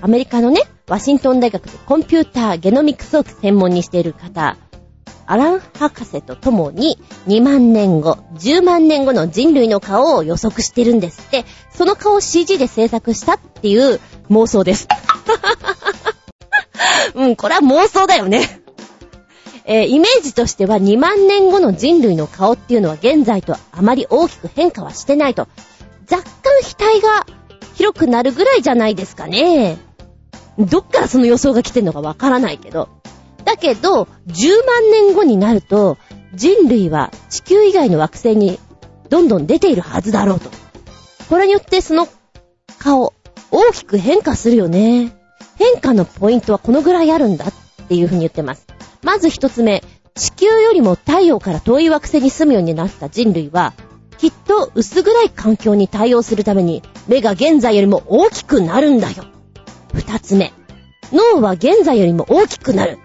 [0.00, 4.56] アメリカのね、ワシントン大学でコンピューターゲノミクスを専門にしている方、
[5.26, 14.88] アラン博士と共に2万年後、10万年後の人類の顔を予測してるんですって、その顔を CG で制作したっていう妄想です。
[17.14, 18.60] うん、これは妄想だよね。
[19.66, 25.48] えーイメージとしては2万年後の人類の顔っていうのは現在とあまり大きく変化はしてないと。
[26.10, 27.26] 若干額が
[27.74, 29.78] 広くなるぐらいじゃないですかね。
[30.58, 32.88] どっからその予想が来てんのかわからないけど。
[33.44, 35.98] だけど、10万年後になると、
[36.34, 38.58] 人類は地球以外の惑星に
[39.08, 40.50] どんどん出ているはずだろうと。
[41.28, 42.08] これによってその
[42.78, 43.12] 顔、
[43.50, 45.12] 大きく変化するよね。
[45.56, 47.52] 変化のポイントはこのぐらいあるんだっ
[47.88, 48.66] ていうふうに言ってます。
[49.02, 49.82] まず一つ目、
[50.14, 53.74] 地球よりも太陽から遠い惑星に住むようになった人類は、
[54.18, 59.24] きっと薄暗い環境に対応するために目が現在よりも大きくなるんだよ。
[59.92, 60.52] 二つ目、
[61.12, 62.98] 脳は現在よりも大きくなる。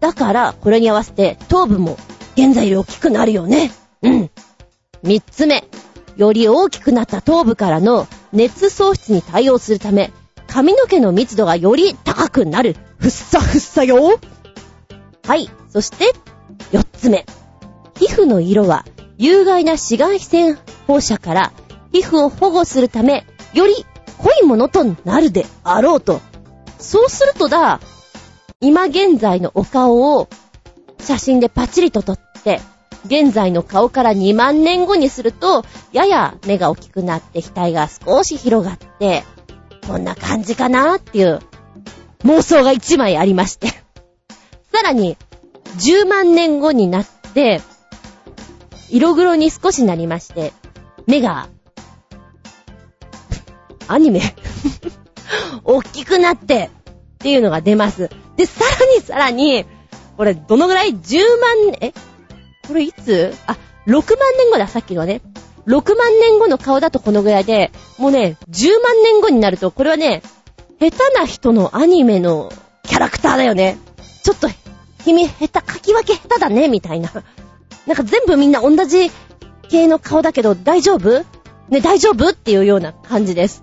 [0.00, 1.96] だから、これに合わせて頭部も
[2.36, 3.72] 現在より大きくなるよね。
[4.02, 4.30] うん。
[5.02, 5.64] 三つ目、
[6.16, 10.12] より大きくなった頭部からの熱喪失に対応するため、
[10.46, 12.76] 髪の毛の密度がより高くなる。
[12.98, 14.18] ふっさふっさよ。
[15.26, 15.50] はい。
[15.70, 16.12] そして、
[16.72, 17.26] 四つ目。
[17.98, 18.84] 皮膚の色は
[19.18, 21.52] 有害な紫外線放射から
[21.92, 23.74] 皮膚を保護するため、より
[24.18, 26.20] 濃いものとなるであろうと。
[26.78, 27.80] そうするとだ、
[28.60, 30.28] 今現在のお顔を
[31.00, 32.60] 写真でパチリと撮って、
[33.06, 39.24] 現在の顔から2万年後にすると、やや目が大きくなって額が少し広がって、
[39.86, 41.40] こんな感じかなっていう
[42.24, 43.68] 妄想が1枚ありまして
[44.72, 45.16] さらに、
[45.78, 47.62] 10万年後になって、
[48.90, 50.52] 色黒に少しなりまして、
[51.06, 51.48] 目が、
[53.88, 54.20] アニメ
[55.64, 56.70] 大きくなって、
[57.14, 58.10] っていうのが出ます。
[58.36, 59.64] で、さらにさらに、
[60.16, 61.92] これ、どのぐらい ?10 万、え？
[62.66, 63.34] これいつ？
[63.46, 63.56] あ、
[63.86, 64.02] 6万
[64.38, 65.20] 年後だ、さっきのね。
[65.66, 70.22] 6万年後の顔だとこのぐらいで、もうね、10万年後になると、これはね、
[70.80, 72.52] 下手な人のアニメの
[72.84, 73.78] キャラクターだよね。
[74.22, 74.48] ちょっと、
[75.04, 77.10] 君、下手、書き分け下手だね、みたいな。
[77.86, 79.10] なんか全部みんな同じ
[79.68, 81.24] 系の顔だけど、大丈夫？
[81.68, 82.30] ね、大丈夫？
[82.30, 83.62] っていうような感じです。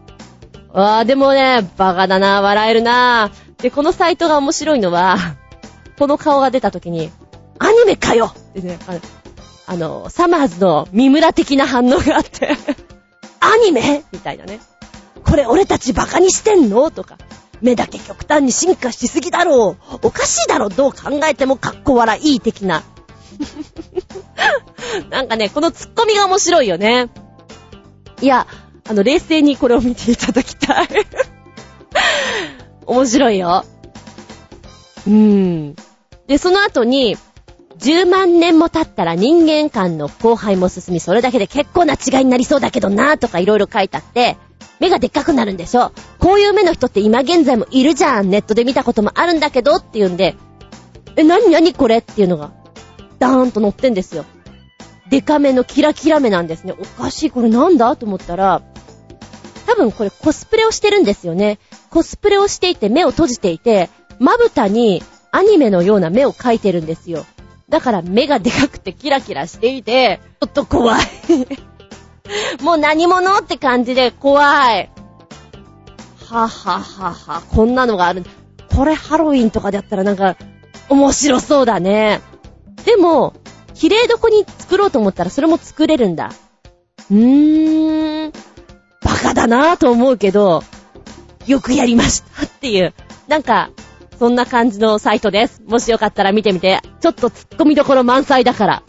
[0.72, 3.32] わー、でもね、バカだな、笑えるな。
[3.58, 5.18] で、このサイトが面白いのは、
[6.00, 7.12] この顔が出た時に、
[7.60, 9.00] アニメかよってね、あの、
[9.66, 12.58] あのサマーズの三村的な反応があって
[13.40, 14.04] アニメ？
[14.12, 14.60] みたいなね。
[15.24, 16.92] これ俺たちバカにしてんの？
[16.92, 17.18] とか。
[17.62, 20.00] 目だけ極端に進化しすぎだろう。
[20.02, 20.68] おかしいだろ。
[20.68, 22.84] どう考えてもかっこ笑い的な。
[25.10, 27.10] なんかね、このツッコミが面白いよね。
[28.22, 28.48] いや、
[28.88, 30.88] あの、冷静にこれを見ていただきたい
[32.86, 33.66] 面白いよ。
[35.08, 35.76] うーん。
[36.28, 37.18] で、その後に、
[37.80, 44.38] 10万年も経ったら人間間の後輩も進み、それだけで結構な違いになりそうだけどなとかいろいろ書いてあって、
[44.80, 50.36] 目がでっかくなるんでしょこういう目の人って今現在もいるじゃんネットで見たこともあるんだけどっていうんで、
[51.16, 52.52] え、なになにこれっていうのが、
[53.24, 54.26] ダーンと載ってんですよ。
[55.10, 56.74] デカめのキラキラ目なんですね。
[56.78, 58.62] おかしい、これなんだと思ったら、
[59.66, 61.58] 多分これコスプレをしてるんですよね。
[61.90, 65.02] コスプレをしていて目を閉じていて、まぶたに
[65.32, 67.26] アニメのような目を描いてるんですよ。
[67.70, 71.06] だから目がでかくてキラキラしていて、ちょっと怖い
[72.62, 74.44] もう何者って感じで怖
[74.78, 74.90] い。
[76.30, 78.24] はははは、こんなのがある。
[78.76, 80.36] これハロウィンとかでやったらなんか、
[80.90, 82.22] 面白そうだね。
[82.86, 83.34] でも、
[83.74, 86.32] 綺麗どこに作ろうと思ったらそれも作れるんだ。
[87.10, 88.32] うーん、
[89.02, 90.64] バカだなぁと思うけど、
[91.46, 92.94] よくやりましたっていう。
[93.28, 93.70] なんか、
[94.20, 95.62] そんな感じのサイトです。
[95.68, 96.82] もしよかったら見てみて。
[97.02, 98.84] ちょっと突っ込みどころ満載だから。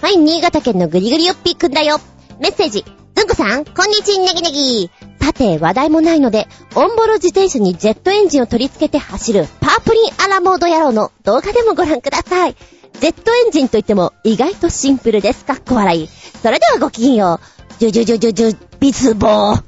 [0.00, 1.98] はい、新潟県のぐりぐりよっぴーくんだよ。
[2.38, 2.84] メッセージ。
[3.16, 5.07] ずんこさん、こんにちは、ネギネギ。
[5.28, 12.56] さて、話題もないので、オンボロ自転車にジェットエンジンを取り付けて走るパープリンアラモード野郎の動画でもご覧ください。
[12.98, 15.44] ジェットエンジンといっても意外とシンプルです。
[15.44, 15.52] か？
[15.52, 16.08] っこ笑い。
[16.08, 17.78] それではごきげんよう。
[17.78, 19.62] ジュジュジュジュジュ、ビスボー。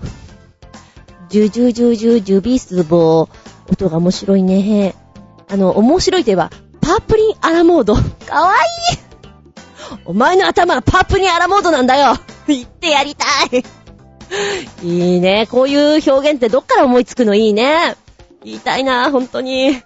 [1.28, 3.73] ジュジュジュジュジュビスボー。
[3.73, 4.95] 音が面白いね。
[5.47, 6.51] あの、面白いといえば、
[6.81, 7.97] パープリンアラモード。
[7.97, 8.01] か
[8.41, 8.99] わいい
[10.07, 12.15] お前の頭はパープリンアラモードなんだよ
[12.47, 13.62] 言ってやりたい
[14.82, 15.47] いいね。
[15.51, 17.97] こういう表現ってどっから思いつくのいいね。
[18.44, 19.82] 言いたいな、本当に。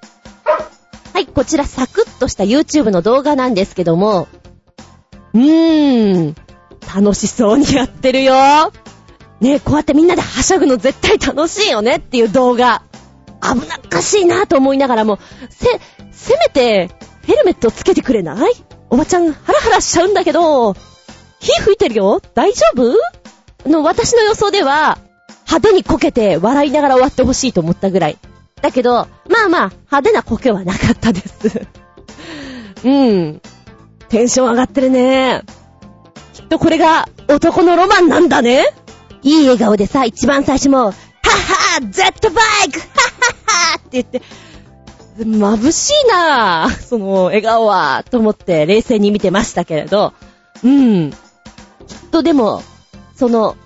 [1.13, 4.29] はい、こちらサクッとした YouTube の動画なんですけども、
[5.33, 6.37] うーん、
[6.95, 8.35] 楽しそうにやってるよ。
[9.41, 12.83] ねこうやってみんなではしゃぐの絶対楽しいよねっていう動画。
[13.43, 15.19] 危なっかしいなと思いながらも、
[15.51, 15.69] せ、
[16.13, 16.91] せめて、
[17.27, 18.53] ヘルメットつけてくれない？
[18.91, 20.75] おばちゃん、ハラハラしちゃうんだけど、
[21.41, 22.21] 火吹いてるよ？
[22.35, 22.95] 大丈夫？
[23.69, 24.99] の、私の予想では、
[25.47, 28.19] 派手にこけて笑いながら終わってほしいと思ったぐらい。
[28.63, 31.67] だけど、まあまあ、派手なこけはなかったです
[32.85, 33.43] うん。
[34.09, 35.43] テンション上がってるね。
[36.33, 38.67] きっとこれが男のロマンなんだね。
[39.23, 42.89] いい笑顔でさ、一番最初も、はっは !Z バイクはっ
[43.21, 44.23] ははって言って、
[45.19, 50.13] 眩しいなぁ、その笑顔は、と思って冷静に見てましたけれど、
[50.63, 51.11] うん。
[51.11, 51.17] きっ
[52.11, 52.63] とでも、
[53.17, 53.57] その、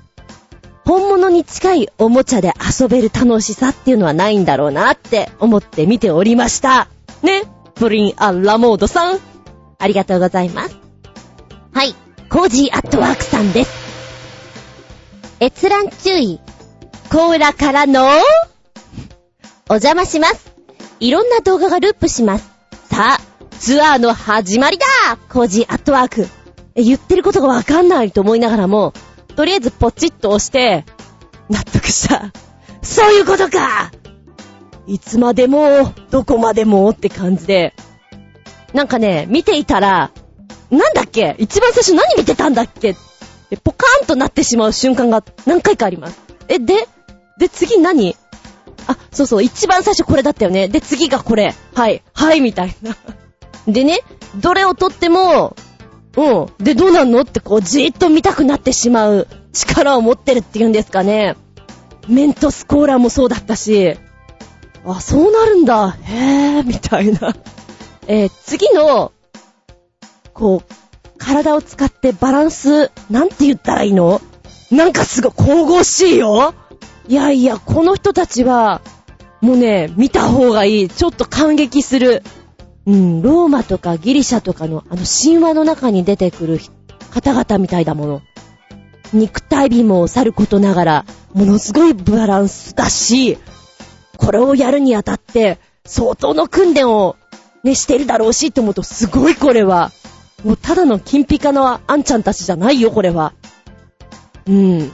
[0.84, 6.88] 本物に近いおもちゃで遊べる楽しさっていうのはないんだろうなって思って見ておりました。
[7.22, 7.42] ね、
[7.74, 9.18] プリン・ア・ラモードさん。
[9.78, 10.78] ありがとうございます。
[11.72, 11.94] はい、
[12.30, 13.70] コージーアットワークさんです。
[15.40, 16.40] 閲覧注意。
[17.10, 18.06] コーラからの
[19.68, 20.52] お邪魔します。
[21.00, 22.50] いろんな動画がループします。
[22.90, 23.20] さあ、
[23.58, 24.86] ツアーの始まりだ
[25.28, 26.26] コージーアットワーク。
[26.74, 28.92] 言ってることがわかんないと思いながらも、
[29.38, 30.84] とりあえずポチッと押して、
[31.48, 32.32] 納得した。
[32.82, 33.92] そういうことか
[34.88, 37.72] いつまでも、どこまでもって感じで。
[38.72, 40.10] なんかね、見ていたら、
[40.72, 41.36] なんだっけ？
[41.38, 42.96] 一番最初何見てたんだっけ？
[43.62, 46.20] ポカーンとなってしまう瞬間が何回かあります。
[46.48, 46.88] え、で
[47.38, 48.16] で、次何？
[48.88, 50.66] あ、そうそう、一番最初これだったよね。
[50.66, 51.54] で、次がこれ。
[51.76, 52.96] はい、はい、みたいな。
[53.68, 54.00] でね、
[54.34, 55.54] どれをとっても、
[56.18, 56.64] うん。
[56.64, 57.20] で、どうなんの？
[57.20, 61.36] ってこう、じーっと見たくなってしまう力を持ってるっていうんですかね。
[62.08, 63.96] メントスコーラもそうだったし、
[64.84, 65.96] あ、そうなるんだ。
[66.02, 67.36] へぇー、みたいな。
[68.08, 69.12] えー、次の、
[70.32, 70.74] こう、
[71.18, 74.20] 体を使ってバランス、なんて言ったらいいの？
[74.72, 76.52] なんかすごい神々しいよ。
[77.06, 78.80] いやいや、この人たちは、
[79.40, 80.88] もうね、見た方がいい。
[80.88, 82.24] ちょっと感激する。
[82.88, 86.58] うん、ローマとかギリシャとかのあの神話の中に出てくる
[87.10, 88.22] 方々みたいだもの。
[89.12, 91.04] 肉体美もさることながら、
[91.34, 93.36] ものすごいバランスだし、
[94.16, 97.16] これをやるにあたって、相当の訓練を
[97.62, 99.92] ね、してるだろうしって思うと、すごいこれは。
[100.42, 103.34] もうただの金ピカのあんちゃんたちじゃないよ、これは。
[104.46, 104.90] うん。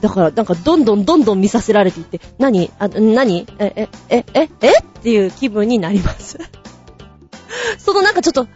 [0.00, 2.70] だから、なんか、どんどんどんどん見させられていって、何？
[2.78, 3.46] あ、何？
[3.58, 4.78] え、え、え、え、え？
[4.78, 6.38] っていう気分になります。
[7.78, 8.46] そのなんかちょっと、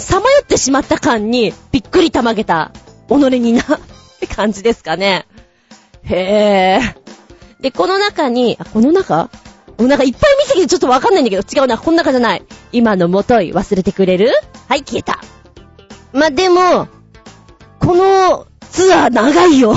[0.00, 2.72] さまよってしまった感に、びっくりたまげた、
[3.08, 3.66] 己にな、 っ
[4.20, 5.26] て感じですかね。
[6.04, 7.62] へぇー。
[7.62, 9.30] で、この中に、あ、この中？
[9.78, 12.44] なんかいっぱい見すぎてちょっとわかんないんだけど、違うな、この中じゃない。
[12.72, 14.30] 今のもとい忘れてくれる？
[14.68, 15.18] はい、消えた。
[16.12, 16.86] までも、
[17.80, 19.74] このツアー長いよ。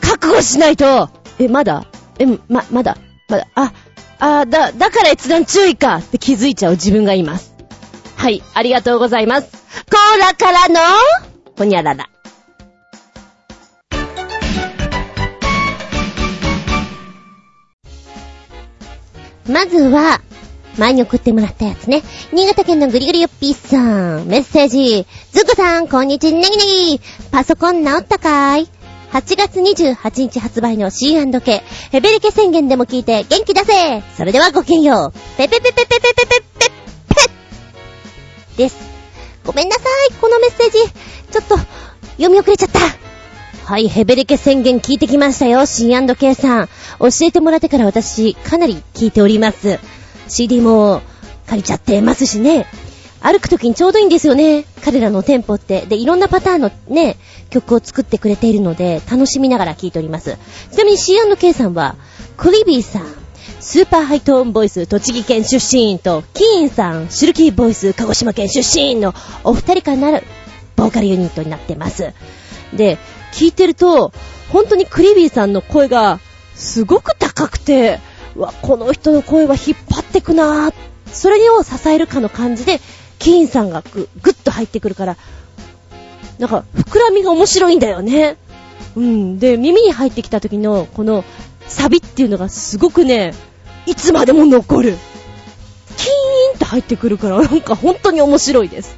[0.00, 1.10] 覚悟しないと。
[1.38, 1.86] え、まだ？
[2.18, 2.96] え、ま、まだ？
[3.28, 3.72] まだ、あ、
[4.20, 7.54] あ、だ、だから閲覧注意かって気づいちゃう自分がいます。
[8.16, 9.48] はい、ありがとうございます。
[9.50, 10.80] コーラからの、
[11.56, 12.08] ほにゃらら。
[19.48, 20.20] まずは、
[20.76, 22.02] 前に送ってもらったやつね。
[22.32, 24.26] 新潟県のぐりぐりよっぴーさん。
[24.26, 25.06] メッセージ。
[25.32, 26.64] ずくさん、こんにちは、ネギネ
[26.98, 27.00] ギ。
[27.30, 28.77] パソコン直ったかーい？
[29.12, 35.18] ?8 月28日発売の C&K、ヘベレケ宣言でも聞いて元気出せそれではごきげんよう。
[35.36, 36.78] ペペペペペペペペペ
[38.56, 38.76] です。
[39.44, 40.78] ごめんなさい、このメッセージ。
[41.30, 41.56] ちょっと、
[42.16, 42.80] 読み遅れちゃった。
[43.64, 46.68] はい、ヘベレケ宣言聞いてきましたよ、C&K さん。
[46.98, 49.78] 教えてもらってから私、かなり聞いております。
[50.26, 51.02] CD も
[51.46, 52.66] 借りちゃってますしね。
[53.20, 54.64] 歩くときにちょうどいいんですよね。
[54.84, 55.82] 彼らのテンポって。
[55.82, 57.16] で、いろんなパターンのね、
[57.50, 60.38] 曲を作ってくれているので、楽しみながら聴いております。
[60.70, 61.96] ちなみに C&K さんは、
[62.36, 63.06] クリビーさん、
[63.60, 70.24] スーパーハイトーンボイス、栃木県出身と、キーンさん、シルキーボイス、鹿児島県出身のお二人からなる、
[70.76, 72.12] ボーカルユニットになってます。
[72.72, 72.98] で、
[73.32, 74.12] 聞いてると、
[74.50, 76.20] 本当にクリビーさんの声が、
[76.54, 77.98] すごく高くて、
[78.36, 80.74] うわ、この人の声は引っ張ってくなぁ。
[81.12, 82.80] それを支えるかの感じで、
[83.18, 85.16] キーンさんがぐ、ぐっと入ってくるから、
[86.38, 88.36] なんか、膨らみが面白いんだよね。
[88.96, 89.38] うん。
[89.38, 91.24] で、耳に入ってきた時の、この、
[91.66, 93.34] サビっていうのがすごくね、
[93.86, 94.96] いつまでも残る。
[95.96, 98.96] キーンって入ってくるから、なんか本当に面白いです。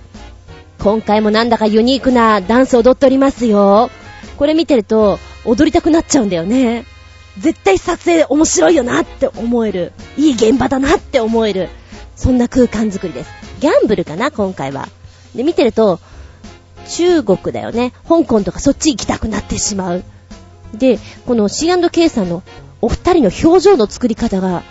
[0.78, 3.90] 今回もなんだかユニークなダンス踊っておりますよ。
[4.36, 6.84] これ見てると、踊りたくなっちゃうんだよね。
[7.38, 9.92] 絶対撮影面白いよなって思える。
[10.16, 11.68] いい現場だなって思える。
[12.20, 13.30] そんな空間づくりです。
[13.60, 14.90] ギャンブルかな、今回は。
[15.34, 16.00] で、見てると、
[16.90, 17.94] 中国だよね。
[18.06, 20.04] 香港とかそっち行きたくなってしまう。
[20.74, 22.42] で、この C&K さんの
[22.82, 24.62] お二人の表情の作り方が、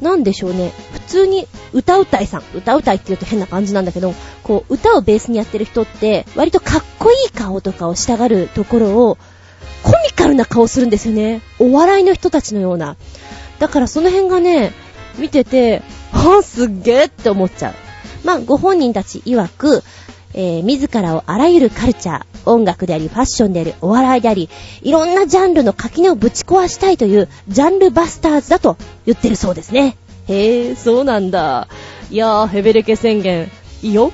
[0.00, 0.72] なんでしょうね。
[0.92, 2.42] 普通に歌うたいさん。
[2.52, 4.12] 歌うたいって言うと変な感じなんだけど、
[4.42, 9.18] こう、歌をベースにやってる人って、割とかっこいい顔とかをしたがるところを、
[9.84, 11.42] コミカルな顔するんですよね。
[11.60, 12.96] お笑いの人たちのような。
[13.60, 14.72] だからその辺がね、
[15.16, 15.82] 見てて、
[16.42, 17.74] すっげーって思っちゃう。
[18.24, 19.82] まあ、ご本人たち曰く、
[20.34, 24.50] えー、自らをあらゆるカルチャー、音楽であり、ファッションであり、お笑いであり、
[24.82, 28.76] いろんなジャンルの垣根をぶち壊したいという、ジャンルバスターズだと
[29.06, 29.96] 言ってるそうですね。
[30.28, 31.68] へえ、そうなんだ。
[32.10, 33.50] いやー、ヘベレケ宣言、
[33.82, 34.12] いいよ。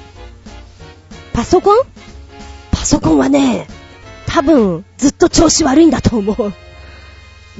[1.33, 1.79] パソコン？
[2.71, 3.67] パソコンはね、
[4.27, 6.53] 多分、ずっと調子悪いんだと思う。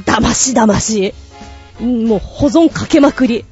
[0.05, 1.15] 騙し騙し。
[1.81, 3.45] もう保存かけまくり。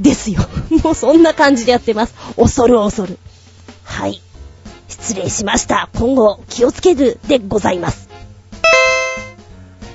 [0.00, 0.40] ですよ。
[0.82, 2.14] もうそんな感じでやってます。
[2.36, 3.18] 恐る恐る。
[3.84, 4.20] はい。
[4.88, 5.88] 失礼しました。
[5.94, 8.08] 今後気をつけるでございます。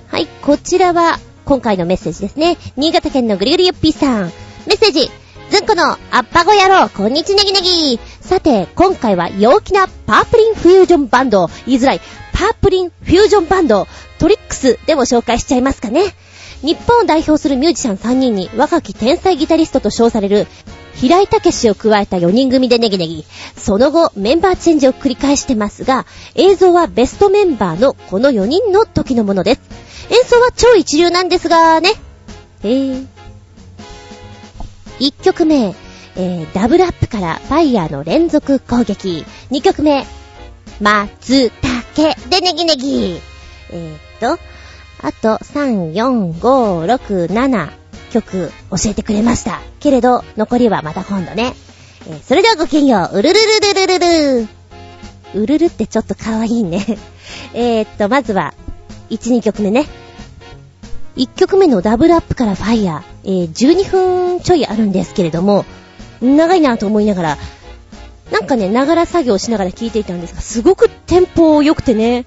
[0.07, 2.57] はい、こちらは今回のメッセージですね。
[2.75, 4.31] 新潟県のぐりぐりゆっぴーさん。
[4.67, 5.11] メッセージ。
[5.49, 7.99] ずんこのあっぱご野郎、こんにちねぎねぎ。
[8.21, 12.01] さて、今回は陽気なパープリンフュージョンバンド、言いづらい、
[12.33, 13.87] パープリンフュージョンバンド、
[14.19, 16.13] TRIX でも紹介しちゃいますかね。
[16.61, 20.47] 日本を代表するミュージシャン3人に若き天才ギタリストと称される
[20.99, 23.25] 平井武士を加えた4人組でネギネギ。
[23.55, 26.05] その後、メンバーチェンジを繰り返してますが、
[26.35, 29.61] 映像はベストメンバーのこの4人の時のものです。
[30.09, 31.91] 演奏は超一流なんですがね。
[32.63, 33.07] へぇ。
[34.99, 35.73] 1曲目、
[36.17, 39.25] えー、ダブルアップからファイヤーの連続攻撃。
[39.51, 40.05] 2曲目、
[40.81, 41.49] 松
[41.93, 43.21] 竹でネギネギ。
[43.71, 44.43] えー、っと、
[45.01, 47.69] あと、3、4、5、6、7
[48.11, 49.61] 曲教えてくれました。
[49.79, 51.53] けれど、残りはまた今度ね。
[52.07, 53.17] えー、それではごきげんよう。
[53.17, 54.47] うるるるるるるる。
[55.35, 56.85] うるるってちょっと可愛いいね。
[57.53, 58.53] え、っと、まずは、
[59.09, 59.85] 1、2曲目ね。
[61.15, 65.65] 1曲目のダブルアップからファイヤー、えー、12分ちょいあるんですけれども、
[66.21, 67.37] 長いなと思いながら、
[68.31, 72.25] なんかね、ながら作業しながら聴いていたんですが、すごくテンポ良くてね、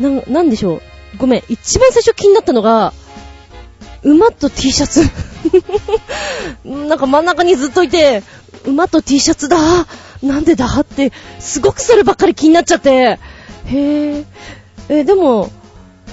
[0.00, 0.82] な、なんでしょう？
[1.16, 2.92] ごめん、一番最初気になったのが、
[4.02, 5.00] 馬と T シャツ
[6.64, 8.22] なんか真ん中にずっといて、
[8.64, 9.56] 馬と T シャツだ
[10.22, 12.90] なんでだって、すごくそればっかり気になっちゃって。
[12.90, 14.24] へぇ。
[14.88, 15.50] え、でも、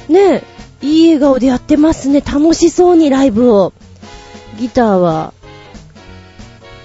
[0.08, 0.44] ね
[0.82, 2.22] いい笑顔でやってますね。
[2.22, 3.74] 楽しそうにライブを。
[4.58, 5.34] ギターは、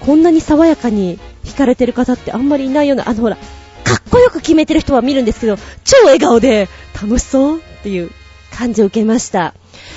[0.01, 3.37] こんなに爽やかに弾かれてる方ってあんまりいないような、あのほら、
[3.83, 6.67] かっこよく決めてる人は見るんですけど、超笑顔で
[7.01, 8.11] 楽しそうっていう
[8.51, 9.53] 感じを受けました。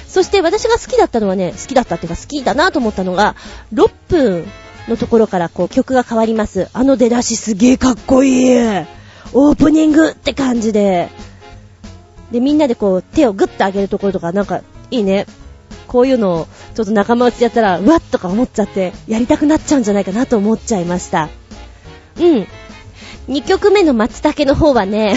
[0.09, 3.37] そして私が好きだったのはね、好きだったっていうか好きだなと思ったのが、
[3.73, 4.47] 6分
[4.89, 6.69] のところからこう曲が変わります。
[6.73, 8.59] あの出だしすげえかっこいい
[9.33, 11.11] オープニングって感じで。
[12.31, 15.27] で、みんなでこう手をグッと上げるところとかなんかいいね。
[15.87, 21.29] こういうのをちょっと仲間内でやったら、うわっとか思っちゃって、やりたくなっちゃうんじゃないかなと思っちゃいました。
[22.21, 22.47] うん。
[23.29, 25.15] 2曲目の松茸の方はね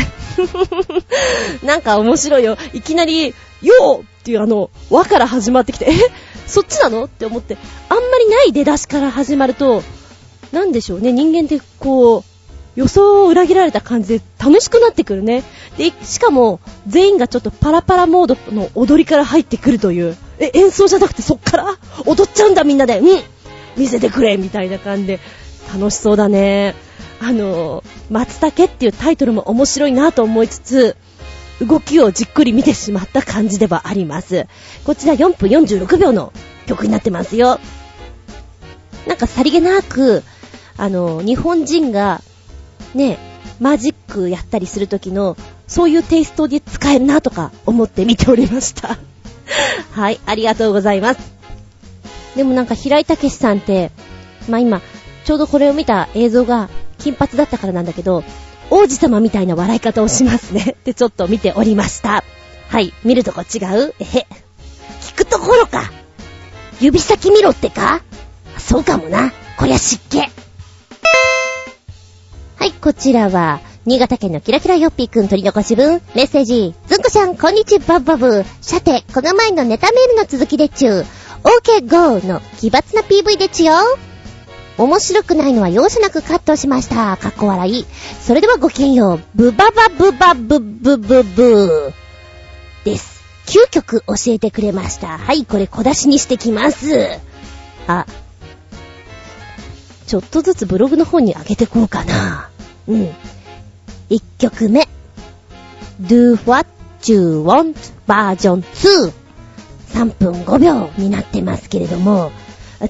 [1.63, 2.57] なんか面白いよ。
[2.73, 5.93] いきなり、よーっていうあの、和から始まってきて、え
[6.45, 7.57] そっちなのって思って、
[7.89, 9.84] あんまりない出だしから始まると、
[10.51, 12.23] なんでしょうね、人間ってこう、
[12.79, 15.43] 予想を裏切られた感じで楽しくなってくるね。
[15.77, 20.15] で、しかも、全員がちょっとパラパラモードの踊りから入ってくるという。
[20.39, 21.77] え、演奏じゃなくてそっから？
[22.05, 22.99] 踊っちゃうんだみんなで。
[22.99, 23.21] うん
[23.75, 25.19] 見せてくれみたいな感じで。
[25.73, 26.75] 楽しそうだね。
[27.19, 30.95] あの、松茸っていうタイトルも面白いなと思いつつ、
[31.60, 34.48] 動きをじっくり見てしまった感じではあります。
[34.84, 36.31] こちら4分46秒の
[36.68, 37.60] 曲になってますよ。
[39.07, 40.23] なんかさりげなく、
[40.77, 42.22] あの、日本人が、
[42.94, 43.18] ね、
[43.60, 45.35] マジックやったりするときの、
[45.68, 48.98] そういうテイストで使えるなとか思って見ておりました。
[49.91, 51.19] はい、ありがとうございます。
[52.35, 53.91] でもなんか平井武さんって、
[54.48, 54.81] まあ今、
[55.26, 58.23] ちょうどこれを見た映像が金髪だったからなんだけど、
[58.69, 62.23] 王子様みたいな笑い方をしますね ってちょっと見ておりました。
[62.69, 63.93] はい、見るとこ違う？
[63.99, 64.27] えへ。
[65.01, 65.89] 聞くところか。
[66.81, 68.01] 指先見ろってか？
[68.57, 69.31] そうかもな。
[69.57, 70.19] こりゃ湿気。
[70.19, 70.25] は
[72.65, 76.75] い、こちらは、新潟県のキラキラヨッピーくん取り残し分、メッセージ。
[76.87, 78.43] ずんこちゃん、こんにちは、バブ。
[78.61, 81.05] さて、この前のネタメールの続きでちゅう。
[81.43, 83.73] OK GO の奇抜な PV でちゅよ。
[84.77, 87.17] 面白くないのは容赦なくカットしました。
[87.17, 87.85] かっこ笑い。
[88.21, 89.21] それではごきげんよう。
[89.33, 91.93] ブババブバブブブブー。
[92.85, 93.23] です。
[93.47, 95.17] 9曲教えてくれました。
[95.17, 97.19] はい、これ小出しにしてきます。
[97.87, 98.05] あ、
[100.05, 102.49] ちょっとずつブログの方に上げてこうかな。
[102.87, 103.09] うん。
[104.09, 104.87] 1曲目。
[106.01, 106.69] Do What
[107.05, 107.75] You Want
[108.05, 109.13] バージョン2。
[109.93, 112.31] 3分5秒になってますけれども、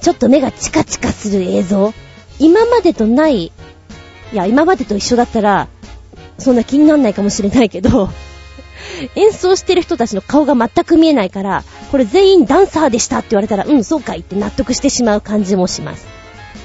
[0.00, 1.94] ちょっと目がチカチカする映像。
[2.38, 3.52] 今までとない、い
[4.32, 5.68] や、今までと一緒だったら、
[6.38, 8.10] そんな気になんないかもしれないけど、
[9.16, 16.06] 演奏してる人たちの顔が全く見えないから、これ全員ダンサーでしたって言われたら、うん、そうかいって納得してしまう感じもします。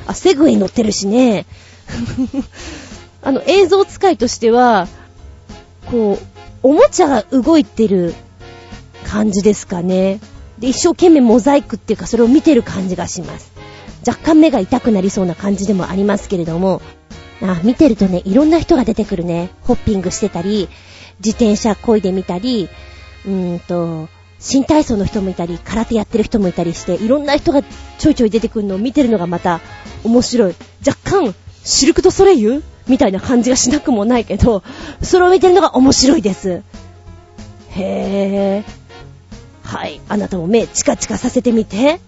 [0.05, 1.45] あ、セグウェイ乗ってるしね。
[3.23, 4.87] あの、映像使いとしては、
[5.89, 6.25] こう、
[6.61, 8.13] おもちゃが動いてる
[9.05, 10.19] 感じですかね。
[10.63, 13.51] で、一生懸命モザイクっていうかそれを見てる感じがします。
[14.07, 16.81] 若干目が痛くなりそうな感じでもありますけれども、
[17.41, 19.49] あ、見てるとね、いろんな人が出てくるね。
[19.63, 20.69] ホッピングしてたり、
[21.19, 22.69] 自転車漕いでみたり、
[23.25, 24.07] うーんと、
[24.39, 27.61] 新体操の人もいたり、空手やってる人もいたりして、いろんな人が
[27.97, 29.59] ちょいちょい出てくるのを見てるのがまた
[30.05, 30.55] 面白い。
[30.87, 31.35] 若干、
[31.65, 34.63] シルク・ド・ソレイユみたいな感じがしなくもないけど、
[35.01, 36.63] それを見てるのが面白いです。
[37.71, 38.82] へぇー。
[39.63, 40.01] はい。
[40.07, 41.99] あなたも目チカチカさせてみて。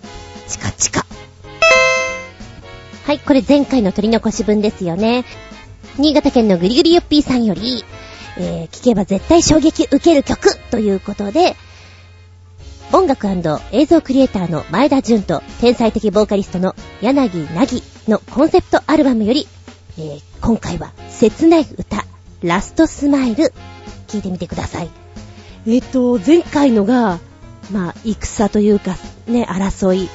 [0.48, 1.06] チカチカ。
[3.06, 5.26] はい、これ前回の取り残し分ですよね。
[5.98, 7.84] 新潟県のぐりぐりよっぴーさんより、
[8.38, 11.56] えー、聞けば絶対衝撃受ける曲ということで、
[12.92, 13.28] 音楽
[13.72, 19.48] 映像クリエイターの前田純と天才的ボーカリストの柳凪のコンセプトアルバムより、
[19.98, 22.06] えー、今回は切ない歌、
[22.42, 23.54] ラストスマイル、
[24.08, 24.90] 聞いてみてください。
[25.68, 27.20] えっ、と、前回のが、
[27.72, 28.96] まあ、戦というか、
[29.28, 30.10] ね、争い。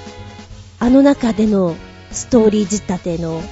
[0.79, 1.77] あの中での
[2.11, 3.43] ストーリー仕立ての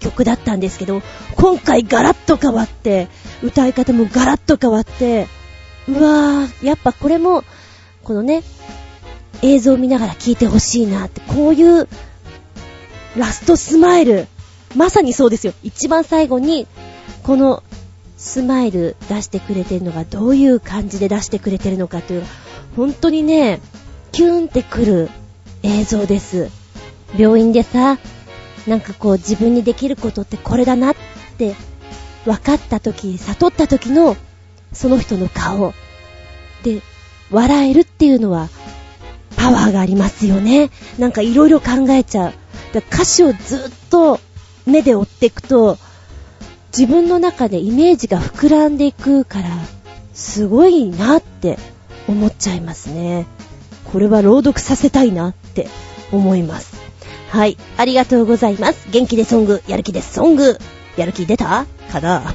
[0.00, 1.02] 曲だったんですけど、
[1.36, 3.08] 今回ガラッと変わって、
[3.42, 5.26] 歌い方もガラッと変わって、
[5.88, 7.44] うわー、やっぱこれも、
[8.04, 8.42] このね、
[9.42, 11.88] 映像を見ながら聴いてほしいなって、こういう
[13.16, 14.26] ラストスマイル、
[14.76, 15.52] まさにそうですよ。
[15.62, 16.66] 一番最後に、
[17.22, 17.62] この
[18.16, 22.24] スマイル出してくれてるのがどういう感じで出してくれてるのかという、
[22.76, 23.60] 本当にね、
[24.12, 25.10] キューンってくる
[25.62, 26.50] 映像です。
[27.16, 27.98] 病院でさ、
[28.66, 30.96] なんかこう自分にできることってこれだなっ
[31.38, 31.54] て
[32.24, 34.16] 分かった時、悟った時の
[34.72, 35.72] その人の顔
[36.62, 36.82] で
[37.30, 38.48] 笑えるっていうのは
[39.36, 40.70] パワーがありますよね。
[40.98, 42.32] なんかいろいろ考えちゃう。
[42.74, 44.20] 歌詞をずっと
[44.66, 45.78] 目で追っていくと
[46.76, 49.48] 自分の中でイメージが膨らんでいくから
[50.12, 51.58] すごいなって
[52.08, 53.26] 思っちゃいますね。
[53.92, 55.68] これは朗読させたいなって
[56.12, 56.76] 思います。
[57.30, 57.56] はい。
[57.76, 58.88] ありがとうございます。
[58.90, 60.58] 元気でソング、やる気でソング。
[60.96, 61.66] やる気出た？
[61.92, 62.34] かな？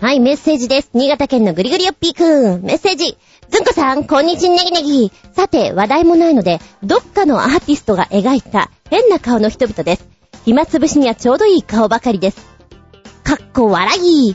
[0.00, 0.90] はい、メッセージです。
[0.94, 2.62] 新潟県のぐりぐりよっぴーくん。
[2.62, 3.18] メッセージ。
[3.50, 5.10] ずんこさん、こんにちは、ネギネギ。
[5.32, 10.17] さて、話題もないので、どっかのアーティストが描いた変な顔の人々です。
[10.48, 12.46] 暇つぶしにはちょうどいい顔ばかりです。
[13.22, 14.34] かっこ笑い。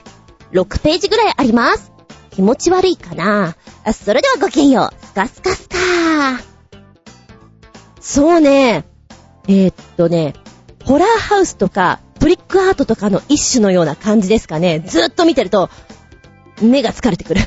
[0.51, 1.91] 6ページぐらいあります。
[2.29, 3.55] 気持ち悪いかな
[3.91, 5.05] それではごきげんよう。
[5.07, 5.75] スカスカスカ
[7.99, 8.85] そうね。
[9.47, 10.35] えー、っとね、
[10.85, 14.81] ホラーハウスとか、トリックアートとかの一種のような感じですかね。
[14.85, 15.71] ずっと見てると、
[16.61, 17.41] 目が疲れてくる。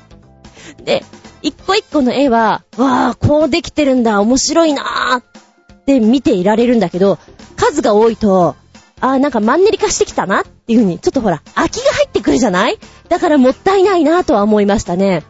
[0.82, 1.04] で、
[1.42, 7.18] 一個一個の絵は、わー、こうできてるんだ、面白いなーって見ていられるんだけど、
[7.58, 8.56] 数が多いと、
[9.00, 12.78] あーなんかマンネリ化してきたなっていう風に、ちょっとほら、飽きが入ってくるじゃない？
[13.08, 15.24] だからもったいないなとは思いましたね。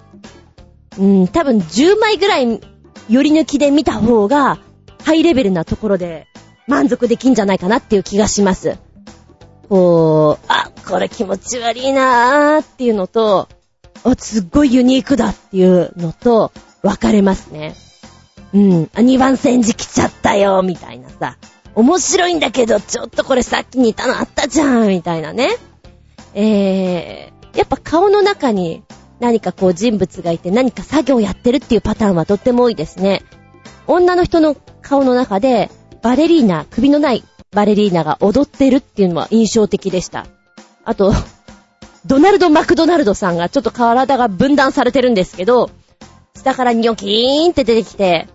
[0.99, 2.61] うん、多分10枚ぐらい
[3.09, 4.59] 寄り抜きで見た方が、
[5.05, 6.27] ハイレベルなところで
[6.67, 8.77] 満足できんじゃないかなっていう気がします。
[9.69, 13.49] こう、あ、これ気持ち悪いなーっていうのと、
[14.05, 16.53] あ、すっごいユニークだっていうのと、
[16.83, 17.75] 分かれますね。
[18.55, 21.37] うん、2番戦時来ちゃったよ、みたいなさ。
[21.79, 25.49] 面白いんだけど、ちょっとこれさっき似たのあったじゃん、みたいなね。
[26.35, 28.83] えー、やっぱ顔の中に
[29.21, 33.23] 何かこう人物がいて何か作業をやってるっていうパターンはとっても多いですね。
[33.87, 35.71] 女の人の顔の中で
[36.03, 37.23] バレリーナ、首のない
[37.53, 40.27] バレリーナが踊ってるっていうのは印象的でした。
[40.85, 41.13] あと、
[42.07, 45.71] ドナルド・マクドナルドさんがちょっと体が分断されてるんですけど、
[46.35, 48.27] 下からニョキーンって出てきて、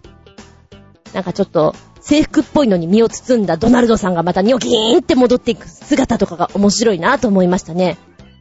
[1.11, 7.97] なんかちょっと制服っぽいのに身を包んだドナルドさんがまたニョキーンって戻っていく姿とかが面白いなと思いましたね。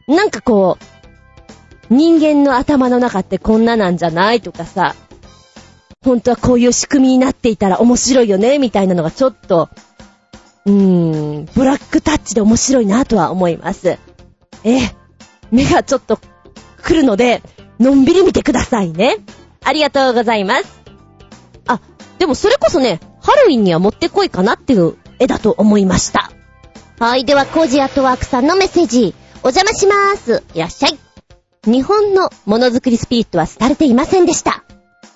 [0.07, 0.77] なんかこ
[1.89, 4.95] う、人間の頭の中ってこんななんじゃないとかさ、
[6.03, 9.69] 本当はこういう仕組みになっていたら面白いよねみたいなのがちょっと、
[10.65, 13.97] うーん、ブラックタッチで面白いなとは思います。
[14.65, 14.79] え
[15.51, 16.19] 目がちょっと
[16.81, 17.41] 来るので、
[17.79, 19.17] のんびり見てくださいね。
[19.63, 20.81] ありがとうございます。
[21.67, 21.79] あ、
[22.19, 26.31] でもそれこそね、ハロウィンにはもってこいかなっていう絵だと思いました。
[26.99, 30.43] はい、ではコージアットワークさんのメッセージ、お邪魔しまーす。
[30.53, 30.99] いらっしゃい。
[31.65, 34.65] 日本のものづくりスピリットは廃れていませんでした。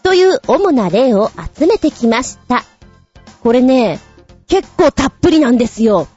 [0.03, 2.63] という主な例を集めてきました。
[3.43, 3.99] これね、
[4.47, 6.07] 結構たっぷりなんですよ。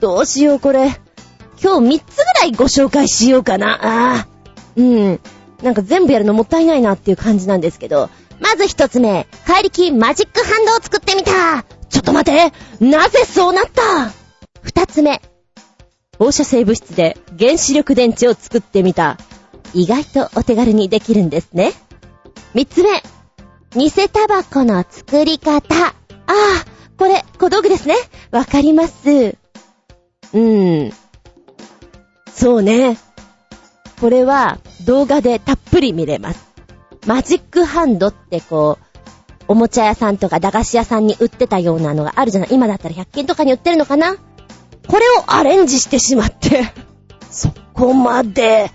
[0.00, 1.00] どうしようこれ。
[1.62, 4.14] 今日3つぐらいご紹介しようかな。
[4.14, 4.26] ああ。
[4.74, 5.20] うん。
[5.62, 8.10] なんか全部やるのもったいないなっていう感じなんですけど。
[8.42, 12.52] まず一つ目、怪力マジックハンドを作ってみたちょっと待て
[12.84, 14.12] なぜそうなった？
[14.62, 15.22] 二つ目、
[16.18, 19.16] 放射性物質で原子力電池を作ってみた。
[19.74, 21.72] 意外とお手軽にできるんですね。
[22.52, 23.02] 三つ目、
[23.74, 25.86] 偽タバコの作り方。
[25.86, 25.94] あ
[26.26, 26.34] あ、
[26.98, 27.94] これ、小道具ですね。
[28.32, 29.08] わかります。
[29.10, 30.92] うーん。
[32.34, 32.98] そうね。
[34.00, 36.51] これは動画でたっぷり見れます。
[37.06, 38.84] マジックハンドってこう、
[39.48, 42.50] おもちゃ屋さんとか駄菓子屋さんに売ってたようなのがあるじゃない？
[42.52, 44.16] 今だったら100均とかに売ってるのかな？
[44.88, 46.72] これをアレンジしてしまって、
[47.30, 48.70] そこまで、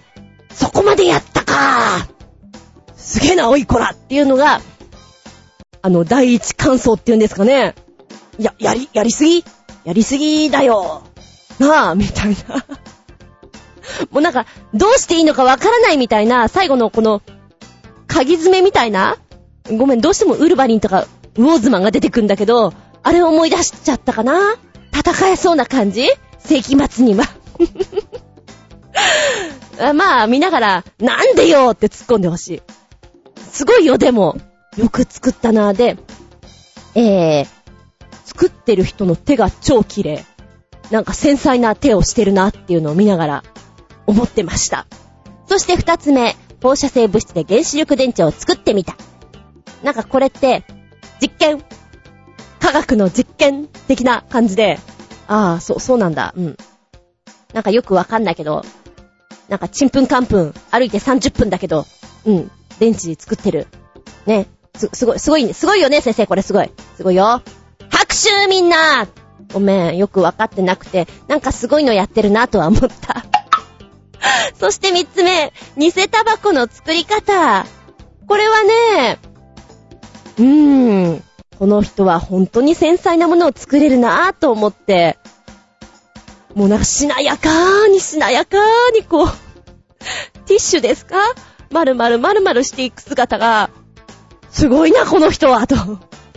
[0.53, 2.07] そこまでやったか
[2.95, 4.61] すげえな、おいこらっていうのが、
[5.81, 7.75] あの、第一感想っていうんですかね。
[8.39, 9.45] や、やり、やりすぎ？
[9.85, 11.03] やりすぎだよ。
[11.59, 12.65] なあ、みたいな。
[14.11, 17.21] もうなんか、どうしていいのかわからないみたいな、最後のこの、
[18.07, 19.17] 鍵爪みたいな？
[19.77, 22.73] ごめん、どうしてもウルヴァリンとか、ウォーズマンが出てくんだけど、
[23.03, 24.55] あれを思い出しちゃったかな？
[24.91, 26.07] 戦えそうな感じ？
[26.39, 27.25] 世紀末には。
[29.93, 32.61] まあ、見ながら、なんでよって突っ込んでほしい。
[33.51, 34.37] すごいよ、でも。
[34.77, 35.73] よく作ったな。
[35.73, 35.97] で、
[36.95, 37.47] えー、
[38.25, 40.25] 作ってる人の手が超綺麗。
[40.89, 43.43] なんか繊細な手をしてるなっていうのを見ながら
[44.05, 44.87] 思ってました。
[45.47, 48.95] そして二つ目、放射性物質で原子力電池を作ってみた。
[49.83, 50.63] なんかこれって、
[51.21, 51.63] 実験？
[52.59, 54.79] 科学の実験的な感じで、
[55.27, 56.33] ああ、そう、そうなんだ。
[56.35, 56.57] うん。
[57.53, 58.65] なんかよくわかんないけど、
[59.47, 61.85] なんかちんぷんかんぷん歩いて30分だけど、
[62.25, 63.67] うん、電池作ってる。
[64.25, 64.47] ね。
[64.75, 66.71] す、すごい、すごい、すごいよね、先生、これすごい。
[66.95, 67.41] すごいよ。
[67.89, 69.07] 拍手みんな
[69.53, 73.25] ごめん、よくわかってなくて、なんかすごいのやってるなとは思った。
[74.59, 77.65] そして三つ目、偽タバコの作り方。
[78.27, 79.19] これはね、
[80.37, 81.23] うーん、
[81.57, 85.17] この人は本当に繊細なものを作れるなぁと思って、
[86.55, 89.27] もうなんかしなやかーにしなやかーにこう、
[90.45, 91.15] ティッシュですか？
[91.71, 93.69] まるまるまるまるしていく姿が、
[94.51, 95.75] すごいな、この人は、と。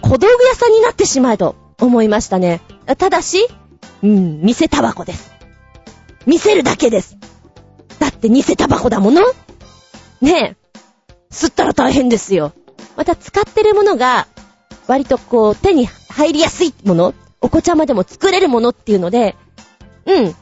[0.02, 2.60] 小道具屋さんになってしまえと思いましたね。
[2.98, 3.46] ただし、
[4.02, 5.30] うん、偽タバコです。
[6.26, 7.16] 見せるだけです。
[8.20, 9.22] って偽タバコだもの？
[10.20, 10.56] ねえ。
[11.30, 12.52] 吸ったら大変ですよ。
[12.96, 14.28] また使ってるものが、
[14.86, 17.14] 割とこう、手に入りやすいもの？
[17.40, 19.36] お子ちゃまでも作れるものっていうので、
[20.04, 20.34] うん。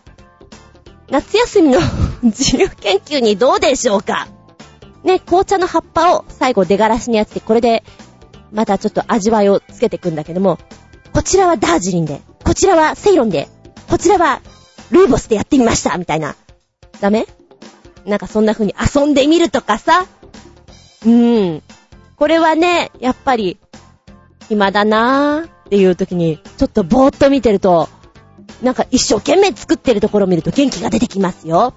[1.08, 1.78] 夏休みの
[2.22, 4.26] 自由研究にどうでしょうか？
[5.04, 7.84] ね、紅茶の葉っぱを最後出がらしにやって、これで、
[8.50, 10.58] またちょっと味わいをつけていくんだけども、
[11.12, 13.48] こちらはダージリンで、こちらはセイロンで、
[13.88, 14.40] こちらは
[14.90, 16.34] ルーボスでやってみましたみたいな。
[17.00, 17.26] ダメ？
[18.04, 20.06] なんかそんな風に遊んでみるとかさ。
[21.06, 21.62] うん。
[22.16, 23.58] これはね、やっぱり、
[24.48, 27.88] 暇だなーっていう時に、ちょっとぼーっと見てると、
[28.62, 31.74] なんか一生懸命作ってるところを見ると元気が出てきますよ。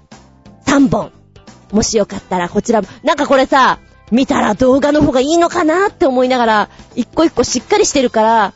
[0.66, 1.12] 3本。
[1.72, 3.80] もしよかったらこちらも、なんかこれさ、
[4.12, 8.54] 見たら動画の方がいいのかなって思いながら、一個一個しっかりしてるから、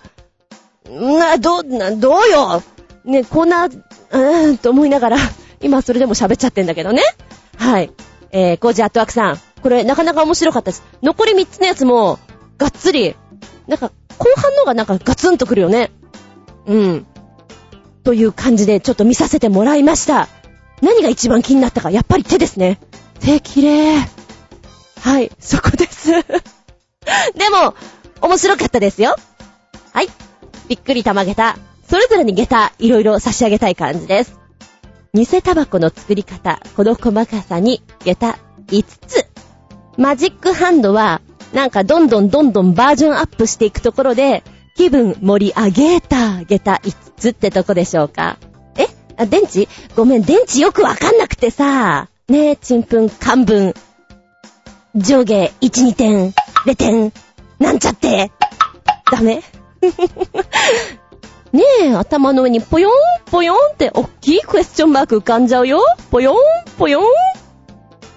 [0.89, 2.61] な、どう、な、どうよ
[3.05, 5.17] ね、こんな、うーんと思いながら、
[5.61, 7.01] 今それでも喋っちゃってんだけどね。
[7.57, 7.91] はい。
[8.31, 9.39] えー、コージアットワークさん。
[9.61, 10.83] これなかなか面白かったです。
[11.01, 12.19] 残り3つのやつも、
[12.57, 13.15] がっつり、
[13.67, 15.91] なんか、後半の方がなんかガツンとくるよね。
[16.65, 17.05] うん。
[18.03, 20.29] という感じでちょっと見させてもらいました。
[20.81, 22.79] 何が一番気になったか、やっぱり手ですね。
[23.19, 23.97] 手綺麗。
[25.01, 26.11] はい、そこです。
[27.35, 27.75] でも、
[28.21, 29.15] 面白かったですよ。
[29.93, 30.09] はい。
[30.67, 31.57] びっくりたまげた。
[31.89, 34.44] それぞれに下駄、いろいろ差し上げたい感じです。
[35.15, 38.37] 偽タバコの作り方、この細かさに下駄
[38.67, 39.25] 5つ。
[39.97, 41.21] マジックハンドは、
[41.53, 44.43] なんかどんどんどんどんバージョンアップしていくところで、
[44.75, 48.37] 気分盛り上げた下駄5つってとこでしょうか。
[48.77, 48.87] え？
[49.15, 49.69] あ、電池？
[49.95, 52.09] ごめん、電池よくわかんなくてさ。
[52.27, 53.73] ねえ、ちんぷん、かんぶん。
[54.97, 56.33] 上下1、2点、
[56.65, 57.13] 0点、
[57.57, 58.33] なんちゃって。
[59.09, 59.41] ダメ？
[61.55, 62.93] ねえ、頭の上にぽよん、
[63.31, 65.81] ぽよんって、おっきいクエスチョンマーク浮かんじゃうよ。
[66.11, 66.37] ぽよん、
[66.77, 67.05] ぽよん。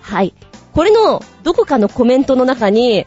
[0.03, 0.35] はい。
[0.73, 3.07] これの、どこかのコメントの中に、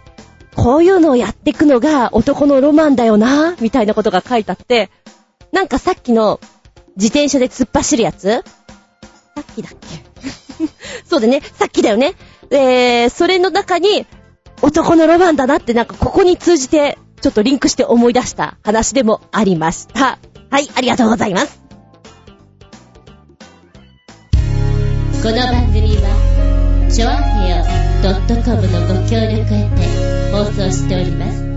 [0.56, 4.90] こういうのをやっていくのが男のロマンだよな、みたいなことが書いてあって、
[5.52, 6.40] なんかさっきの
[6.96, 8.30] 自転車で突っ走るやつ？
[8.32, 8.42] さ
[9.42, 10.66] っきだっけ？
[11.10, 12.14] そうだね、さっきだよね。
[12.52, 14.06] えー、それの中に、
[14.62, 20.18] 男のロマンだなってなんかここに通じて、ちょっとリンクして思い出した話でもありました。
[20.50, 21.62] はい、ありがとうございます。
[25.22, 27.82] この番組は、ショアヘオ
[28.44, 31.52] .com のご協力へて放送しております。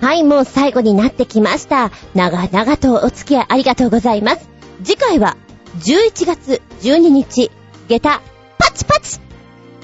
[0.00, 1.90] はい、もう最後になってきました。
[2.14, 4.48] 長々とお付き合いありがとうございます。
[4.82, 5.36] 次回は、
[5.80, 7.50] 11月12日、
[7.88, 8.22] 下駄、
[8.58, 9.20] パチパチ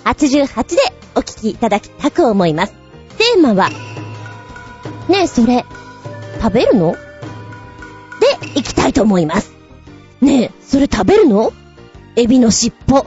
[0.05, 0.77] !88 で
[1.15, 2.73] お聞きいただきたく思います。
[3.19, 3.69] テーマは、
[5.09, 5.65] ねえ、それ、
[6.41, 6.93] 食べるの？
[6.93, 6.99] で、
[8.55, 9.53] 行きたいと思います。
[10.23, 11.53] ねえ、それ食べるの？
[12.17, 13.05] エビの尻尾。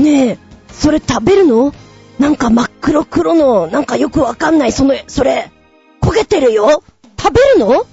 [0.00, 0.38] ねえ、
[0.72, 1.72] それ食べるの？
[2.18, 5.52] なんか真っ黒黒の、なんかよくわかんない、その、それ、
[6.00, 6.82] 焦げてるよ
[7.16, 7.86] 食べるの？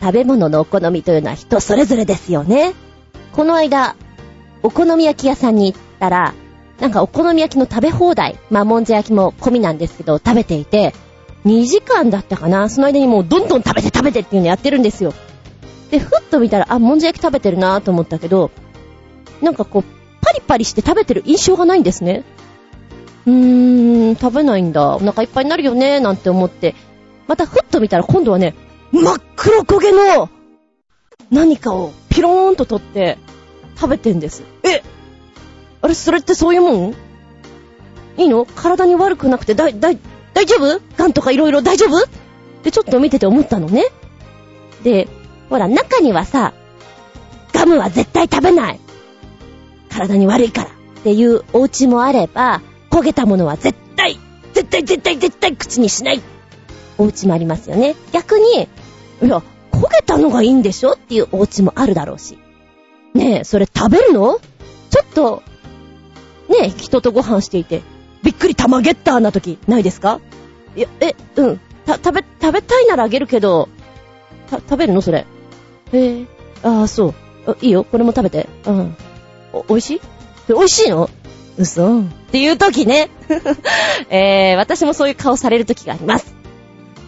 [0.00, 2.74] 食べ物のお好みというのは人それぞれですよね。
[3.32, 3.96] この間、
[4.64, 6.34] お好み焼き屋さんに行ったら、
[6.80, 10.94] なんかお好み焼きの食べ放題、まあもんじゃ焼きも込みなんですけど、食べていて、
[11.44, 15.12] 2時間だったかなその間にもうどんどん食べて食べてっていうのやってるんですよ。
[15.90, 18.50] で、ふっと見たら、あ、もんじゃ焼き食べてるなと思ったけど、
[19.42, 19.84] なんかこう、
[20.22, 22.24] パリパリして食べてる印象がないんですね。
[23.26, 24.96] うーん、食べないんだ。
[24.96, 26.74] お腹いっぱいになるよね、なんて思って。
[27.26, 28.54] またふっと見たら今度はね、
[28.92, 30.30] 真っ黒焦げの
[31.30, 33.18] 何かをピローンと取って
[33.84, 34.44] 食べてんです。
[34.62, 34.82] え？
[35.82, 36.94] あれ、それってそういうもん？
[38.16, 38.46] いいの？
[38.46, 39.98] 体に悪くなくてだい、だい、
[40.32, 40.80] 大丈夫？
[40.96, 42.02] ガンとかいろいろ大丈夫？
[42.02, 42.08] っ
[42.62, 43.84] てちょっと見てて思ったのね。
[44.82, 45.06] で、
[45.50, 46.54] ほら、中にはさ、
[47.52, 48.80] ガムは絶対食べない。
[49.90, 54.18] 体に悪いからっていうお家もあれば、焦げたものは絶対、
[54.54, 56.22] 絶対絶対絶対口にしない。
[56.96, 57.96] お家もありますよね。
[58.12, 58.66] 逆に、
[59.22, 59.42] いや、
[59.72, 60.92] 焦げたのがいいんでしょ？
[60.92, 62.38] っていうお家もあるだろうし。
[63.14, 64.40] ねえ、それ食べるの？
[64.90, 65.42] ちょっと、
[66.48, 67.82] ねえ、人とご飯していて、
[68.22, 70.20] びっくり玉ゲッターな時ないですか？
[70.76, 71.60] いや、え、うん。
[71.86, 73.68] た、食べ、食べたいならあげるけど、
[74.50, 75.00] た、食べるの？
[75.00, 75.26] それ。
[75.92, 76.24] へえ、
[76.62, 77.14] ああ、そ
[77.46, 77.56] う。
[77.60, 78.48] いいよ、これも食べて。
[78.66, 78.96] うん。
[79.52, 80.00] お、美味しい？
[80.48, 81.08] 美味しいの？
[81.56, 82.00] 嘘。
[82.00, 83.10] っていう時ね。
[84.10, 86.34] えー、私もそういう顔される時があります。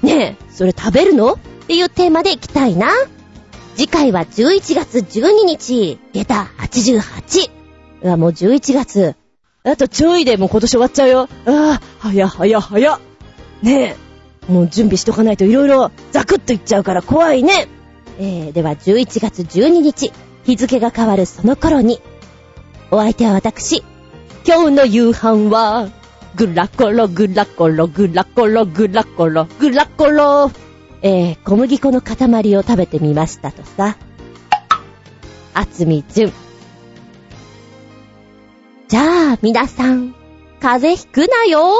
[0.02, 1.32] ねえ、それ食べるの？
[1.32, 2.88] っていうテーマでいきたいな。
[3.76, 7.50] 次回は11月12日、下駄88。
[8.04, 9.14] うわ、もう11月。
[9.64, 11.28] あとちょいでもう今年終わっちゃうよ。
[11.44, 13.00] ああ、早早早。
[13.62, 13.96] ね
[14.48, 17.68] え、もう準備しとかないと色々ザクッといっちゃうから怖いね。
[18.18, 20.10] えー、では11月12日、
[20.44, 22.00] 日付が変わるその頃に、
[22.90, 23.84] お相手は私、
[24.46, 25.90] 今日の夕飯は、
[26.34, 30.50] グラコログラコログラコログラコログラコロ
[31.02, 33.96] えー、小麦粉の塊を食べてみましたとさ。
[35.54, 36.32] あつみじゅん。
[38.88, 40.14] じゃあ、皆さん、
[40.60, 41.74] 風邪ひくなよ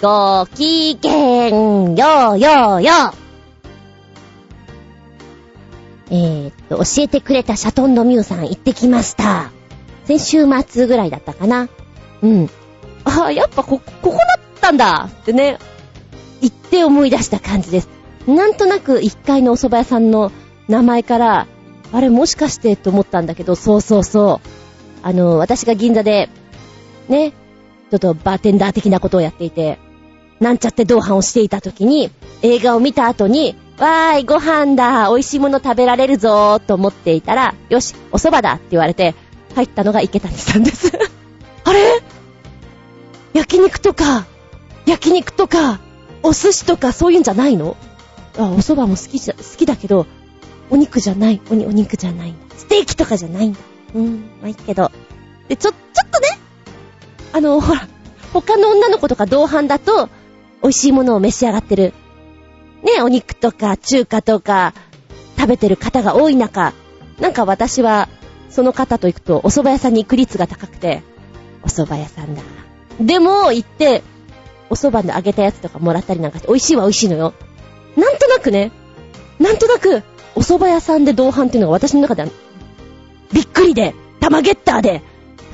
[0.00, 2.92] ごきげんようようよ
[6.10, 9.50] えー、っと、教えてくれたシャトンドミューさん行ってきました。
[10.06, 11.68] 先週末ぐらいだったかな。
[12.22, 12.50] うん。
[13.04, 15.58] ああ、やっぱこ、ここだったんだってね、
[16.40, 17.88] 行って思い出した感じです。
[18.26, 20.32] なんとなく1階のお蕎麦屋さんの
[20.68, 21.46] 名前から、
[21.92, 24.48] あれもしかしてと思ったんだけど、そうそうそう。
[25.02, 26.28] あの、私が銀座で、
[27.08, 27.32] ね、
[27.90, 29.78] ちょっとバーテンダー的なことをやっていて、
[30.38, 32.10] なんちゃって同伴をしていた時に、
[32.42, 39.14] 映画を見た後に、わーい、ご飯だ、美味しいもの食べられるぞーと思っていたら、よし、お蕎麦だって言われて、
[39.54, 40.92] 入ったのが池谷さんです。
[41.64, 42.02] あれ？
[43.32, 44.26] 焼肉とか、
[44.86, 45.80] 焼肉とか、
[46.22, 47.76] お寿司とかそういうんじゃないの？
[48.38, 50.06] あ、お蕎麦も好きじゃ、好きだけど、
[50.70, 52.34] お肉じゃない、おに、お肉じゃない。
[52.56, 53.58] ステーキとかじゃないんだ。
[53.94, 54.90] うん、まあいいけど。
[55.48, 56.28] で、ちょ、ちょっとね、
[57.32, 57.88] あの、ほら、
[58.32, 60.08] 他の女の子とか同伴だと、
[60.62, 61.92] 美味しいものを召し上がってる。
[62.84, 64.74] ね、お肉とか中華とか
[65.36, 66.72] 食べてる方が多い中、
[67.18, 68.08] なんか私は、
[68.48, 71.02] その方と行くとお蕎麦屋さんに行く率が高くて、
[71.62, 72.42] お蕎麦屋さんだ。
[73.00, 74.02] でも、行って、
[74.70, 77.34] お蕎麦で揚げたやつとかもらったりなんかして、美味しいは美味しいのよ。
[77.96, 78.72] なんとなくね、
[79.38, 80.02] なんとなく、
[80.34, 82.28] お蕎麦屋さんで同伴っていうのが私の中では、
[83.32, 85.02] びっくりで、玉ゲッターで、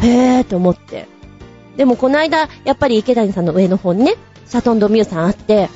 [0.01, 1.09] へーと思って。
[1.77, 4.15] でもこの間、やっぱり池谷さんの上の方にね、
[4.47, 5.71] シャトンドミューさんあって、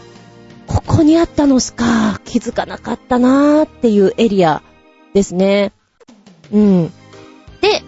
[0.67, 4.63] ここにあったのしか気づかなかったなーっていうエリア
[5.15, 5.73] ですね。
[6.53, 6.93] うん。
[7.61, 7.83] で、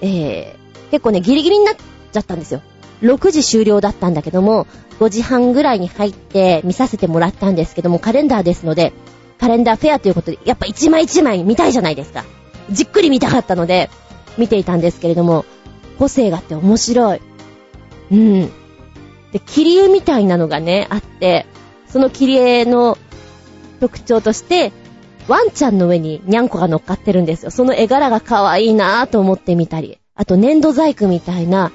[0.00, 1.76] えー、結構ね、ギリギリになっ
[2.12, 2.62] ちゃったんですよ。
[3.02, 4.66] 6時終了だったんだけども、
[5.00, 8.92] 5時半ぐらいに入って見させてもらったんですけども、カレンダーですので、
[9.38, 12.24] カレンダーフェアということで、やっぱ一枚一枚見たいじゃないですか。
[12.70, 13.90] じっくり見たかったので、
[14.38, 15.44] 見ていたんですけれども、
[15.98, 17.20] 個性があって面白い。
[18.12, 18.50] うん。
[19.32, 21.46] で、切り絵みたいなのがね、あって、
[21.88, 22.98] その切り絵の
[23.80, 24.72] 特徴として、
[25.26, 27.50] ワンちゃんの上にニャンコが乗っかってるんですよ。
[27.50, 29.98] その絵柄が可愛いなぁと思ってみたり。
[30.14, 31.72] あと粘土細工みたいな、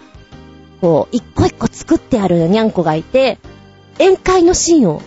[0.81, 3.37] こう、一個一個作ってあるニャンコがいて、
[3.97, 5.01] 宴会のシーンを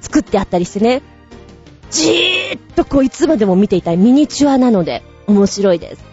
[0.00, 1.02] 作ってあったりしてね、
[1.90, 6.04] じーっとこういつまでも見ていたいミニチュアなので面白いです。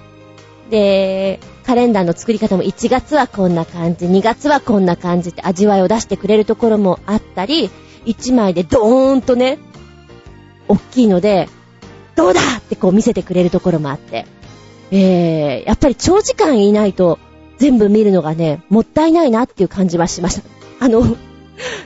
[0.70, 7.70] で、カレンダーの作り方も1月はこんな感じ、2月はこんな感じって味わいを出してくれるところもあったり、
[8.06, 9.60] 1枚でドーンとね、
[10.68, 11.48] 大きいので、
[12.16, 14.26] どうだってこう見せてくれるところもあって。
[14.92, 17.20] えー、やっぱり長時間いないと
[17.60, 20.50] 全部見るのがね、もったいないなっていう感じはしました。
[20.80, 21.04] あの、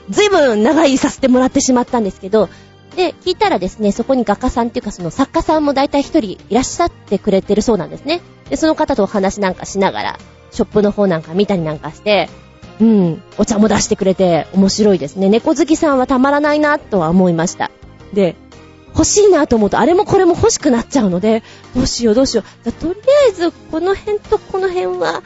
[0.09, 2.47] ずいぶん長居させてもらってしまったんですけど、
[2.95, 8.21] で、聞いたらですね、そこに画家さんっていうかその作家さんも大体一人いらっしゃってくれてるそうなんですね。
[8.49, 10.19] で、その方とお話なんかしながら、
[10.51, 12.29] ショップの方なんか見たりなんかして、
[12.79, 15.29] うん、お茶も出してくれて面白いですね。
[15.29, 17.71] 猫好きさんはたまらないなとは思いました。
[18.13, 18.35] で、
[18.89, 21.43] 欲しいなと思うと、あれもこれも欲しくなっちゃうので、
[21.75, 22.63] どうしようどうしよう。
[22.63, 25.23] じゃとりあえず、この辺とこの辺は、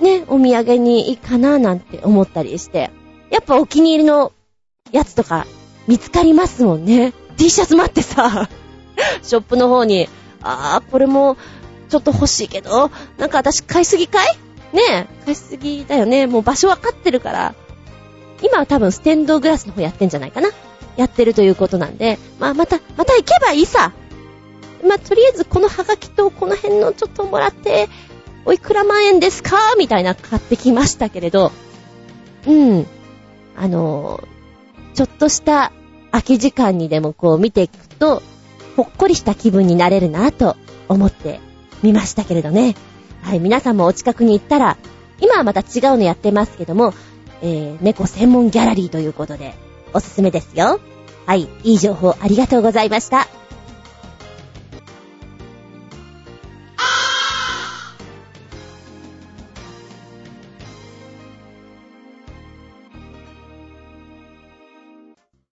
[0.00, 2.90] ね、お土産にいいかななんて思ったりして。
[3.30, 4.32] やっぱお気に入りの
[4.92, 5.46] やつとか
[5.86, 7.12] 見つかりますもんね。
[7.36, 8.48] T シャツ待ってさ、
[9.22, 10.08] ショップの方に、
[10.42, 11.36] あー、これも
[11.88, 14.38] ちょっと欲しいけど、なんか私買いすぎかい？
[14.72, 16.26] ねえ、買いすぎだよね。
[16.26, 17.54] もう場所わかってるから。
[18.42, 20.50] 今は多分ステンドグラスの方やってんじゃないかな。
[20.96, 23.92] やってるということなんで、まあまた、また行けばいいさ。
[24.86, 27.88] まあとりあえずこのハガキとこの辺のちょっともらって、
[28.44, 29.56] おいくら万円ですか？
[29.78, 31.52] みたいな買ってきましたけれど、
[32.46, 32.86] うん。
[33.56, 34.22] あの
[34.94, 35.72] ちょっとした
[36.10, 38.22] 空き時間にでもこう見ていくと、
[38.76, 40.56] ほっこりした気分になれるなと
[40.88, 41.40] 思って
[41.82, 42.74] みましたけれどね。
[43.22, 44.78] はい、皆さんもお近くに行ったら、
[45.20, 46.94] 今はまた違うのやってますけども、
[47.42, 49.54] えー、猫専門ギャラリーということで、
[49.92, 50.80] おすすめですよ。
[51.26, 53.28] はい、いい情報ありがとうございました。